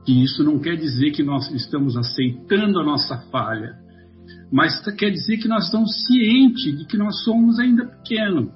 E 0.07 0.23
isso 0.23 0.43
não 0.43 0.59
quer 0.59 0.75
dizer 0.75 1.11
que 1.11 1.23
nós 1.23 1.49
estamos 1.51 1.97
aceitando 1.97 2.79
a 2.79 2.83
nossa 2.83 3.17
falha, 3.31 3.75
mas 4.51 4.79
quer 4.95 5.11
dizer 5.11 5.37
que 5.37 5.47
nós 5.47 5.65
estamos 5.65 6.05
cientes 6.05 6.77
de 6.77 6.85
que 6.85 6.97
nós 6.97 7.23
somos 7.23 7.59
ainda 7.59 7.85
pequenos. 7.85 8.49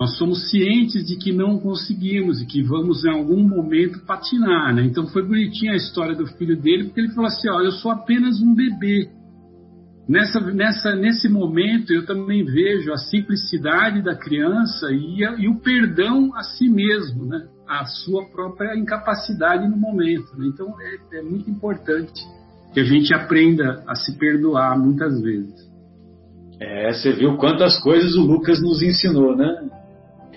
Nós 0.00 0.16
somos 0.18 0.50
cientes 0.50 1.06
de 1.06 1.16
que 1.16 1.32
não 1.32 1.58
conseguimos 1.58 2.40
e 2.40 2.46
que 2.46 2.62
vamos 2.62 3.04
em 3.04 3.10
algum 3.10 3.42
momento 3.46 4.04
patinar, 4.04 4.74
né? 4.74 4.84
Então 4.84 5.06
foi 5.06 5.22
bonitinha 5.22 5.72
a 5.72 5.76
história 5.76 6.16
do 6.16 6.26
filho 6.26 6.60
dele, 6.60 6.84
porque 6.84 7.00
ele 7.00 7.14
falou 7.14 7.26
assim: 7.26 7.48
ó, 7.48 7.60
eu 7.60 7.72
sou 7.72 7.90
apenas 7.90 8.40
um 8.40 8.54
bebê. 8.54 9.08
Nessa, 10.08 10.40
nessa, 10.40 10.94
nesse 10.94 11.28
momento 11.28 11.90
eu 11.90 12.04
também 12.04 12.44
vejo 12.44 12.92
a 12.92 12.98
simplicidade 12.98 14.02
da 14.02 14.14
criança 14.14 14.90
e, 14.92 15.24
a, 15.24 15.36
e 15.38 15.48
o 15.48 15.60
perdão 15.60 16.34
a 16.34 16.42
si 16.42 16.68
mesmo, 16.68 17.24
né? 17.24 17.46
a 17.66 17.86
sua 17.86 18.26
própria 18.26 18.76
incapacidade 18.76 19.66
no 19.66 19.76
momento. 19.76 20.36
Né? 20.36 20.48
Então 20.52 20.74
é, 20.78 21.18
é 21.18 21.22
muito 21.22 21.48
importante 21.48 22.20
que 22.74 22.80
a 22.80 22.84
gente 22.84 23.14
aprenda 23.14 23.84
a 23.86 23.94
se 23.94 24.18
perdoar 24.18 24.76
muitas 24.76 25.22
vezes. 25.22 25.54
É, 26.60 26.92
você 26.92 27.12
viu 27.12 27.36
quantas 27.36 27.80
coisas 27.80 28.16
o 28.16 28.22
Lucas 28.22 28.60
nos 28.60 28.82
ensinou, 28.82 29.36
né? 29.36 29.70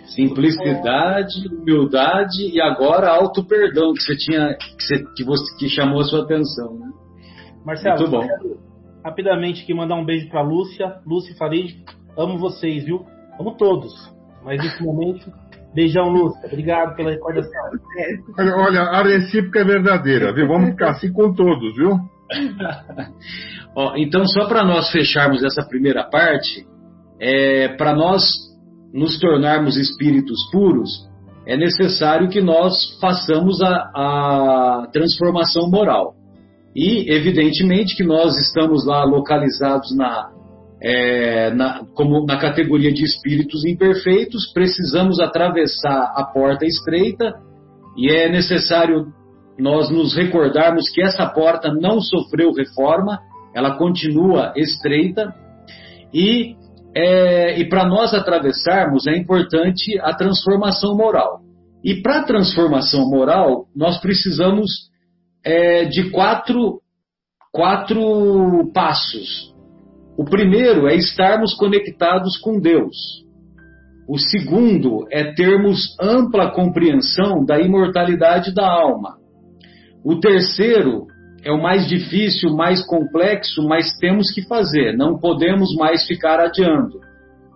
Simplicidade, 0.05 1.47
humildade 1.49 2.49
e 2.53 2.61
agora 2.61 3.09
auto 3.09 3.43
perdão 3.43 3.91
que 3.93 4.01
você 4.01 4.15
tinha 4.15 4.55
que, 4.55 4.83
você, 4.83 5.03
que, 5.15 5.23
você, 5.23 5.57
que 5.57 5.67
chamou 5.67 5.99
a 5.99 6.03
sua 6.03 6.23
atenção, 6.23 6.75
né? 6.75 6.87
Marcelo, 7.65 7.97
Muito 7.97 8.11
bom. 8.11 8.57
rapidamente 9.03 9.63
aqui 9.63 9.73
mandar 9.73 9.95
um 9.95 10.05
beijo 10.05 10.29
para 10.29 10.41
Lúcia, 10.41 11.01
Lúcia 11.05 11.33
e 11.33 11.37
Farid, 11.37 11.83
amo 12.17 12.37
vocês, 12.37 12.85
viu? 12.85 13.05
Amo 13.39 13.57
todos. 13.57 13.91
Mas 14.43 14.63
nesse 14.63 14.81
momento, 14.81 15.29
beijão, 15.73 16.09
Lúcia. 16.09 16.45
Obrigado 16.45 16.95
pela 16.95 17.11
recordação. 17.11 17.51
Olha, 18.37 18.55
olha, 18.55 18.81
a 18.81 19.03
recíproca 19.03 19.59
é 19.59 19.65
verdadeira, 19.65 20.33
viu? 20.33 20.47
Vamos 20.47 20.69
ficar 20.69 20.91
assim 20.91 21.11
com 21.11 21.33
todos, 21.33 21.75
viu? 21.75 21.99
Ó, 23.75 23.95
então, 23.95 24.25
só 24.27 24.47
para 24.47 24.65
nós 24.65 24.91
fecharmos 24.91 25.43
essa 25.43 25.63
primeira 25.67 26.03
parte, 26.03 26.65
é, 27.19 27.69
para 27.69 27.95
nós 27.95 28.23
nos 28.93 29.19
tornarmos 29.19 29.77
espíritos 29.77 30.37
puros, 30.51 31.07
é 31.45 31.55
necessário 31.55 32.29
que 32.29 32.41
nós 32.41 32.97
façamos 32.99 33.61
a, 33.61 33.73
a 33.95 34.87
transformação 34.91 35.69
moral. 35.69 36.13
E, 36.75 37.11
evidentemente, 37.11 37.95
que 37.95 38.03
nós 38.03 38.37
estamos 38.37 38.85
lá 38.85 39.03
localizados 39.03 39.95
na, 39.95 40.29
é, 40.81 41.49
na, 41.51 41.85
como 41.95 42.25
na 42.25 42.37
categoria 42.37 42.91
de 42.91 43.03
espíritos 43.03 43.65
imperfeitos, 43.65 44.51
precisamos 44.53 45.19
atravessar 45.19 46.13
a 46.15 46.23
porta 46.23 46.65
estreita 46.65 47.33
e 47.97 48.11
é 48.11 48.29
necessário 48.29 49.07
nós 49.57 49.89
nos 49.89 50.15
recordarmos 50.15 50.89
que 50.89 51.01
essa 51.01 51.25
porta 51.27 51.73
não 51.73 51.99
sofreu 51.99 52.51
reforma, 52.51 53.19
ela 53.53 53.77
continua 53.77 54.53
estreita 54.55 55.33
e, 56.13 56.55
é, 56.95 57.59
e 57.59 57.67
para 57.67 57.85
nós 57.85 58.13
atravessarmos 58.13 59.07
é 59.07 59.17
importante 59.17 59.99
a 60.01 60.13
transformação 60.13 60.95
moral. 60.95 61.41
E 61.83 62.01
para 62.01 62.19
a 62.19 62.23
transformação 62.23 63.09
moral, 63.09 63.65
nós 63.75 63.99
precisamos 63.99 64.69
é, 65.43 65.85
de 65.85 66.09
quatro, 66.11 66.81
quatro 67.51 68.71
passos. 68.73 69.53
O 70.17 70.25
primeiro 70.25 70.87
é 70.87 70.95
estarmos 70.95 71.53
conectados 71.53 72.37
com 72.37 72.59
Deus. 72.59 72.95
O 74.09 74.17
segundo 74.17 75.05
é 75.11 75.33
termos 75.33 75.95
ampla 76.01 76.51
compreensão 76.51 77.45
da 77.45 77.59
imortalidade 77.59 78.53
da 78.53 78.65
alma. 78.65 79.16
O 80.07 80.21
terceiro 80.21 81.05
é 81.43 81.51
o 81.51 81.61
mais 81.61 81.85
difícil, 81.85 82.55
mais 82.55 82.81
complexo, 82.85 83.61
mas 83.67 83.97
temos 83.99 84.31
que 84.31 84.41
fazer, 84.41 84.95
não 84.95 85.19
podemos 85.19 85.75
mais 85.75 86.07
ficar 86.07 86.39
adiando, 86.39 87.01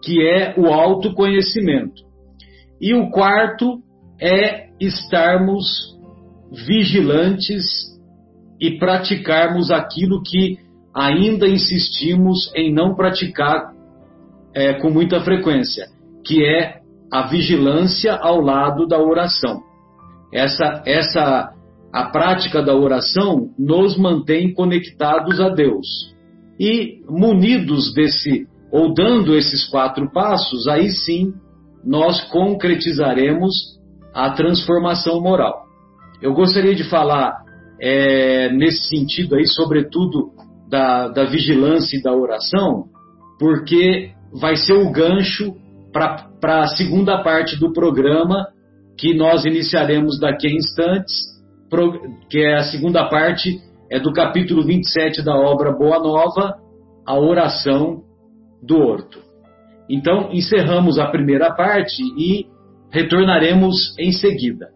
que 0.04 0.22
é 0.22 0.54
o 0.58 0.66
autoconhecimento. 0.66 2.04
E 2.82 2.94
o 2.94 3.10
quarto 3.10 3.80
é 4.22 4.68
estarmos 4.82 5.98
vigilantes 6.52 7.64
e 8.60 8.78
praticarmos 8.78 9.72
aquilo 9.72 10.22
que 10.22 10.58
ainda 10.94 11.48
insistimos 11.48 12.52
em 12.54 12.74
não 12.74 12.96
praticar 12.96 13.72
é, 14.54 14.74
com 14.74 14.90
muita 14.90 15.22
frequência, 15.22 15.88
que 16.26 16.46
é 16.46 16.82
a 17.10 17.28
vigilância 17.28 18.14
ao 18.14 18.42
lado 18.42 18.86
da 18.86 19.00
oração. 19.00 19.62
Essa, 20.34 20.84
essa 20.86 21.61
a 21.92 22.06
prática 22.06 22.62
da 22.62 22.76
oração 22.76 23.50
nos 23.58 23.98
mantém 23.98 24.54
conectados 24.54 25.40
a 25.40 25.50
Deus. 25.50 25.88
E 26.60 27.02
munidos 27.10 27.94
desse, 27.94 28.48
ou 28.72 28.94
dando 28.94 29.36
esses 29.36 29.68
quatro 29.70 30.12
passos, 30.12 30.68
aí 30.68 30.90
sim 30.90 31.34
nós 31.84 32.22
concretizaremos 32.30 33.54
a 34.14 34.30
transformação 34.32 35.22
moral. 35.22 35.66
Eu 36.22 36.34
gostaria 36.34 36.76
de 36.76 36.84
falar 36.84 37.34
é, 37.82 38.52
nesse 38.54 38.88
sentido 38.88 39.36
aí, 39.36 39.48
sobretudo 39.48 40.32
da, 40.70 41.08
da 41.08 41.26
vigilância 41.26 41.98
e 41.98 42.02
da 42.02 42.14
oração, 42.14 42.86
porque 43.40 44.12
vai 44.40 44.56
ser 44.56 44.74
o 44.74 44.92
gancho 44.92 45.56
para 45.92 46.62
a 46.62 46.68
segunda 46.68 47.22
parte 47.24 47.60
do 47.60 47.74
programa 47.74 48.48
que 48.98 49.14
nós 49.14 49.46
iniciaremos 49.46 50.20
daqui 50.20 50.48
a 50.48 50.52
instantes 50.52 51.32
que 52.30 52.40
é 52.40 52.56
a 52.56 52.64
segunda 52.64 53.08
parte, 53.08 53.60
é 53.90 54.00
do 54.00 54.12
capítulo 54.12 54.64
27 54.64 55.24
da 55.24 55.36
obra 55.36 55.72
Boa 55.72 56.00
Nova, 56.00 56.56
a 57.06 57.18
oração 57.18 58.04
do 58.62 58.78
horto. 58.78 59.20
Então, 59.90 60.30
encerramos 60.32 61.00
a 61.00 61.08
primeira 61.08 61.54
parte 61.54 62.02
e 62.18 62.46
retornaremos 62.92 63.98
em 63.98 64.12
seguida. 64.12 64.70